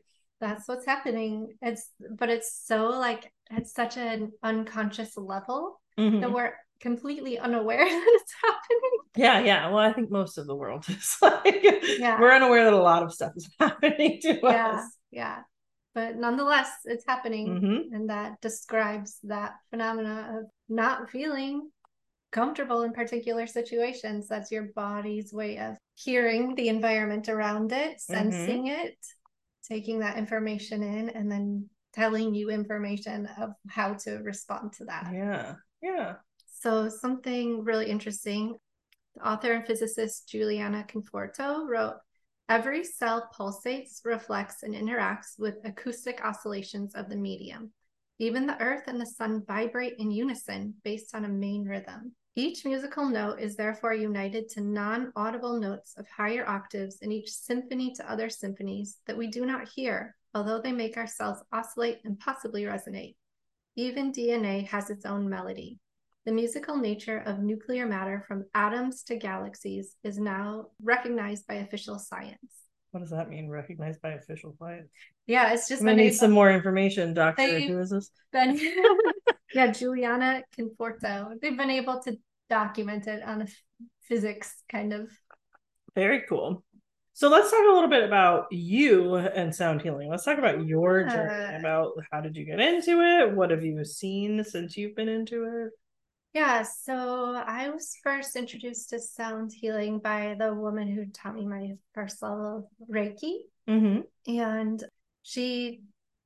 That's 0.43 0.67
what's 0.67 0.85
happening. 0.85 1.55
It's 1.61 1.89
but 2.19 2.29
it's 2.29 2.51
so 2.65 2.87
like 2.89 3.31
at 3.49 3.65
such 3.67 3.95
an 3.97 4.31
unconscious 4.43 5.15
level 5.15 5.79
Mhm. 5.97 6.19
that 6.21 6.33
we're 6.33 6.53
completely 6.81 7.39
unaware 7.39 7.85
that 7.95 8.05
it's 8.19 8.33
happening. 8.43 8.99
Yeah, 9.15 9.39
yeah. 9.39 9.69
Well, 9.69 9.77
I 9.89 9.93
think 9.93 10.11
most 10.11 10.37
of 10.37 10.47
the 10.47 10.55
world 10.55 10.85
is 10.89 11.17
like 11.21 11.63
Yeah. 11.97 12.19
we're 12.19 12.33
unaware 12.33 12.65
that 12.65 12.73
a 12.73 12.87
lot 12.91 13.03
of 13.03 13.13
stuff 13.13 13.31
is 13.37 13.49
happening 13.59 14.19
to 14.23 14.39
Yeah. 14.43 14.71
us. 14.75 14.97
Yeah. 15.11 15.39
But 15.95 16.17
nonetheless, 16.17 16.71
it's 16.85 17.05
happening. 17.07 17.47
hmm 17.61 17.95
And 17.95 18.09
that 18.09 18.41
describes 18.41 19.19
that 19.23 19.51
phenomena 19.69 20.39
of 20.39 20.49
not 20.67 21.09
feeling 21.09 21.69
comfortable 22.31 22.81
in 22.83 22.91
particular 22.91 23.45
situations. 23.47 24.27
That's 24.27 24.51
your 24.51 24.67
body's 24.75 25.31
way 25.31 25.59
of 25.59 25.77
hearing 25.95 26.55
the 26.55 26.67
environment 26.67 27.29
around 27.29 27.71
it, 27.71 28.01
sensing 28.01 28.67
it, 28.67 28.97
taking 29.67 29.99
that 29.99 30.17
information 30.17 30.83
in, 30.83 31.09
and 31.09 31.31
then 31.31 31.69
telling 31.93 32.33
you 32.33 32.49
information 32.49 33.27
of 33.39 33.51
how 33.69 33.93
to 33.93 34.17
respond 34.17 34.73
to 34.73 34.85
that. 34.85 35.11
Yeah. 35.13 35.55
Yeah. 35.81 36.15
So, 36.61 36.89
something 36.89 37.63
really 37.63 37.89
interesting 37.89 38.55
the 39.15 39.27
author 39.27 39.53
and 39.53 39.65
physicist 39.65 40.27
Giuliana 40.27 40.87
Conforto 40.87 41.67
wrote 41.67 41.97
Every 42.49 42.83
cell 42.83 43.29
pulsates, 43.37 44.01
reflects, 44.03 44.63
and 44.63 44.73
interacts 44.73 45.39
with 45.39 45.55
acoustic 45.63 46.23
oscillations 46.25 46.93
of 46.93 47.09
the 47.09 47.15
medium. 47.15 47.71
Even 48.19 48.45
the 48.45 48.59
earth 48.61 48.83
and 48.87 48.99
the 48.99 49.05
sun 49.05 49.43
vibrate 49.47 49.95
in 49.97 50.11
unison 50.11 50.73
based 50.83 51.15
on 51.15 51.25
a 51.25 51.29
main 51.29 51.63
rhythm. 51.63 52.13
Each 52.35 52.65
musical 52.65 53.07
note 53.07 53.39
is 53.39 53.55
therefore 53.55 53.93
united 53.93 54.49
to 54.49 54.61
non 54.61 55.13
audible 55.15 55.59
notes 55.59 55.93
of 55.97 56.07
higher 56.09 56.47
octaves 56.47 56.97
in 57.01 57.11
each 57.11 57.29
symphony 57.29 57.93
to 57.93 58.11
other 58.11 58.27
symphonies 58.27 58.97
that 59.05 59.17
we 59.17 59.27
do 59.27 59.45
not 59.45 59.69
hear, 59.69 60.15
although 60.33 60.59
they 60.59 60.71
make 60.71 60.97
our 60.97 61.05
cells 61.05 61.43
oscillate 61.51 61.99
and 62.05 62.19
possibly 62.19 62.63
resonate. 62.63 63.15
Even 63.75 64.11
DNA 64.11 64.65
has 64.67 64.89
its 64.89 65.05
own 65.05 65.29
melody. 65.29 65.77
The 66.25 66.31
musical 66.31 66.77
nature 66.77 67.19
of 67.19 67.39
nuclear 67.39 67.85
matter 67.85 68.23
from 68.27 68.45
atoms 68.55 69.03
to 69.03 69.15
galaxies 69.15 69.95
is 70.03 70.17
now 70.17 70.67
recognized 70.81 71.45
by 71.45 71.55
official 71.55 71.99
science. 71.99 72.39
What 72.91 73.01
does 73.01 73.11
that 73.11 73.29
mean? 73.29 73.47
Recognized 73.49 74.01
by 74.01 74.11
official 74.11 74.55
science? 74.57 74.89
Yeah, 75.27 75.53
it's 75.53 75.67
just 75.67 75.83
gonna 75.83 75.95
need 75.95 76.15
some 76.15 76.31
more 76.31 76.51
information, 76.51 77.13
Doctor. 77.13 77.59
Who 77.59 77.79
is 77.79 77.91
this? 77.91 78.09
been 78.31 78.59
yeah, 79.53 79.67
Giuliana 79.67 80.41
Conforto. 80.57 81.39
They've 81.41 81.57
been 81.57 81.69
able 81.69 82.01
to 82.03 82.17
document 82.49 83.07
it 83.07 83.23
on 83.23 83.43
a 83.43 83.47
physics 84.07 84.63
kind 84.69 84.93
of 84.93 85.09
Very 85.95 86.23
cool. 86.27 86.63
So 87.15 87.29
let's 87.29 87.51
talk 87.51 87.61
a 87.63 87.73
little 87.73 87.89
bit 87.89 88.03
about 88.03 88.47
you 88.51 89.15
and 89.15 89.53
sound 89.53 89.83
healing. 89.83 90.09
Let's 90.09 90.25
talk 90.25 90.39
about 90.39 90.65
your 90.65 91.07
journey. 91.07 91.55
Uh. 91.55 91.59
About 91.59 91.91
how 92.11 92.21
did 92.21 92.35
you 92.35 92.43
get 92.43 92.59
into 92.59 93.01
it? 93.01 93.35
What 93.35 93.51
have 93.51 93.63
you 93.63 93.85
seen 93.85 94.43
since 94.43 94.75
you've 94.75 94.95
been 94.95 95.09
into 95.09 95.43
it? 95.43 95.71
Yeah, 96.33 96.63
so 96.63 97.35
I 97.45 97.69
was 97.69 97.95
first 98.03 98.35
introduced 98.35 98.89
to 98.89 98.99
sound 98.99 99.51
healing 99.53 99.99
by 99.99 100.35
the 100.39 100.51
woman 100.51 100.87
who 100.87 101.05
taught 101.05 101.35
me 101.35 101.45
my 101.45 101.73
first 101.93 102.23
level 102.23 102.57
of 102.57 102.87
Reiki. 102.89 103.41
Mm-hmm. 103.69 104.01
and 104.27 104.83
she 105.21 105.83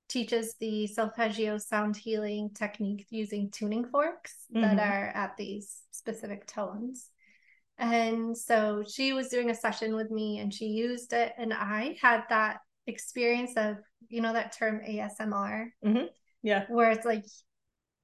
teaches 0.07 0.55
the 0.59 0.87
solfeggio 0.87 1.57
sound 1.57 1.97
healing 1.97 2.49
technique 2.53 3.05
using 3.09 3.49
tuning 3.51 3.85
forks 3.85 4.45
that 4.51 4.77
Mhm. 4.77 4.89
are 4.89 5.07
at 5.09 5.35
these 5.37 5.83
specific 5.91 6.45
tones. 6.47 7.11
And 7.77 8.35
so 8.37 8.83
she 8.87 9.13
was 9.13 9.29
doing 9.29 9.49
a 9.49 9.55
session 9.55 9.95
with 9.95 10.09
me 10.09 10.39
and 10.39 10.51
she 10.53 10.65
used 10.67 11.13
it 11.13 11.33
and 11.37 11.53
I 11.53 11.97
had 12.01 12.23
that 12.29 12.61
experience 12.87 13.53
of 13.57 13.77
you 14.07 14.21
know 14.21 14.33
that 14.33 14.53
term 14.53 14.81
ASMR 14.83 15.73
Yeah. 16.41 16.65
where 16.69 16.91
it's 16.91 17.05
like 17.05 17.25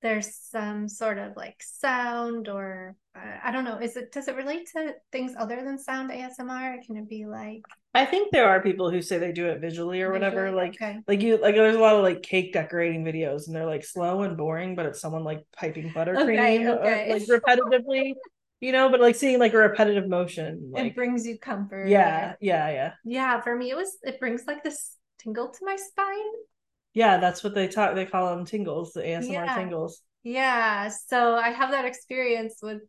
there's 0.02 0.36
some 0.36 0.90
sort 0.90 1.18
of 1.18 1.38
like 1.38 1.64
sound 1.64 2.50
or 2.50 2.96
uh, 3.16 3.38
I 3.42 3.52
don't 3.52 3.64
know 3.64 3.78
is 3.80 3.96
it 3.96 4.12
does 4.12 4.28
it 4.28 4.36
relate 4.36 4.68
to 4.74 4.94
things 5.12 5.34
other 5.38 5.64
than 5.64 5.78
sound 5.80 6.12
ASMR 6.12 6.78
can 6.86 6.98
it 6.98 7.08
be 7.08 7.26
like 7.26 7.64
I 7.96 8.06
think 8.06 8.32
there 8.32 8.48
are 8.50 8.62
people 8.62 8.90
who 8.90 9.02
say 9.04 9.20
they 9.20 9.32
do 9.32 9.48
it 9.48 9.62
visually 9.62 10.02
or 10.02 10.12
whatever. 10.12 10.46
visually? 10.46 10.64
Like 10.70 10.76
okay 10.76 11.00
like 11.08 11.22
you 11.22 11.38
like 11.38 11.56
there's 11.56 11.76
a 11.76 11.80
lot 11.80 11.96
of 11.96 12.02
like 12.04 12.24
cake 12.24 12.52
decorating 12.54 13.04
videos 13.04 13.48
and 13.48 13.56
they're 13.56 13.66
like 13.68 13.86
slow 13.86 14.24
and 14.24 14.36
boring, 14.36 14.76
but 14.76 14.86
it's 14.88 15.00
someone 15.00 15.24
like 15.24 15.46
piping 15.56 15.90
buttercream 15.92 16.22
Okay, 16.24 16.68
okay. 16.68 17.12
like 17.14 17.22
repetitively, 17.28 18.16
you 18.62 18.72
know, 18.72 18.90
but 18.90 19.00
like 19.00 19.16
seeing 19.16 19.40
like 19.40 19.54
a 19.54 19.58
repetitive 19.58 20.08
motion. 20.10 20.72
it 20.76 20.96
brings 20.96 21.26
you 21.28 21.38
comfort 21.38 21.88
yeah, 21.88 22.34
yeah, 22.42 22.70
yeah. 22.72 22.94
yeah 23.06 23.42
for 23.42 23.56
me 23.56 23.70
it 23.70 23.76
was 23.78 23.98
it 24.04 24.20
brings 24.20 24.44
like 24.48 24.64
this 24.64 24.98
tingle 25.20 25.50
to 25.50 25.60
my 25.64 25.76
spine 25.76 26.32
Yeah, 26.94 27.18
that's 27.18 27.44
what 27.44 27.54
they 27.54 27.68
talk 27.68 27.96
they 27.96 28.06
call 28.06 28.36
them 28.36 28.46
tingles, 28.46 28.94
the 28.94 29.02
ASMR 29.02 29.46
Yeah. 29.46 29.56
tingles. 29.56 30.02
yeah 30.24 30.90
so 30.90 31.36
i 31.36 31.50
have 31.50 31.72
that 31.72 31.86
experience 31.86 32.56
with 32.64 32.82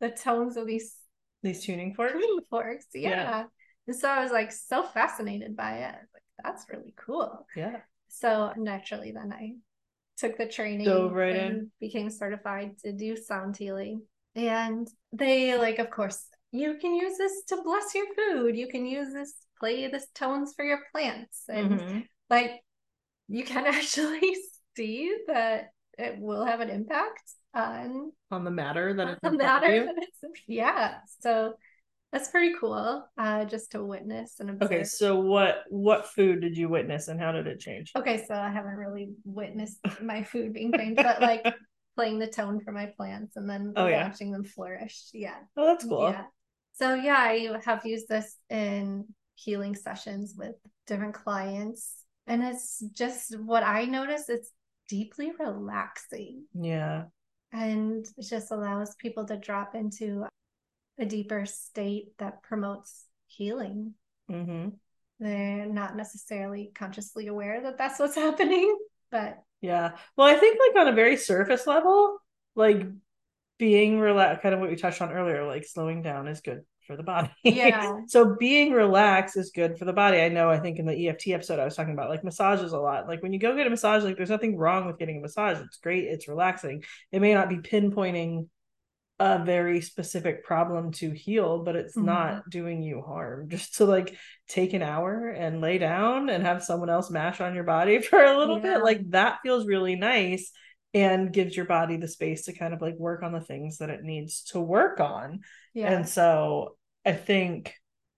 the 0.00 0.10
tones 0.10 0.56
of 0.56 0.66
these 0.66 0.94
These 1.42 1.64
tuning 1.64 1.94
forks. 1.94 2.12
tuning 2.12 2.38
forks 2.50 2.86
yeah. 2.94 3.10
Yeah. 3.10 3.44
And 3.88 3.96
so 3.96 4.08
i 4.08 4.22
was 4.22 4.30
like 4.30 4.52
so 4.52 4.84
fascinated 4.84 5.56
by 5.56 5.78
it. 5.78 5.94
Like 6.14 6.22
that's 6.44 6.66
really 6.70 6.94
cool. 6.96 7.46
Yeah. 7.56 7.78
so 8.08 8.52
naturally 8.56 9.10
then 9.12 9.32
i 9.32 9.54
took 10.16 10.36
the 10.36 10.46
training 10.46 10.86
Dove 10.86 11.12
right 11.12 11.34
in. 11.34 11.42
and 11.52 11.70
became 11.80 12.10
certified 12.10 12.76
to 12.84 12.92
do 12.92 13.16
sound 13.16 13.56
healing. 13.56 14.02
And 14.34 14.86
they 15.12 15.56
like 15.56 15.78
of 15.78 15.90
course 15.90 16.24
you 16.52 16.74
can 16.80 16.94
use 16.94 17.16
this 17.18 17.42
to 17.48 17.62
bless 17.62 17.94
your 17.94 18.06
food. 18.14 18.56
You 18.56 18.68
can 18.68 18.84
use 18.86 19.12
this 19.12 19.34
play 19.60 19.86
this 19.88 20.06
tones 20.14 20.54
for 20.56 20.64
your 20.64 20.80
plants. 20.92 21.44
And 21.48 21.80
Mhm. 21.80 22.06
like 22.30 22.52
you 23.28 23.44
can 23.44 23.66
actually 23.76 24.36
see 24.76 25.16
that 25.28 25.70
it 25.98 26.18
will 26.18 26.44
have 26.44 26.60
an 26.60 26.70
impact 26.70 27.22
on 27.54 28.12
On 28.30 28.44
the 28.44 28.50
matter 28.50 28.94
that 28.94 29.08
it's 29.08 29.20
the 29.22 29.30
front 29.30 29.42
of 29.42 29.46
matter 29.46 29.84
that 29.86 29.94
it's 29.98 30.40
yeah. 30.46 30.98
So 31.20 31.54
that's 32.12 32.28
pretty 32.28 32.54
cool 32.58 33.06
uh 33.18 33.44
just 33.44 33.72
to 33.72 33.84
witness 33.84 34.40
and 34.40 34.50
observe 34.50 34.70
Okay, 34.72 34.84
so 34.84 35.18
what 35.20 35.64
what 35.68 36.06
food 36.08 36.40
did 36.40 36.56
you 36.56 36.68
witness 36.68 37.08
and 37.08 37.20
how 37.20 37.32
did 37.32 37.46
it 37.46 37.60
change? 37.60 37.92
okay 37.96 38.24
so 38.26 38.34
i 38.34 38.48
haven't 38.50 38.76
really 38.76 39.10
witnessed 39.24 39.78
my 40.02 40.22
food 40.22 40.52
being 40.52 40.72
changed 40.72 41.02
but 41.02 41.20
like 41.20 41.44
playing 41.96 42.18
the 42.18 42.26
tone 42.28 42.60
for 42.60 42.72
my 42.72 42.86
plants 42.96 43.36
and 43.36 43.48
then 43.50 43.72
Oh, 43.76 43.86
yeah. 43.86 44.08
watching 44.08 44.30
them 44.32 44.44
flourish 44.44 45.08
yeah 45.12 45.36
Oh, 45.56 45.66
that's 45.66 45.84
cool. 45.84 46.10
yeah 46.10 46.24
so 46.74 46.94
yeah 46.94 47.16
i 47.18 47.48
have 47.64 47.84
used 47.84 48.08
this 48.08 48.36
in 48.50 49.04
healing 49.34 49.74
sessions 49.74 50.34
with 50.36 50.54
different 50.86 51.14
clients 51.14 51.94
and 52.26 52.42
it's 52.42 52.82
just 52.92 53.38
what 53.40 53.62
i 53.62 53.84
notice 53.84 54.28
it's 54.28 54.50
deeply 54.88 55.32
relaxing 55.38 56.44
Yeah. 56.54 57.04
and 57.52 58.06
it 58.16 58.26
just 58.28 58.50
allows 58.52 58.94
people 58.96 59.24
to 59.26 59.36
drop 59.36 59.74
into 59.74 60.24
a 60.98 61.06
deeper 61.06 61.46
state 61.46 62.16
that 62.18 62.42
promotes 62.42 63.04
healing. 63.26 63.94
hmm 64.28 64.68
They're 65.20 65.66
not 65.66 65.96
necessarily 65.96 66.70
consciously 66.74 67.26
aware 67.28 67.62
that 67.62 67.78
that's 67.78 67.98
what's 67.98 68.14
happening, 68.26 68.76
but 69.10 69.38
Yeah. 69.60 69.92
Well, 70.16 70.26
I 70.26 70.34
think 70.38 70.58
like 70.58 70.80
on 70.86 70.92
a 70.92 70.96
very 70.96 71.16
surface 71.16 71.66
level, 71.66 72.18
like 72.54 72.82
being 73.58 73.98
relaxed, 73.98 74.42
kind 74.42 74.54
of 74.54 74.60
what 74.60 74.70
we 74.70 74.76
touched 74.76 75.02
on 75.02 75.12
earlier, 75.12 75.46
like 75.46 75.64
slowing 75.64 76.02
down 76.02 76.28
is 76.28 76.40
good 76.40 76.62
for 76.86 76.96
the 76.96 77.02
body. 77.02 77.30
Yeah. 77.44 78.00
so 78.06 78.36
being 78.38 78.72
relaxed 78.72 79.36
is 79.36 79.50
good 79.54 79.78
for 79.78 79.84
the 79.84 79.92
body. 79.92 80.18
I 80.20 80.28
know, 80.28 80.48
I 80.48 80.58
think 80.58 80.78
in 80.78 80.86
the 80.86 81.08
EFT 81.08 81.28
episode 81.28 81.58
I 81.58 81.64
was 81.64 81.76
talking 81.76 81.92
about 81.92 82.08
like 82.08 82.24
massages 82.24 82.72
a 82.72 82.78
lot. 82.78 83.08
Like 83.08 83.22
when 83.22 83.32
you 83.32 83.38
go 83.38 83.54
get 83.56 83.66
a 83.66 83.70
massage, 83.70 84.04
like 84.04 84.16
there's 84.16 84.30
nothing 84.30 84.56
wrong 84.56 84.86
with 84.86 84.98
getting 84.98 85.18
a 85.18 85.20
massage. 85.20 85.58
It's 85.58 85.78
great, 85.78 86.04
it's 86.04 86.28
relaxing. 86.28 86.84
It 87.12 87.20
may 87.20 87.34
not 87.34 87.48
be 87.48 87.56
pinpointing 87.56 88.46
a 89.20 89.44
very 89.44 89.80
specific 89.80 90.44
problem 90.44 90.92
to 90.92 91.10
heal, 91.10 91.64
but 91.64 91.74
it's 91.74 91.96
Mhm. 91.96 92.04
not 92.04 92.50
doing 92.50 92.82
you 92.82 93.02
harm. 93.02 93.48
Just 93.50 93.76
to 93.76 93.84
like 93.84 94.16
take 94.48 94.74
an 94.74 94.82
hour 94.82 95.28
and 95.28 95.60
lay 95.60 95.78
down 95.78 96.28
and 96.30 96.44
have 96.44 96.62
someone 96.62 96.88
else 96.90 97.10
mash 97.10 97.40
on 97.40 97.54
your 97.54 97.64
body 97.64 98.00
for 98.02 98.22
a 98.22 98.36
little 98.38 98.56
Yeah. 98.56 98.74
bit, 98.74 98.82
like 98.84 99.10
that 99.10 99.40
feels 99.42 99.66
really 99.66 99.96
nice 99.96 100.52
and 100.94 101.32
gives 101.32 101.56
your 101.56 101.66
body 101.66 101.96
the 101.96 102.08
space 102.08 102.44
to 102.44 102.52
kind 102.52 102.72
of 102.72 102.80
like 102.80 102.94
work 102.96 103.22
on 103.22 103.32
the 103.32 103.40
things 103.40 103.78
that 103.78 103.90
it 103.90 104.02
needs 104.02 104.44
to 104.44 104.60
work 104.60 105.00
on. 105.00 105.40
yeah. 105.74 105.92
And 105.92 106.08
so 106.08 106.76
I 107.04 107.12
think 107.12 107.74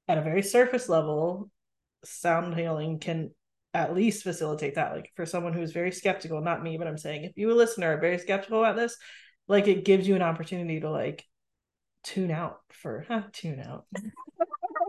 at 0.06 0.18
a 0.18 0.22
very 0.22 0.42
surface 0.42 0.88
level, 0.88 1.50
sound 2.04 2.54
healing 2.54 2.98
can 2.98 3.30
at 3.72 3.94
least 3.94 4.22
facilitate 4.22 4.74
that. 4.74 4.92
Like 4.92 5.12
for 5.16 5.26
someone 5.26 5.52
who's 5.52 5.72
very 5.72 5.92
skeptical, 5.92 6.40
not 6.40 6.62
me, 6.62 6.76
but 6.78 6.86
I'm 6.86 6.98
saying 6.98 7.24
if 7.24 7.32
you 7.36 7.50
a 7.50 7.54
listener 7.54 7.94
are 7.94 8.00
very 8.00 8.18
skeptical 8.18 8.60
about 8.64 8.76
this, 8.76 8.96
like 9.50 9.68
it 9.68 9.84
gives 9.84 10.06
you 10.08 10.14
an 10.16 10.22
opportunity 10.22 10.80
to 10.80 10.90
like 10.90 11.26
tune 12.04 12.30
out 12.30 12.60
for 12.70 13.04
huh, 13.08 13.22
tune 13.32 13.60
out. 13.60 13.84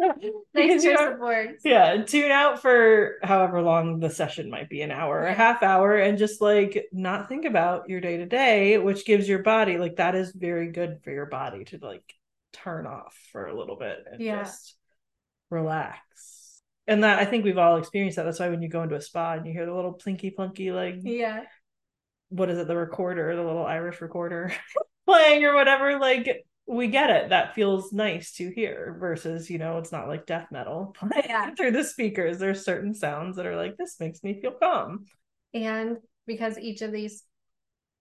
Nice 0.03 0.31
Because 0.53 0.83
you 0.83 0.91
choice 0.91 0.99
don't- 0.99 1.19
words. 1.19 1.61
yeah, 1.63 2.01
tune 2.03 2.31
out 2.31 2.59
for 2.61 3.17
however 3.21 3.61
long 3.61 3.99
the 3.99 4.09
session 4.09 4.49
might 4.49 4.67
be 4.67 4.81
an 4.81 4.89
hour 4.89 5.19
or 5.19 5.25
a 5.27 5.33
half 5.33 5.61
hour 5.61 5.95
and 5.95 6.17
just 6.17 6.41
like 6.41 6.87
not 6.91 7.29
think 7.29 7.45
about 7.45 7.87
your 7.87 8.01
day 8.01 8.17
to 8.17 8.25
day, 8.25 8.79
which 8.79 9.05
gives 9.05 9.29
your 9.29 9.43
body 9.43 9.77
like 9.77 9.97
that 9.97 10.15
is 10.15 10.31
very 10.31 10.71
good 10.71 11.01
for 11.03 11.11
your 11.11 11.27
body 11.27 11.65
to 11.65 11.77
like 11.81 12.03
turn 12.51 12.87
off 12.87 13.15
for 13.31 13.45
a 13.45 13.55
little 13.57 13.75
bit 13.75 13.99
and 14.11 14.19
Yeah. 14.21 14.43
just 14.43 14.75
relax. 15.51 16.61
And 16.87 17.03
that 17.03 17.19
I 17.19 17.25
think 17.25 17.45
we've 17.45 17.57
all 17.59 17.77
experienced 17.77 18.15
that. 18.15 18.23
That's 18.23 18.39
why 18.39 18.49
when 18.49 18.61
you 18.63 18.69
go 18.69 18.81
into 18.83 18.95
a 18.95 19.01
spa 19.01 19.33
and 19.33 19.45
you 19.45 19.53
hear 19.53 19.65
the 19.67 19.73
little 19.75 19.93
plinky 19.93 20.33
plunky 20.35 20.73
like 20.73 20.95
Yeah. 21.03 21.43
What 22.31 22.49
is 22.49 22.57
it, 22.57 22.67
the 22.67 22.75
recorder, 22.75 23.35
the 23.35 23.43
little 23.43 23.65
Irish 23.65 24.01
recorder 24.01 24.53
playing 25.05 25.45
or 25.45 25.55
whatever, 25.55 25.99
like 25.99 26.45
we 26.67 26.87
get 26.87 27.09
it. 27.09 27.29
That 27.29 27.55
feels 27.55 27.91
nice 27.91 28.33
to 28.33 28.49
hear 28.49 28.97
versus, 28.99 29.49
you 29.49 29.57
know, 29.57 29.77
it's 29.77 29.91
not 29.91 30.07
like 30.07 30.25
death 30.25 30.47
metal 30.51 30.95
oh, 31.03 31.07
playing 31.09 31.25
Yeah. 31.29 31.53
through 31.55 31.71
the 31.71 31.83
speakers. 31.83 32.39
There's 32.39 32.65
certain 32.65 32.93
sounds 32.93 33.35
that 33.35 33.45
are 33.45 33.57
like, 33.57 33.77
this 33.77 33.99
makes 33.99 34.23
me 34.23 34.39
feel 34.41 34.53
calm. 34.53 35.05
And 35.53 35.97
because 36.25 36.57
each 36.57 36.81
of 36.81 36.91
these 36.91 37.23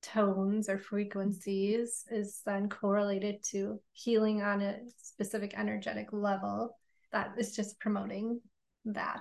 tones 0.03 0.69
or 0.69 0.79
frequencies 0.79 2.05
is 2.11 2.41
then 2.47 2.69
correlated 2.69 3.43
to 3.51 3.81
healing 3.93 4.43
on 4.43 4.63
a 4.63 4.79
specific 5.03 5.53
energetic 5.57 6.09
level, 6.13 6.77
that 7.13 7.33
is 7.39 7.55
just 7.55 7.79
promoting 7.81 8.41
that. 8.87 9.21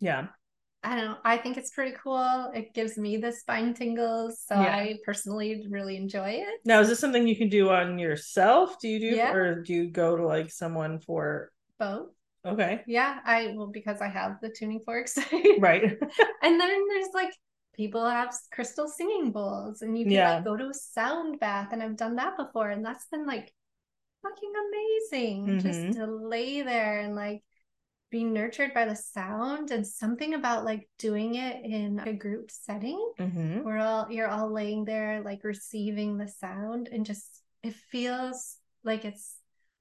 Yeah. 0.00 0.28
I 0.88 0.94
don't 0.96 1.04
know. 1.04 1.16
I 1.22 1.36
think 1.36 1.58
it's 1.58 1.70
pretty 1.70 1.94
cool. 2.02 2.50
It 2.54 2.72
gives 2.72 2.96
me 2.96 3.18
the 3.18 3.30
spine 3.30 3.74
tingles. 3.74 4.40
So 4.46 4.54
Yeah. 4.54 4.74
I 4.74 4.96
personally 5.04 5.66
really 5.68 5.96
enjoy 5.98 6.30
it. 6.30 6.60
Now, 6.64 6.80
is 6.80 6.88
this 6.88 6.98
something 6.98 7.28
you 7.28 7.36
can 7.36 7.50
do 7.50 7.68
on 7.68 7.98
yourself? 7.98 8.78
Do 8.80 8.88
you 8.88 8.98
do, 8.98 9.06
Yeah. 9.14 9.32
or 9.32 9.62
do 9.62 9.74
you 9.74 9.90
go 9.90 10.16
to 10.16 10.24
like 10.26 10.50
someone 10.50 10.98
for, 11.00 11.52
Both. 11.78 12.08
okay, 12.46 12.82
Yeah. 12.86 13.20
I 13.24 13.52
well 13.54 13.66
because 13.66 14.00
I 14.00 14.08
have 14.08 14.40
the 14.40 14.48
tuning 14.48 14.80
forks. 14.80 15.18
right. 15.58 15.82
And 16.42 16.54
then 16.60 16.88
there's 16.88 17.12
like 17.12 17.34
people 17.74 18.04
have 18.08 18.34
crystal 18.50 18.88
singing 18.88 19.30
bowls 19.30 19.82
and 19.82 19.96
you 19.98 20.04
can 20.06 20.12
Yeah. 20.12 20.34
like 20.36 20.44
go 20.44 20.56
to 20.56 20.68
a 20.70 20.74
sound 20.74 21.38
bath 21.38 21.68
and 21.72 21.82
I've 21.82 21.96
done 21.98 22.16
that 22.16 22.38
before 22.38 22.70
and 22.70 22.82
that's 22.82 23.06
been 23.12 23.26
like 23.26 23.52
fucking 24.22 24.52
amazing 24.66 25.46
Mhm. 25.46 25.62
just 25.62 25.98
to 25.98 26.06
lay 26.06 26.62
there 26.62 27.00
and 27.00 27.14
like 27.14 27.42
be 28.10 28.24
nurtured 28.24 28.72
by 28.72 28.84
the 28.86 28.96
sound 28.96 29.70
and 29.70 29.86
something 29.86 30.34
about 30.34 30.64
like 30.64 30.88
doing 30.98 31.34
it 31.34 31.64
in 31.64 32.00
a 32.00 32.12
group 32.12 32.50
setting 32.50 33.12
hmm 33.18 33.60
we're 33.62 33.78
all 33.78 34.06
you're 34.10 34.28
all 34.28 34.50
laying 34.52 34.84
there 34.84 35.20
like 35.22 35.44
receiving 35.44 36.16
the 36.16 36.28
sound 36.28 36.88
and 36.90 37.04
just 37.04 37.42
it 37.62 37.74
feels 37.74 38.56
like 38.84 39.04
it's 39.04 39.36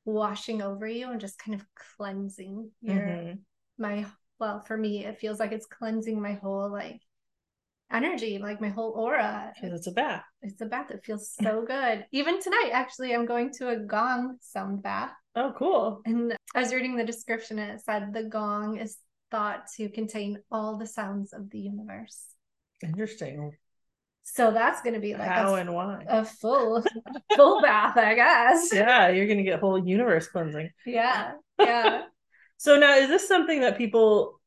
washing 0.06 0.62
over 0.62 0.88
you 0.88 1.10
and 1.12 1.22
just 1.22 1.38
kind 1.38 1.60
of 1.60 1.66
cleansing 1.98 2.70
your 2.82 3.04
hmm 3.04 3.34
my 3.78 4.06
well 4.40 4.62
for 4.62 4.76
me 4.78 5.06
it 5.06 5.20
feels 5.20 5.40
like 5.40 5.52
it's 5.52 5.68
cleansing 5.68 6.22
my 6.22 6.34
whole 6.34 6.72
like 6.72 7.02
energy 7.92 8.38
like 8.38 8.60
my 8.60 8.68
whole 8.70 8.92
aura 8.98 9.54
it's 9.62 9.88
a 9.88 9.92
bath. 9.92 10.24
it's 10.42 10.62
a 10.62 10.66
bath 10.66 10.92
it 10.92 11.00
feels 11.06 11.32
so 11.32 11.64
good 11.68 12.06
even 12.12 12.42
tonight 12.42 12.70
actually 12.74 13.14
i'm 13.16 13.26
going 13.26 13.52
to 13.52 13.70
a 13.70 13.78
gong 13.78 14.38
sound 14.42 14.84
bath 14.84 15.12
Oh, 15.36 15.54
cool. 15.58 16.02
and 16.06 16.36
i 16.56 16.60
was 16.60 16.74
reading 16.74 16.96
the 16.98 17.04
description 17.06 17.60
and 17.60 17.72
it 17.72 17.82
said 17.86 18.12
the 18.14 18.24
gong 18.24 18.78
is 18.78 18.98
thought 19.32 19.66
to 19.78 19.88
contain 19.90 20.40
all 20.52 20.78
the 20.78 20.86
sounds 20.88 21.32
of 21.34 21.50
the 21.50 21.60
universe 21.60 22.26
Interesting. 22.84 23.52
so 24.24 24.52
that's 24.52 24.82
going 24.82 24.94
to 24.96 25.00
be 25.00 25.14
like 25.14 25.28
How 25.30 25.56
a, 25.56 25.60
and 25.60 25.74
why? 25.74 26.04
a 26.08 26.26
full 26.26 26.84
full 27.36 27.62
bath 27.62 27.96
i 27.98 28.16
guess 28.16 28.70
yeah, 28.74 29.10
you're 29.10 29.28
gonna 29.28 29.44
get 29.44 29.60
whole 29.60 29.80
universe 29.88 30.28
cleansing. 30.28 30.70
yeah 30.86 31.34
yeah 31.60 32.04
So 32.60 32.76
now, 32.76 32.96
is 32.96 33.08
this 33.08 33.28
something 33.28 33.62
that 33.62 33.78
people 33.78 34.42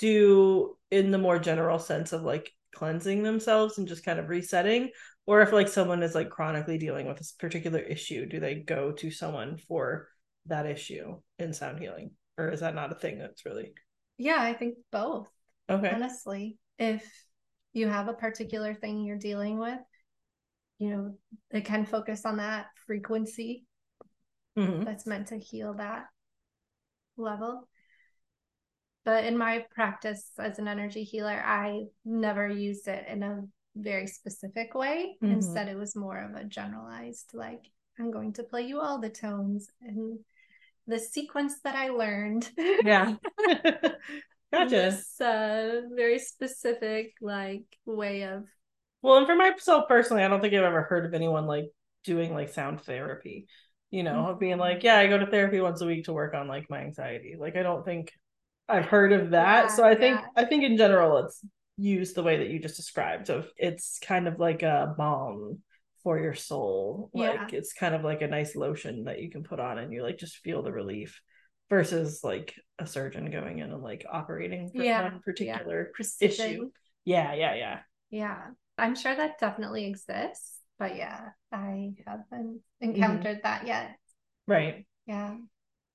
do 0.00 0.76
in 0.90 1.12
the 1.12 1.18
more 1.18 1.38
general 1.38 1.78
sense 1.78 2.12
of 2.12 2.22
like 2.22 2.50
cleansing 2.74 3.22
themselves 3.22 3.78
and 3.78 3.88
just 3.88 4.04
kind 4.04 4.18
of 4.18 4.28
resetting? 4.28 4.90
Or 5.26 5.40
if 5.40 5.52
like 5.52 5.68
someone 5.68 6.02
is 6.02 6.14
like 6.14 6.30
chronically 6.30 6.78
dealing 6.78 7.06
with 7.06 7.18
this 7.18 7.32
particular 7.32 7.78
issue, 7.80 8.26
do 8.26 8.40
they 8.40 8.56
go 8.56 8.92
to 8.92 9.10
someone 9.10 9.56
for 9.56 10.08
that 10.46 10.66
issue 10.66 11.20
in 11.38 11.52
sound 11.52 11.78
healing? 11.80 12.10
Or 12.36 12.50
is 12.50 12.60
that 12.60 12.74
not 12.74 12.92
a 12.92 12.96
thing 12.96 13.18
that's 13.18 13.44
really 13.46 13.72
yeah 14.16 14.40
i 14.40 14.52
think 14.52 14.76
both 14.92 15.28
okay? 15.68 15.92
honestly 15.92 16.56
if 16.78 17.02
you 17.72 17.88
have 17.88 18.08
a 18.08 18.14
particular 18.14 18.74
thing 18.74 19.04
you're 19.04 19.18
dealing 19.18 19.58
with 19.58 19.80
you 20.78 20.90
know 20.90 21.14
it 21.50 21.64
can 21.64 21.84
focus 21.84 22.24
on 22.24 22.36
that 22.36 22.66
frequency 22.86 23.64
Mhm. 24.56 24.84
that's 24.84 25.06
meant 25.06 25.28
to 25.28 25.38
heal 25.38 25.74
that 25.74 26.06
level 27.16 27.68
but 29.04 29.24
in 29.24 29.36
my 29.36 29.64
practice 29.74 30.30
as 30.38 30.58
an 30.58 30.68
energy 30.68 31.04
healer 31.04 31.42
i 31.44 31.82
never 32.04 32.48
used 32.48 32.88
it 32.88 33.06
in 33.08 33.22
a 33.22 33.42
very 33.76 34.06
specific 34.06 34.74
way 34.74 35.16
Mhm. 35.22 35.32
instead 35.32 35.68
it 35.68 35.76
was 35.76 35.96
more 35.96 36.18
of 36.18 36.34
a 36.34 36.44
generalized 36.44 37.30
like 37.34 37.64
i'm 37.98 38.10
going 38.10 38.32
to 38.32 38.44
play 38.44 38.62
you 38.62 38.80
all 38.80 39.00
the 39.00 39.10
tones 39.10 39.68
and 39.82 40.18
the 40.86 40.98
sequence 40.98 41.60
that 41.64 41.74
i 41.74 41.88
learned 41.88 42.50
Yeah. 42.84 43.14
gotcha. 44.52 44.68
this 44.68 45.20
uh, 45.20 45.82
very 45.94 46.18
specific 46.18 47.14
like 47.20 47.64
way 47.84 48.22
of 48.22 48.44
Well, 49.02 49.18
and 49.18 49.26
for 49.26 49.34
myself 49.34 49.88
personally, 49.88 50.22
I 50.22 50.28
don't 50.28 50.40
think 50.40 50.54
I've 50.54 50.62
ever 50.62 50.82
heard 50.82 51.04
of 51.06 51.14
anyone 51.14 51.46
like 51.46 51.66
doing 52.04 52.32
like 52.32 52.48
sound 52.50 52.80
therapy, 52.82 53.46
you 53.90 54.02
know, 54.02 54.28
of 54.28 54.38
being 54.40 54.58
like, 54.58 54.82
yeah, 54.82 54.96
I 54.98 55.06
go 55.08 55.18
to 55.18 55.26
therapy 55.26 55.60
once 55.60 55.80
a 55.80 55.86
week 55.86 56.04
to 56.04 56.12
work 56.12 56.34
on 56.34 56.48
like 56.48 56.70
my 56.70 56.80
anxiety. 56.80 57.36
Like, 57.38 57.56
I 57.56 57.62
don't 57.62 57.84
think 57.84 58.12
I've 58.68 58.86
heard 58.86 59.12
of 59.12 59.30
that. 59.30 59.64
Yeah, 59.64 59.74
so 59.74 59.84
I 59.84 59.94
think, 59.94 60.20
yeah. 60.20 60.26
I 60.36 60.44
think 60.44 60.64
in 60.64 60.76
general, 60.76 61.18
it's 61.18 61.40
used 61.76 62.14
the 62.14 62.22
way 62.22 62.38
that 62.38 62.48
you 62.48 62.60
just 62.60 62.76
described 62.76 63.30
of 63.30 63.48
it's 63.56 63.98
kind 63.98 64.28
of 64.28 64.38
like 64.38 64.62
a 64.62 64.94
balm 64.96 65.60
for 66.02 66.18
your 66.18 66.34
soul. 66.34 67.10
Yeah. 67.14 67.30
Like, 67.30 67.52
it's 67.52 67.72
kind 67.72 67.94
of 67.94 68.04
like 68.04 68.22
a 68.22 68.28
nice 68.28 68.54
lotion 68.54 69.04
that 69.04 69.20
you 69.20 69.30
can 69.30 69.42
put 69.42 69.60
on 69.60 69.78
and 69.78 69.92
you 69.92 70.02
like 70.02 70.18
just 70.18 70.36
feel 70.38 70.62
the 70.62 70.72
relief 70.72 71.20
versus 71.70 72.20
like 72.22 72.54
a 72.78 72.86
surgeon 72.86 73.30
going 73.30 73.58
in 73.58 73.72
and 73.72 73.82
like 73.82 74.06
operating 74.10 74.70
for 74.70 74.82
Yeah, 74.82 75.02
one 75.02 75.20
particular 75.20 75.90
issue. 76.20 76.70
Yeah, 77.04 77.34
yeah, 77.34 77.54
yeah. 77.54 77.78
Yeah, 78.10 78.38
I'm 78.78 78.94
sure 78.94 79.14
that 79.14 79.40
definitely 79.40 79.86
exists, 79.86 80.58
but 80.78 80.96
yeah, 80.96 81.30
I 81.52 81.92
haven't 82.06 82.24
mm-hmm. 82.32 82.56
encountered 82.80 83.40
that 83.42 83.66
yet. 83.66 83.96
Right. 84.46 84.86
Yeah. 85.06 85.36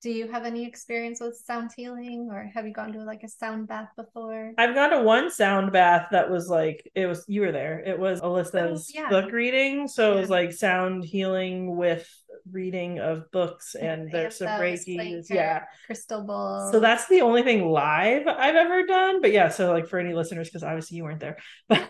Do 0.01 0.09
you 0.09 0.31
have 0.31 0.45
any 0.45 0.65
experience 0.65 1.19
with 1.19 1.35
sound 1.35 1.71
healing 1.75 2.29
or 2.31 2.49
have 2.53 2.65
you 2.65 2.71
gone 2.71 2.93
to 2.93 2.99
like 2.99 3.23
a 3.23 3.27
sound 3.27 3.67
bath 3.67 3.89
before? 3.97 4.53
I've 4.57 4.73
gone 4.73 4.91
to 4.91 5.01
one 5.01 5.29
sound 5.29 5.73
bath 5.73 6.07
that 6.11 6.29
was 6.31 6.47
like 6.47 6.89
it 6.95 7.05
was 7.05 7.25
you 7.27 7.41
were 7.41 7.51
there. 7.51 7.79
It 7.85 7.99
was 7.99 8.21
oh, 8.23 8.31
Alyssa's 8.31 8.93
Oh, 8.95 9.01
yeah. 9.01 9.09
book 9.09 9.31
reading. 9.33 9.89
So 9.89 10.15
it 10.17 10.21
was 10.21 10.29
like 10.29 10.53
sound 10.53 11.03
healing 11.03 11.75
with 11.75 12.09
reading 12.49 12.99
of 12.99 13.29
books 13.31 13.75
and 13.75 14.09
there's 14.09 14.37
some 14.37 14.47
Reiki. 14.47 15.21
Yeah. 15.29 15.65
Crystal 15.85 16.23
ball 16.23 16.71
So 16.71 16.79
that's 16.79 17.07
the 17.07 17.19
only 17.21 17.43
thing 17.43 17.69
live 17.69 18.25
I've 18.25 18.55
ever 18.55 18.85
done. 18.85 19.19
But 19.19 19.33
yeah, 19.33 19.49
so 19.49 19.71
like 19.73 19.87
for 19.87 19.99
any 19.99 20.13
listeners, 20.13 20.47
because 20.47 20.63
obviously 20.63 20.95
you 20.95 21.03
weren't 21.03 21.19
there. 21.19 21.37
but 21.67 21.89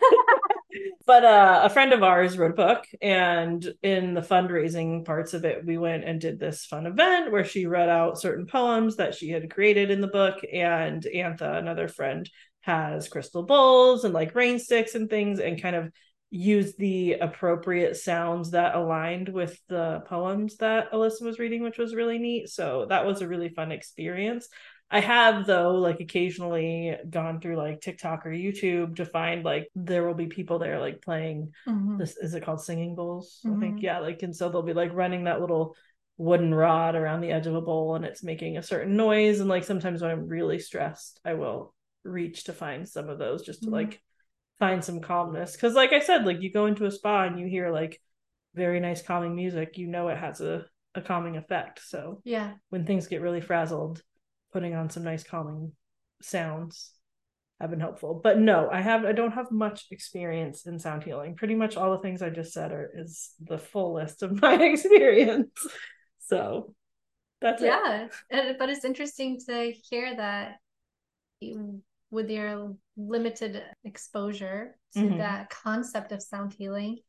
uh, 1.23 1.61
a 1.63 1.69
friend 1.69 1.93
of 1.93 2.03
ours 2.03 2.38
wrote 2.38 2.51
a 2.51 2.55
book, 2.55 2.86
and 3.01 3.65
in 3.82 4.13
the 4.13 4.21
fundraising 4.21 5.05
parts 5.05 5.34
of 5.34 5.45
it, 5.45 5.65
we 5.65 5.77
went 5.77 6.03
and 6.03 6.21
did 6.21 6.39
this 6.39 6.65
fun 6.65 6.86
event 6.86 7.32
where 7.32 7.45
she 7.45 7.65
read 7.65 7.89
out 7.89 8.19
certain 8.19 8.45
poems 8.45 8.97
that 8.97 9.15
she 9.15 9.30
had 9.30 9.51
created 9.51 9.91
in 9.91 10.01
the 10.01 10.07
book, 10.07 10.41
and 10.51 11.03
Antha, 11.03 11.57
another 11.57 11.88
friend, 11.88 12.30
has 12.61 13.07
crystal 13.09 13.43
bowls 13.43 14.03
and 14.03 14.13
like 14.13 14.36
rain 14.36 14.59
sticks 14.59 14.95
and 14.95 15.09
things, 15.09 15.39
and 15.39 15.61
kind 15.61 15.75
of 15.75 15.91
used 16.32 16.77
the 16.77 17.13
appropriate 17.13 17.97
sounds 17.97 18.51
that 18.51 18.75
aligned 18.75 19.30
with 19.30 19.59
the 19.67 20.03
poems 20.07 20.57
that 20.57 20.91
Alyssa 20.91 21.23
was 21.23 21.39
reading, 21.39 21.63
which 21.63 21.80
was 21.80 21.95
really 21.95 22.19
neat. 22.19 22.49
So 22.49 22.86
that 22.89 23.05
was 23.05 23.21
a 23.21 23.27
really 23.27 23.49
fun 23.49 23.71
experience. 23.71 24.47
I 24.92 25.02
have 25.02 25.46
though, 25.46 25.76
like 25.76 26.00
occasionally 26.00 26.96
gone 27.10 27.40
through 27.40 27.58
like 27.58 27.82
TikTok 27.82 28.26
or 28.26 28.32
YouTube 28.32 28.96
to 28.96 29.06
find 29.06 29.44
like 29.44 29.70
there 29.76 30.06
will 30.08 30.16
be 30.16 30.28
people 30.28 30.58
there 30.60 30.80
like 30.80 31.02
playing 31.02 31.54
Mhm. 31.68 31.98
this 32.00 32.18
is 32.18 32.34
it 32.34 32.44
called 32.44 32.62
singing 32.62 32.96
bowls? 32.96 33.42
I 33.46 33.50
think 33.60 33.78
Mhm. 33.78 33.84
yeah, 33.84 34.00
like 34.00 34.24
and 34.24 34.36
so 34.36 34.50
they'll 34.50 34.64
be 34.64 34.74
like 34.74 34.94
running 34.94 35.26
that 35.26 35.42
little 35.42 35.76
wooden 36.18 36.54
rod 36.54 36.96
around 36.96 37.22
the 37.22 37.32
edge 37.32 37.48
of 37.48 37.56
a 37.56 37.62
bowl 37.62 37.96
and 37.96 38.04
it's 38.04 38.24
making 38.24 38.58
a 38.58 38.64
certain 38.64 38.98
noise 38.98 39.40
and 39.40 39.50
like 39.50 39.64
sometimes 39.64 40.02
when 40.02 40.12
I'm 40.12 40.28
really 40.28 40.60
stressed, 40.60 41.20
I 41.24 41.36
will 41.36 41.74
reach 42.04 42.46
to 42.46 42.54
find 42.54 42.88
some 42.90 43.10
of 43.10 43.20
those 43.20 43.44
just 43.44 43.64
to 43.64 43.70
Mhm. 43.70 43.74
like 43.74 44.02
find 44.58 44.84
some 44.84 45.02
calmness 45.02 45.56
cuz 45.56 45.76
like 45.76 45.94
I 45.94 46.00
said 46.00 46.26
like 46.26 46.42
you 46.42 46.52
go 46.52 46.66
into 46.66 46.86
a 46.86 46.92
spa 46.92 47.26
and 47.26 47.40
you 47.40 47.48
hear 47.48 47.70
like 47.72 48.02
very 48.56 48.80
nice 48.80 49.02
calming 49.04 49.36
music, 49.36 49.78
you 49.78 49.88
know 49.88 50.08
it 50.10 50.18
has 50.18 50.42
a 50.42 50.66
a 50.96 51.02
calming 51.02 51.38
effect. 51.38 51.80
So 51.84 52.22
Yeah. 52.26 52.54
when 52.70 52.86
things 52.86 53.08
get 53.08 53.22
really 53.22 53.42
frazzled, 53.42 54.02
putting 54.54 54.74
on 54.76 54.89
some 54.89 55.04
nice 55.04 55.24
calming 55.24 55.72
sounds 56.22 56.91
have 57.62 57.70
been 57.70 57.80
helpful. 57.80 58.20
But 58.24 58.39
no, 58.39 58.70
I 58.72 58.82
have 58.82 59.06
I 59.06 59.12
don't 59.12 59.34
have 59.34 59.52
much 59.52 59.88
experience 59.91 60.66
in 60.66 60.80
sound 60.80 61.04
healing. 61.04 61.36
Pretty 61.36 61.56
much 61.56 61.76
all 61.78 61.91
the 61.91 62.00
things 62.02 62.22
I 62.22 62.30
just 62.30 62.54
said 62.54 62.72
are 62.72 62.89
is 62.95 63.32
the 63.41 63.58
full 63.58 63.93
list 63.93 64.24
of 64.24 64.41
my 64.41 64.56
experience. 64.56 65.50
So 66.20 66.74
that's 67.41 67.62
it. 67.62 67.68
Yeah. 67.68 68.08
And- 68.32 68.58
But 68.58 68.70
it's 68.70 68.86
interesting 68.86 69.39
to 69.47 69.72
hear 69.89 70.16
that 70.16 70.58
with 72.12 72.30
your 72.30 72.76
limited 72.97 73.64
exposure 73.84 74.76
to 74.93 75.00
Mhm. 75.00 75.18
that 75.20 75.50
concept 75.50 76.12
of 76.12 76.22
sound 76.22 76.54
healing, 76.54 77.00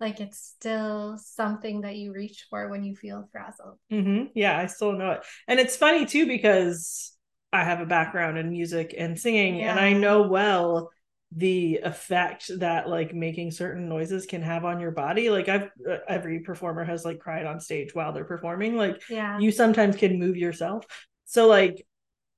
like 0.00 0.20
it's 0.20 0.38
still 0.38 1.18
something 1.18 1.82
that 1.82 1.96
you 1.96 2.12
reach 2.12 2.46
for 2.50 2.68
when 2.68 2.82
you 2.84 2.96
feel 2.96 3.28
frazzled. 3.32 3.78
hmm 3.90 4.24
Yeah, 4.34 4.56
I 4.58 4.66
still 4.66 4.92
know 4.92 5.12
it. 5.12 5.24
And 5.48 5.60
it's 5.60 5.76
funny 5.76 6.06
too 6.06 6.26
because 6.26 7.12
I 7.52 7.64
have 7.64 7.80
a 7.80 7.86
background 7.86 8.38
in 8.38 8.50
music 8.50 8.94
and 8.96 9.18
singing, 9.18 9.62
and 9.62 9.78
I 9.78 9.92
know 9.92 10.22
well 10.22 10.90
the 11.36 11.80
effect 11.84 12.50
that 12.58 12.88
like 12.88 13.14
making 13.14 13.50
certain 13.52 13.88
noises 13.88 14.26
can 14.26 14.42
have 14.42 14.64
on 14.64 14.80
your 14.80 14.90
body. 14.90 15.30
Like 15.30 15.48
I've 15.48 15.70
uh, 15.88 15.98
every 16.08 16.40
performer 16.40 16.84
has 16.84 17.04
like 17.04 17.18
cried 17.20 17.46
on 17.46 17.60
stage 17.60 17.94
while 17.94 18.12
they're 18.12 18.24
performing. 18.24 18.76
Like 18.76 19.00
Yeah. 19.08 19.38
you 19.40 19.50
sometimes 19.52 19.96
can 19.96 20.18
move 20.18 20.36
yourself. 20.36 20.84
So 21.26 21.46
like 21.46 21.86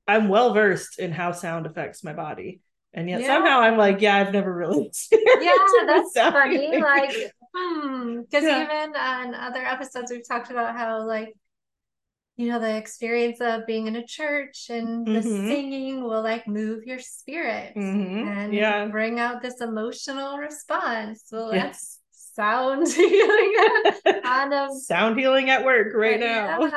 I'm 0.09 0.29
well 0.29 0.55
versed 0.55 0.99
in 0.99 1.13
how 1.13 1.33
sound 1.33 1.67
affects 1.67 2.05
my 2.05 2.13
body. 2.13 2.61
And 2.95 3.09
yet 3.09 3.21
Yeah. 3.21 3.27
somehow 3.27 3.61
I'm 3.61 3.79
like, 3.79 4.01
yeah, 4.01 4.17
I've 4.17 4.33
never 4.33 4.53
really 4.55 4.87
experienced 4.87 5.35
yeah, 5.41 5.85
that's 5.87 6.21
funny. 6.31 6.79
Like, 6.81 7.17
hmm. 7.55 8.21
Because 8.31 8.45
Yeah. 8.45 8.65
even 8.65 8.97
on 8.97 9.35
other 9.35 9.65
episodes, 9.65 10.11
we've 10.11 10.27
talked 10.27 10.51
about 10.51 10.77
how, 10.77 11.07
like, 11.07 11.35
you 12.37 12.49
know, 12.49 12.59
the 12.59 12.77
experience 12.77 13.41
of 13.41 13.67
being 13.67 13.87
in 13.87 13.97
a 13.97 14.07
church 14.07 14.67
and 14.71 15.07
the 15.07 15.21
Mhm. 15.21 15.49
singing 15.49 16.03
will 16.03 16.23
like 16.23 16.47
move 16.49 16.85
your 16.85 16.99
spirit 16.99 17.75
Mhm. 17.77 18.25
and 18.27 18.55
Yeah. 18.55 18.87
bring 18.87 19.21
out 19.21 19.43
this 19.43 19.61
emotional 19.61 20.39
response. 20.39 21.29
Well, 21.31 21.53
Yeah. 21.53 21.65
that's 21.67 22.01
sound 22.11 22.89
healing 22.93 23.55
sound 24.87 25.19
healing 25.19 25.51
at 25.51 25.65
work 25.65 25.95
right 25.95 26.19
now. 26.19 26.71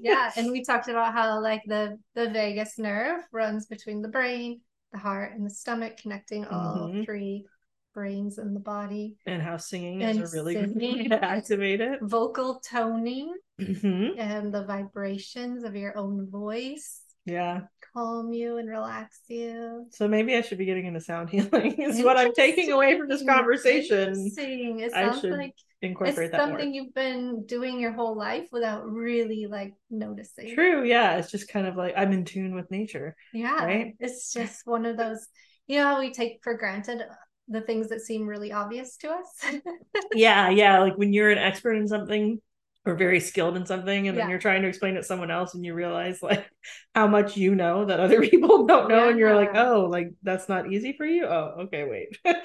Yeah. 0.00 0.30
And 0.36 0.52
we 0.52 0.62
talked 0.64 0.88
about 0.88 1.12
how 1.12 1.40
like 1.40 1.62
the 1.66 1.98
the 2.14 2.30
vagus 2.30 2.78
nerve 2.78 3.22
runs 3.32 3.66
between 3.66 4.02
the 4.02 4.08
brain, 4.08 4.60
the 4.92 4.98
heart, 4.98 5.32
and 5.32 5.44
the 5.44 5.50
stomach, 5.50 5.96
connecting 5.96 6.46
all 6.46 6.88
Mhm. 6.88 7.04
three 7.04 7.46
brains 7.94 8.38
and 8.38 8.54
the 8.54 8.60
body. 8.60 9.16
and 9.26 9.42
how 9.42 9.56
singing 9.56 10.02
And 10.02 10.20
is 10.22 10.32
a 10.32 10.36
really 10.36 10.54
good 10.54 10.76
way 10.76 11.08
to 11.08 11.24
activate 11.24 11.80
it. 11.80 11.98
Vocal 12.02 12.60
toning 12.60 13.34
Mhm. 13.60 14.18
and 14.18 14.54
the 14.54 14.64
vibrations 14.64 15.64
of 15.64 15.76
your 15.76 15.96
own 15.98 16.30
voice 16.30 17.02
Yeah. 17.26 17.62
calm 17.94 18.32
you 18.32 18.56
and 18.58 18.68
relax 18.68 19.20
you. 19.28 19.86
So 19.90 20.08
maybe 20.08 20.34
I 20.36 20.40
should 20.42 20.58
be 20.58 20.64
getting 20.64 20.86
into 20.86 21.00
sound 21.00 21.30
healing. 21.30 21.72
is 21.82 22.02
what 22.02 22.16
I'm 22.16 22.32
taking 22.32 22.70
away 22.72 22.96
from 22.98 23.08
this 23.08 23.24
conversation. 23.24 24.08
Interesting. 24.10 24.80
It 24.80 24.92
I 24.94 25.08
sounds 25.10 25.20
should 25.20 25.32
like 25.32 25.54
Incorporate 25.82 26.18
it's 26.26 26.32
that 26.32 26.40
something 26.42 26.68
more. 26.68 26.74
you've 26.74 26.94
been 26.94 27.46
doing 27.46 27.80
your 27.80 27.92
whole 27.92 28.14
life 28.14 28.48
without 28.52 28.86
really 28.90 29.46
like 29.46 29.72
noticing. 29.90 30.54
True. 30.54 30.84
Yeah. 30.84 31.16
It's 31.16 31.30
just 31.30 31.48
kind 31.48 31.66
of 31.66 31.74
like 31.76 31.94
I'm 31.96 32.12
in 32.12 32.24
tune 32.26 32.54
with 32.54 32.70
nature. 32.70 33.16
Yeah, 33.32 33.64
Right? 33.64 33.94
it's 33.98 34.30
just 34.32 34.66
one 34.66 34.84
of 34.84 34.96
those, 34.98 35.26
you 35.66 35.78
know, 35.78 35.98
we 35.98 36.12
take 36.12 36.40
for 36.42 36.52
granted 36.54 37.02
the 37.50 37.60
things 37.60 37.88
that 37.88 38.00
seem 38.00 38.26
really 38.26 38.52
obvious 38.52 38.96
to 38.98 39.10
us. 39.10 39.28
Yeah. 40.14 40.50
Yeah. 40.50 40.80
Like 40.80 40.96
when 40.96 41.12
you're 41.12 41.30
an 41.30 41.38
expert 41.38 41.74
in 41.74 41.88
something 41.88 42.40
or 42.86 42.94
very 42.94 43.20
skilled 43.20 43.56
in 43.56 43.66
something, 43.66 44.08
and 44.08 44.16
then 44.16 44.24
Yeah. 44.24 44.30
you're 44.30 44.38
trying 44.38 44.62
to 44.62 44.68
explain 44.68 44.94
it 44.94 44.98
to 44.98 45.04
someone 45.04 45.30
else, 45.30 45.54
and 45.54 45.64
you 45.64 45.74
realize 45.74 46.22
like 46.22 46.48
how 46.94 47.06
much 47.06 47.36
you 47.36 47.54
know 47.54 47.84
that 47.84 48.00
other 48.00 48.20
people 48.28 48.66
don't 48.66 48.88
know, 48.88 49.08
and 49.10 49.18
you're 49.18 49.34
like, 49.34 49.54
oh, 49.54 49.86
like 49.90 50.12
that's 50.22 50.48
not 50.48 50.72
easy 50.72 50.94
for 50.94 51.04
you. 51.06 51.26
Oh, 51.26 51.56
okay, 51.64 51.84
wait. 51.84 52.18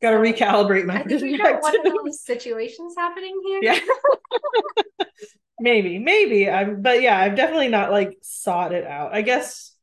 Got 0.00 0.12
to 0.12 0.18
recalibrate 0.18 0.86
my 0.86 1.00
I 1.00 1.02
think 1.04 1.22
we 1.22 1.36
got 1.38 1.60
one 1.60 1.74
of 1.76 1.84
those 2.04 2.22
situations 2.22 2.94
happening 2.96 3.40
here. 3.44 3.60
Yeah. 3.62 3.80
maybe, 5.60 5.98
maybe. 5.98 6.48
I'm 6.48 6.82
but 6.82 7.02
yeah, 7.02 7.18
I've 7.18 7.36
definitely 7.36 7.68
not 7.68 7.90
like 7.90 8.18
sought 8.22 8.72
it 8.72 8.86
out. 8.86 9.14
I 9.14 9.22
guess 9.22 9.74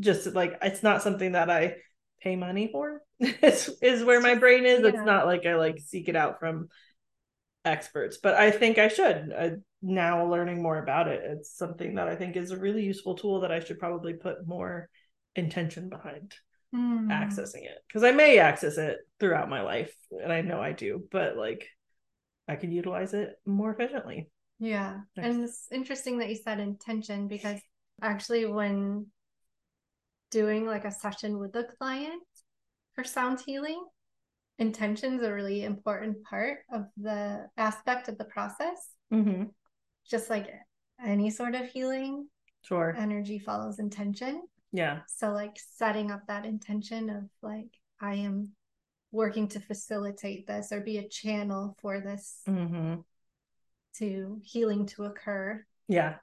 just 0.00 0.26
like 0.34 0.58
it's 0.62 0.82
not 0.82 1.02
something 1.02 1.32
that 1.32 1.50
I 1.50 1.76
pay 2.24 2.36
money 2.36 2.68
for. 2.72 3.02
is 3.20 3.70
is 3.80 4.02
where 4.02 4.20
my 4.20 4.34
brain 4.34 4.64
is. 4.66 4.80
Yeah. 4.80 4.88
It's 4.88 5.04
not 5.04 5.26
like 5.26 5.46
I 5.46 5.54
like 5.54 5.78
seek 5.78 6.08
it 6.08 6.16
out 6.16 6.40
from 6.40 6.68
experts, 7.64 8.18
but 8.22 8.34
I 8.34 8.50
think 8.50 8.78
I 8.78 8.88
should. 8.88 9.62
Now 9.82 10.26
learning 10.26 10.62
more 10.62 10.78
about 10.78 11.08
it, 11.08 11.22
it's 11.24 11.56
something 11.56 11.96
that 11.96 12.08
I 12.08 12.16
think 12.16 12.36
is 12.36 12.50
a 12.50 12.56
really 12.56 12.82
useful 12.82 13.14
tool 13.16 13.40
that 13.40 13.52
I 13.52 13.60
should 13.60 13.78
probably 13.78 14.14
put 14.14 14.46
more 14.46 14.88
intention 15.36 15.88
behind 15.88 16.34
Hmm. 16.72 17.08
accessing 17.08 17.62
it 17.62 17.78
because 17.86 18.02
I 18.02 18.10
may 18.10 18.38
access 18.40 18.78
it 18.78 18.98
throughout 19.20 19.48
my 19.48 19.60
life, 19.62 19.94
and 20.10 20.32
I 20.32 20.40
know 20.40 20.60
I 20.60 20.72
do, 20.72 21.04
but 21.12 21.36
like 21.36 21.68
I 22.48 22.56
can 22.56 22.72
utilize 22.72 23.14
it 23.14 23.30
more 23.46 23.72
efficiently. 23.72 24.28
Yeah. 24.58 25.00
Nice. 25.16 25.26
And 25.26 25.44
it's 25.44 25.68
interesting 25.70 26.18
that 26.18 26.30
you 26.30 26.36
said 26.36 26.58
intention 26.58 27.28
because 27.28 27.60
actually, 28.02 28.46
when 28.46 29.06
doing 30.34 30.66
like 30.66 30.84
a 30.84 30.90
session 30.90 31.38
with 31.38 31.52
the 31.52 31.62
client 31.78 32.20
for 32.94 33.04
sound 33.04 33.40
healing, 33.46 33.80
intention 34.58 35.14
is 35.14 35.22
a 35.22 35.32
really 35.32 35.62
important 35.62 36.16
part 36.24 36.58
of 36.72 36.86
the 36.96 37.46
aspect 37.56 38.08
of 38.08 38.18
the 38.18 38.24
process. 38.24 38.78
Mm-hmm. 39.12 39.44
Just 40.10 40.28
like 40.30 40.48
any 41.02 41.30
sort 41.30 41.54
of 41.54 41.66
healing, 41.70 42.28
Sure. 42.62 42.94
energy 42.98 43.38
follows 43.38 43.78
intention. 43.78 44.42
Yeah. 44.72 45.00
So, 45.06 45.30
like, 45.30 45.56
setting 45.76 46.10
up 46.10 46.22
that 46.26 46.44
intention 46.44 47.10
of 47.10 47.24
like, 47.40 47.70
I 48.00 48.14
am 48.14 48.50
working 49.12 49.46
to 49.48 49.60
facilitate 49.60 50.48
this 50.48 50.72
or 50.72 50.80
be 50.80 50.98
a 50.98 51.08
channel 51.08 51.76
for 51.80 52.00
this 52.00 52.40
Mm-hmm. 52.48 52.94
to 53.98 54.40
healing 54.42 54.86
to 54.86 55.04
occur. 55.04 55.64
Yeah. 55.86 56.16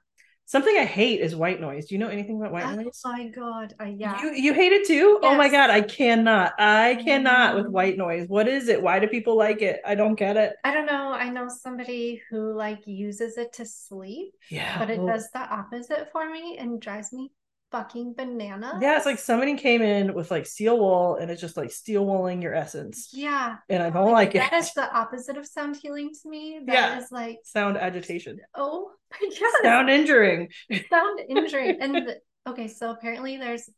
Something 0.44 0.76
I 0.76 0.84
hate 0.84 1.20
is 1.20 1.34
white 1.34 1.60
noise. 1.60 1.86
Do 1.86 1.94
you 1.94 1.98
know 1.98 2.08
anything 2.08 2.36
about 2.36 2.52
white 2.52 2.64
Oh 2.66 2.74
noise? 2.74 3.00
Oh 3.04 3.12
my 3.12 3.28
god! 3.28 3.74
I 3.80 3.88
yeah. 3.88 4.20
You 4.22 4.32
you 4.32 4.52
hate 4.52 4.72
it 4.72 4.86
too? 4.86 5.18
Oh 5.22 5.34
my 5.34 5.48
god, 5.48 5.70
I 5.70 5.80
cannot. 5.80 6.52
I 6.58 6.96
cannot 6.96 7.56
with 7.56 7.66
white 7.68 7.96
noise. 7.96 8.28
What 8.28 8.48
is 8.48 8.68
it? 8.68 8.82
Why 8.82 8.98
do 8.98 9.06
people 9.08 9.36
like 9.36 9.62
it? 9.62 9.80
I 9.86 9.94
don't 9.94 10.14
get 10.14 10.36
it. 10.36 10.56
I 10.64 10.74
don't 10.74 10.86
know. 10.86 11.12
I 11.12 11.30
know 11.30 11.48
somebody 11.48 12.20
who 12.28 12.52
like 12.54 12.86
uses 12.86 13.38
it 13.38 13.52
to 13.54 13.64
sleep, 13.64 14.34
Yeah. 14.50 14.78
but 14.78 14.90
it 14.90 15.04
does 15.06 15.30
the 15.32 15.40
opposite 15.40 16.10
for 16.12 16.30
me 16.30 16.58
and 16.58 16.80
drives 16.80 17.12
me 17.12 17.30
fucking 17.72 18.14
banana. 18.16 18.78
Yeah, 18.80 18.96
it's 18.96 19.06
like 19.06 19.18
somebody 19.18 19.56
came 19.56 19.82
in 19.82 20.14
with 20.14 20.30
like 20.30 20.46
steel 20.46 20.78
wool 20.78 21.16
and 21.16 21.30
it's 21.30 21.40
just 21.40 21.56
like 21.56 21.72
steel 21.72 22.04
wooling 22.06 22.42
your 22.42 22.54
essence. 22.54 23.08
yeah. 23.12 23.56
And 23.68 23.82
I 23.82 23.90
don't 23.90 24.12
like 24.12 24.34
That 24.34 24.52
it. 24.52 24.56
is 24.56 24.72
the 24.74 24.94
opposite 24.94 25.36
of 25.38 25.46
sound 25.46 25.76
healing 25.76 26.10
to 26.22 26.28
me. 26.28 26.60
That 26.66 26.72
Yeah. 26.74 26.98
is 27.00 27.10
like, 27.10 27.38
Sound 27.44 27.76
agitation. 27.78 28.38
oh 28.54 28.92
my 29.10 29.28
god, 29.28 29.62
Sound 29.62 29.90
injuring. 29.90 30.50
sound 30.90 31.20
injuring. 31.28 31.78
And 31.80 31.94
the- 31.96 32.18
okay, 32.46 32.68
so 32.68 32.90
apparently 32.90 33.38
there's 33.38 33.68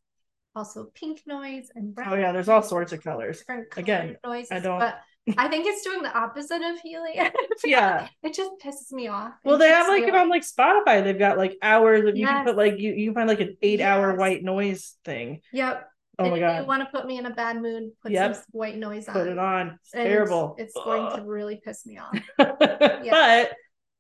also 0.56 0.84
pink 0.94 1.22
noise 1.26 1.68
and 1.74 1.94
brown 1.94 2.12
Oh 2.12 2.16
yeah, 2.16 2.32
there's 2.32 2.48
all 2.48 2.62
sorts 2.62 2.92
of 2.92 3.02
colors. 3.02 3.38
different 3.38 3.68
Again, 3.76 4.16
noises. 4.24 4.52
I 4.52 4.60
don't- 4.60 4.78
But 4.80 4.98
I 5.38 5.48
think 5.48 5.66
it's 5.66 5.82
doing 5.82 6.02
the 6.02 6.14
opposite 6.16 6.60
of 6.62 6.78
healing. 6.80 7.14
Yeah. 7.64 8.08
it 8.22 8.34
just 8.34 8.50
pisses 8.62 8.92
me 8.92 9.08
off. 9.08 9.32
Well, 9.44 9.54
It 9.56 9.58
they 9.60 9.68
have 9.68 9.88
like 9.88 10.02
it 10.02 10.14
on 10.14 10.28
like 10.28 10.42
Spotify. 10.42 11.02
They've 11.02 11.18
got 11.18 11.38
like 11.38 11.56
hours 11.62 12.04
of 12.06 12.16
you 12.16 12.26
can 12.26 12.44
put 12.44 12.56
like 12.56 12.78
you 12.78 12.92
you 12.92 13.06
can 13.06 13.14
find 13.14 13.28
like 13.28 13.40
an 13.40 13.56
eight 13.62 13.80
hour 13.80 14.14
white 14.16 14.42
noise 14.42 14.96
thing. 15.04 15.40
Yep. 15.52 15.88
Oh 16.18 16.24
and 16.24 16.30
my 16.32 16.36
if 16.38 16.42
god. 16.42 16.60
you 16.60 16.66
want 16.66 16.82
to 16.82 16.96
put 16.96 17.06
me 17.06 17.16
in 17.18 17.26
a 17.26 17.34
bad 17.34 17.60
mood, 17.60 17.90
put 18.02 18.12
Yep. 18.12 18.34
some 18.34 18.44
white 18.52 18.76
noise 18.76 19.08
on. 19.08 19.14
Put 19.14 19.28
it 19.28 19.38
on. 19.38 19.78
It's 19.82 19.94
And 19.94 20.04
terrible. 20.08 20.56
It's, 20.58 20.74
going 20.74 21.16
to 21.16 21.22
really 21.24 21.60
piss 21.64 21.86
me 21.86 21.98
off. 21.98 22.16
but 22.38 23.52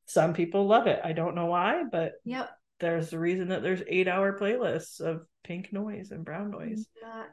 some 0.06 0.34
people 0.34 0.66
love 0.66 0.86
it. 0.86 1.00
I 1.02 1.12
don't 1.12 1.34
know 1.34 1.46
why, 1.46 1.84
but 1.90 2.12
Yep. 2.24 2.50
there's 2.80 3.12
a 3.14 3.18
reason 3.18 3.48
that 3.48 3.62
there's 3.62 3.82
eight 3.88 4.06
hour 4.08 4.38
playlists 4.38 5.00
of 5.00 5.22
pink 5.42 5.72
noise 5.72 6.10
and 6.10 6.24
brown 6.24 6.50
noise. 6.50 6.86
Not 7.02 7.28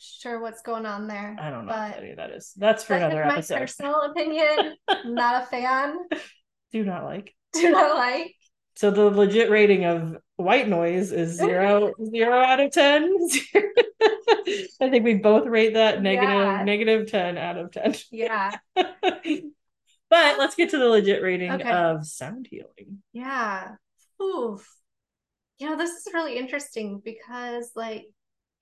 sure 0.00 0.40
what's 0.40 0.62
going 0.62 0.86
on 0.86 1.06
there. 1.06 1.36
I 1.38 1.50
don't 1.50 1.66
know 1.66 1.72
But 1.72 2.02
what 2.02 2.16
that 2.16 2.30
is. 2.30 2.52
That's 2.56 2.82
for 2.84 2.94
that's 2.98 3.04
another 3.12 3.24
my 3.26 3.34
episode. 3.34 3.58
personal 3.58 4.00
opinion. 4.02 4.74
not 5.06 5.42
a 5.42 5.46
fan. 5.46 5.96
Do 6.72 6.84
not 6.84 7.04
like. 7.04 7.34
Do 7.52 7.70
not 7.70 7.96
like. 7.96 8.34
So 8.76 8.90
the 8.90 9.04
legit 9.10 9.50
rating 9.50 9.84
of 9.84 10.16
white 10.36 10.68
noise 10.68 11.12
is 11.12 11.36
zero 11.36 11.92
zero 12.10 12.38
out 12.40 12.60
of 12.60 12.70
ten. 12.72 13.14
I 14.80 14.88
think 14.88 15.04
we 15.04 15.14
both 15.14 15.46
rate 15.46 15.74
that 15.74 16.00
negative 16.02 16.30
Yeah. 16.30 16.62
negative 16.64 17.10
ten 17.10 17.36
out 17.36 17.58
of 17.58 17.72
ten. 17.72 17.94
Yeah. 18.10 18.56
but 18.74 20.38
let's 20.38 20.54
get 20.54 20.70
to 20.70 20.78
the 20.78 20.86
legit 20.88 21.22
rating 21.22 21.50
Okay. 21.52 21.70
of 21.70 22.06
sound 22.06 22.46
healing. 22.50 23.02
Yeah. 23.12 23.72
Oof. 24.22 24.66
You 25.58 25.68
know, 25.68 25.76
this 25.76 25.90
is 25.90 26.08
really 26.14 26.38
interesting 26.38 27.00
because 27.04 27.70
like 27.76 28.06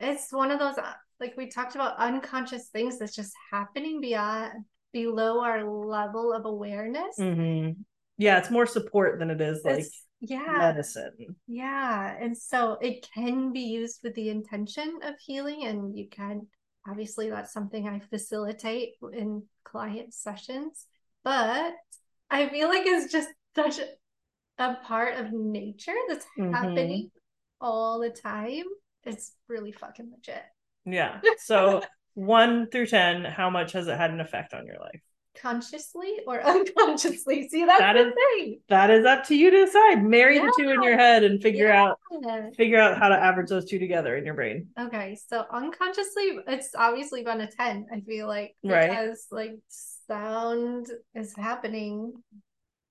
it's 0.00 0.32
one 0.32 0.50
of 0.50 0.58
those 0.58 0.76
like 1.20 1.34
we 1.36 1.48
talked 1.48 1.74
about 1.74 1.96
unconscious 1.98 2.68
things 2.68 2.98
that's 2.98 3.14
just 3.16 3.32
happening 3.50 4.00
beyond 4.00 4.64
below 4.92 5.40
our 5.42 5.64
level 5.64 6.32
of 6.32 6.44
awareness. 6.46 7.18
Mhm. 7.18 7.76
Yeah, 8.16 8.38
it's 8.38 8.50
more 8.50 8.66
support 8.66 9.18
than 9.18 9.30
it 9.30 9.40
is 9.40 9.62
like 9.64 9.78
It's- 9.80 10.06
yeah. 10.20 10.56
medicine. 10.58 11.36
Yeah. 11.46 12.16
And 12.18 12.36
so 12.36 12.72
it 12.80 13.06
can 13.14 13.52
be 13.52 13.60
used 13.60 14.00
with 14.02 14.14
the 14.14 14.28
intention 14.30 15.00
of 15.02 15.14
healing, 15.18 15.64
and 15.64 15.96
you 15.96 16.08
can 16.08 16.48
obviously 16.86 17.28
that's 17.30 17.52
something 17.52 17.86
I 17.86 17.98
facilitate 18.00 18.94
in 19.12 19.46
client 19.64 20.14
sessions. 20.14 20.86
But 21.22 21.74
I 22.30 22.48
feel 22.48 22.68
like 22.68 22.86
it's 22.86 23.12
just 23.12 23.28
such 23.54 23.78
a, 23.78 24.74
part 24.84 25.14
of 25.18 25.32
nature 25.32 25.94
that's 26.08 26.26
Mhm. 26.36 26.52
happening 26.54 27.10
all 27.60 27.98
the 28.00 28.10
time. 28.10 28.64
It's 29.04 29.36
really 29.48 29.70
fucking 29.72 30.10
legit. 30.10 30.42
Yeah. 30.92 31.20
So 31.38 31.82
one 32.14 32.68
through 32.70 32.86
ten, 32.86 33.24
how 33.24 33.48
much 33.50 33.72
has 33.72 33.86
it 33.88 33.96
had 33.96 34.10
an 34.10 34.20
effect 34.20 34.54
on 34.54 34.66
your 34.66 34.78
life? 34.80 35.00
consciously 35.40 36.16
or 36.26 36.40
unconsciously? 36.44 37.48
See, 37.48 37.64
that's 37.64 37.78
That 37.78 37.92
the 37.92 38.08
is- 38.08 38.14
thing. 38.14 38.60
That 38.70 38.90
is 38.90 39.04
up 39.06 39.22
to 39.28 39.36
you 39.36 39.52
to 39.52 39.66
decide. 39.66 40.02
Marry 40.02 40.40
the 40.40 40.52
two 40.58 40.68
in 40.70 40.82
your 40.82 40.96
head 40.96 41.22
and 41.22 41.40
figure 41.40 41.68
Yeah. 41.68 41.90
out 41.92 42.00
figure 42.56 42.80
out 42.80 42.98
how 42.98 43.08
to 43.08 43.14
average 43.14 43.48
those 43.48 43.64
two 43.64 43.78
together 43.78 44.16
in 44.16 44.24
your 44.24 44.34
brain. 44.34 44.66
Okay, 44.80 45.16
so 45.28 45.44
unconsciously, 45.52 46.40
it's 46.48 46.70
obviously 46.76 47.22
been 47.22 47.40
a 47.40 47.46
10, 47.48 47.86
I 47.92 48.00
feel 48.00 48.26
like, 48.26 48.56
Right. 48.64 48.88
because 48.90 49.28
like 49.30 49.52
sound 49.68 50.88
is 51.14 51.36
happening. 51.36 52.14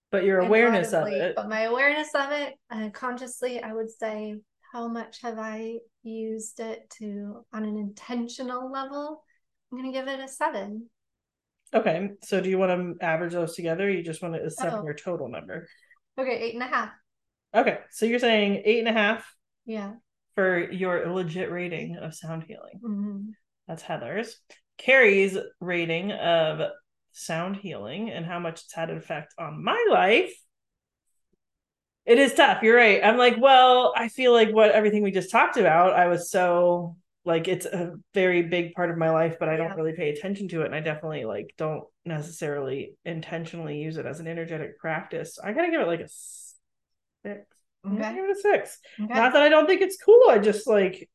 But 0.10 0.24
your 0.24 0.40
awareness 0.40 0.94
of 0.94 1.08
it. 1.08 1.36
But 1.36 1.50
my 1.50 1.64
awareness 1.64 2.16
of 2.16 2.32
it, 2.32 2.54
uh, 2.72 2.90
consciously, 2.92 3.62
I 3.62 3.74
would 3.74 3.92
say, 3.92 4.36
how 4.72 4.88
much 4.88 5.22
have 5.22 5.38
I 5.40 5.78
used 6.04 6.60
it 6.60 6.90
to 7.00 7.46
on 7.54 7.64
an 7.64 7.78
intentional 7.78 8.72
level? 8.72 9.24
I'm 9.72 9.78
going 9.78 9.92
to 9.92 9.98
give 9.98 10.08
it 10.08 10.20
a 10.20 10.28
seven. 10.28 10.90
Okay. 11.74 12.12
So 12.24 12.40
do 12.42 12.50
you 12.50 12.58
want 12.58 12.72
to 13.00 13.06
average 13.06 13.34
those 13.34 13.56
together? 13.56 13.86
Or 13.88 13.90
you 13.90 14.04
just 14.04 14.22
want 14.22 14.34
to 14.36 14.44
accept 14.44 14.76
Oh. 14.78 14.84
your 14.84 14.94
total 14.94 15.28
number? 15.30 15.68
Okay, 16.18 16.38
eight 16.40 16.54
and 16.54 16.64
a 16.64 16.68
half. 16.68 16.92
Okay. 17.54 17.80
So 17.92 18.06
you're 18.06 18.20
saying 18.20 18.62
eight 18.66 18.80
and 18.80 18.88
a 18.88 18.94
half 18.94 19.30
Yeah. 19.66 19.94
for 20.36 20.72
your 20.72 21.12
legit 21.14 21.52
rating 21.52 21.98
of 21.98 22.16
sound 22.16 22.44
healing. 22.44 22.80
Mhm. 22.82 23.32
That's 23.68 23.84
Heather's. 23.84 24.40
Keri's 24.78 25.38
rating 25.60 26.12
of 26.12 26.72
sound 27.12 27.58
healing 27.58 28.10
and 28.12 28.26
how 28.26 28.40
much 28.40 28.62
it's 28.62 28.74
had 28.74 28.90
an 28.90 28.98
effect 28.98 29.34
on 29.38 29.64
my 29.64 29.86
life. 29.90 30.34
It 32.08 32.18
is 32.18 32.34
tough. 32.34 32.64
You're 32.64 32.76
right. 32.78 33.04
I'm 33.04 33.18
like, 33.18 33.36
well, 33.40 33.94
I 33.96 34.08
feel 34.08 34.32
like 34.32 34.50
what 34.52 34.72
everything 34.72 35.04
we 35.04 35.12
just 35.12 35.30
talked 35.30 35.58
about, 35.58 35.94
I 35.94 36.08
was 36.08 36.32
so 36.32 36.96
like 37.26 37.50
it's 37.50 37.66
a 37.66 37.96
very 38.14 38.44
big 38.44 38.74
part 38.74 38.90
of 38.90 38.98
my 38.98 39.10
life, 39.12 39.36
but 39.38 39.50
I 39.50 39.58
don't 39.58 39.76
really 39.76 39.92
pay 39.92 40.10
attention 40.12 40.48
to 40.50 40.62
it. 40.62 40.68
And 40.68 40.74
I 40.76 40.80
definitely 40.80 41.26
like 41.26 41.54
don't 41.58 41.84
necessarily 42.06 42.94
intentionally 43.04 43.80
use 43.80 43.98
it 43.98 44.06
as 44.06 44.22
an 44.22 44.28
energetic 44.28 44.80
practice. 44.80 45.38
I 45.44 45.52
gotta 45.52 45.70
give 45.70 45.82
it 45.82 45.88
like 45.88 46.00
a 46.00 46.08
six. 46.08 47.46
Okay. 47.86 48.16
give 48.16 48.24
it 48.24 48.32
a 48.38 48.40
six. 48.42 48.80
Okay. 49.04 49.14
Not 49.14 49.34
that 49.34 49.44
I 49.44 49.50
don't 49.50 49.68
think 49.68 49.82
it's 49.82 49.98
cool. 50.02 50.30
I 50.30 50.40
just 50.40 50.66
like 50.68 51.10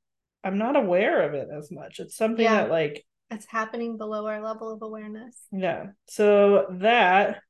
I'm 0.44 0.58
not 0.58 0.76
aware 0.76 1.22
of 1.22 1.32
it 1.32 1.48
as 1.56 1.70
much. 1.70 1.98
It's 2.00 2.16
something 2.16 2.44
Yeah. 2.44 2.64
that 2.64 2.70
like 2.70 3.02
It's 3.30 3.46
happening 3.46 3.96
below 3.96 4.26
our 4.26 4.42
level 4.42 4.70
of 4.70 4.82
awareness. 4.82 5.38
yeah. 5.50 5.86
So 6.08 6.66
that 6.80 7.40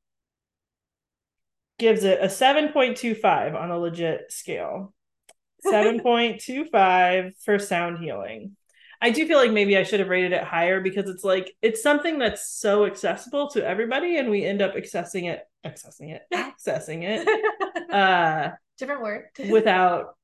gives 1.82 2.04
it 2.04 2.20
a 2.22 2.26
7.25 2.26 3.54
on 3.60 3.70
a 3.72 3.78
legit 3.78 4.30
scale. 4.32 4.94
7.25 5.66 7.32
for 7.44 7.58
sound 7.58 7.98
healing. 7.98 8.56
I 9.00 9.10
do 9.10 9.26
feel 9.26 9.38
like 9.38 9.50
maybe 9.50 9.76
I 9.76 9.82
should 9.82 9.98
have 10.00 10.08
rated 10.08 10.32
it 10.32 10.44
higher 10.44 10.80
because 10.80 11.08
it's 11.10 11.24
like 11.24 11.52
it's 11.60 11.82
something 11.82 12.18
that's 12.18 12.48
so 12.48 12.84
accessible 12.86 13.50
to 13.50 13.66
everybody 13.66 14.16
and 14.16 14.30
we 14.30 14.44
end 14.44 14.62
up 14.62 14.74
accessing 14.76 15.28
it 15.28 15.40
accessing 15.66 16.14
it 16.14 16.22
accessing 16.32 17.02
it 17.02 17.90
uh 17.92 18.50
Different 18.78 19.02
word. 19.02 19.24
without 19.50 20.14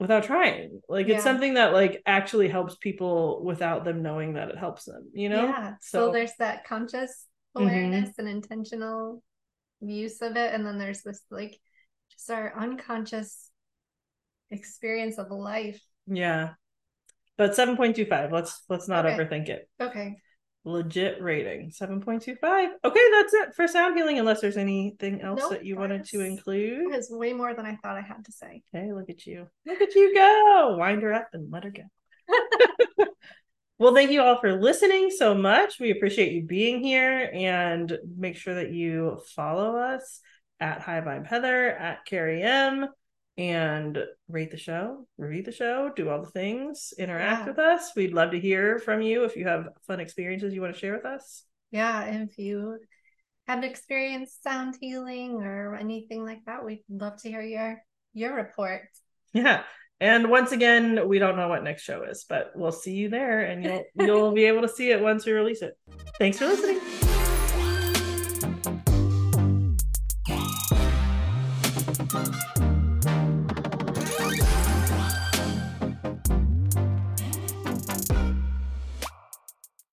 without 0.00 0.24
trying. 0.24 0.80
Like 0.88 1.08
it's 1.08 1.22
something 1.24 1.54
that 1.54 1.72
like 1.72 2.02
actually 2.04 2.48
helps 2.48 2.74
people 2.74 3.44
without 3.44 3.84
them 3.84 4.02
knowing 4.02 4.34
that 4.34 4.48
it 4.50 4.58
helps 4.58 4.84
them, 4.84 5.08
you 5.14 5.28
know? 5.28 5.44
Yeah. 5.44 5.74
So, 5.80 6.06
So- 6.06 6.12
there's 6.12 6.34
that 6.40 6.64
conscious 6.64 7.26
Mhm. 7.56 7.62
awareness 7.62 8.10
and 8.18 8.28
intentional 8.28 9.22
use 9.80 10.20
of 10.22 10.36
it. 10.36 10.54
And 10.54 10.66
then 10.66 10.78
there's 10.78 11.02
this 11.02 11.22
like 11.30 11.58
just 12.12 12.30
our 12.30 12.58
unconscious 12.58 13.50
experience 14.50 15.18
of 15.18 15.30
life. 15.30 15.80
Yeah. 16.06 16.50
But 17.36 17.52
7.25. 17.52 18.32
Let's 18.32 18.62
let's 18.68 18.88
not 18.88 19.06
Okay. 19.06 19.16
overthink 19.16 19.48
it. 19.48 19.68
Okay. 19.80 20.16
Legit 20.64 21.22
rating. 21.22 21.70
7.25. 21.70 22.68
Okay, 22.84 23.10
that's 23.12 23.34
it 23.34 23.54
for 23.54 23.68
sound 23.68 23.96
healing 23.96 24.18
unless 24.18 24.40
there's 24.40 24.56
anything 24.56 25.20
else 25.20 25.38
Nope, 25.40 25.50
that 25.50 25.64
you 25.64 25.76
wanted 25.76 26.04
to 26.06 26.20
include. 26.22 26.92
Is 26.92 27.08
way 27.08 27.32
more 27.32 27.54
than 27.54 27.66
I 27.66 27.76
thought 27.76 27.96
I 27.96 28.00
had 28.00 28.24
to 28.24 28.32
say. 28.32 28.62
Okay, 28.74 28.92
look 28.92 29.08
at 29.08 29.24
you. 29.26 29.46
Look 29.64 29.80
at 29.80 29.94
you 29.94 30.12
go. 30.12 30.76
Wind 30.78 31.02
her 31.02 31.12
up 31.12 31.28
and 31.34 31.52
let 31.52 31.62
her 31.64 31.70
go. 31.70 31.82
well, 33.78 33.94
thank 33.94 34.10
you 34.10 34.22
all 34.22 34.38
for 34.38 34.60
listening 34.60 35.10
so 35.10 35.34
much. 35.34 35.78
We 35.78 35.90
appreciate 35.90 36.32
you 36.32 36.42
being 36.44 36.80
here 36.82 37.30
and 37.32 37.98
make 38.16 38.36
sure 38.36 38.54
that 38.54 38.72
you 38.72 39.20
follow 39.34 39.76
us 39.76 40.20
at 40.60 40.80
High 40.80 41.00
Vibe 41.00 41.26
Heather, 41.26 41.68
at 41.70 42.04
Keri 42.06 42.42
Emme, 42.42 42.88
and 43.36 43.98
rate 44.28 44.50
the 44.50 44.56
show, 44.56 45.06
review 45.18 45.42
the 45.42 45.52
show, 45.52 45.90
do 45.94 46.08
all 46.08 46.22
the 46.22 46.30
things, 46.30 46.94
interact 46.98 47.40
Yeah. 47.42 47.46
with 47.48 47.58
us. 47.58 47.92
We'd 47.94 48.14
love 48.14 48.30
to 48.30 48.40
hear 48.40 48.78
from 48.78 49.02
you 49.02 49.24
if 49.24 49.36
you 49.36 49.46
have 49.46 49.68
fun 49.86 50.00
experiences 50.00 50.54
you 50.54 50.62
want 50.62 50.72
to 50.72 50.80
share 50.80 50.94
with 50.94 51.04
us. 51.04 51.44
Yeah. 51.70 52.02
And 52.02 52.30
if 52.30 52.38
you 52.38 52.78
have 53.46 53.62
experienced 53.62 54.42
sound 54.42 54.76
healing 54.80 55.42
or 55.42 55.76
anything 55.76 56.24
like 56.24 56.44
that, 56.46 56.64
we'd 56.64 56.84
love 56.88 57.20
to 57.22 57.28
hear 57.28 57.42
your 57.42 57.82
your 58.14 58.34
report. 58.34 58.88
Yeah. 59.34 59.62
And 60.00 60.28
once 60.30 60.52
again, 60.52 61.08
we 61.08 61.18
don't 61.18 61.36
know 61.36 61.48
what 61.48 61.64
next 61.64 61.82
show 61.82 62.02
is, 62.02 62.24
but 62.28 62.52
we'll 62.54 62.72
see 62.72 62.92
you 62.92 63.08
there 63.08 63.42
and 63.42 63.64
you'll 63.64 63.84
you'll 63.94 64.32
be 64.32 64.44
able 64.44 64.62
to 64.62 64.68
see 64.68 64.90
it 64.90 65.00
once 65.00 65.24
we 65.24 65.32
release 65.32 65.62
it. 65.62 65.78
Thanks 66.18 66.38
for 66.38 66.46
listening. 66.46 67.05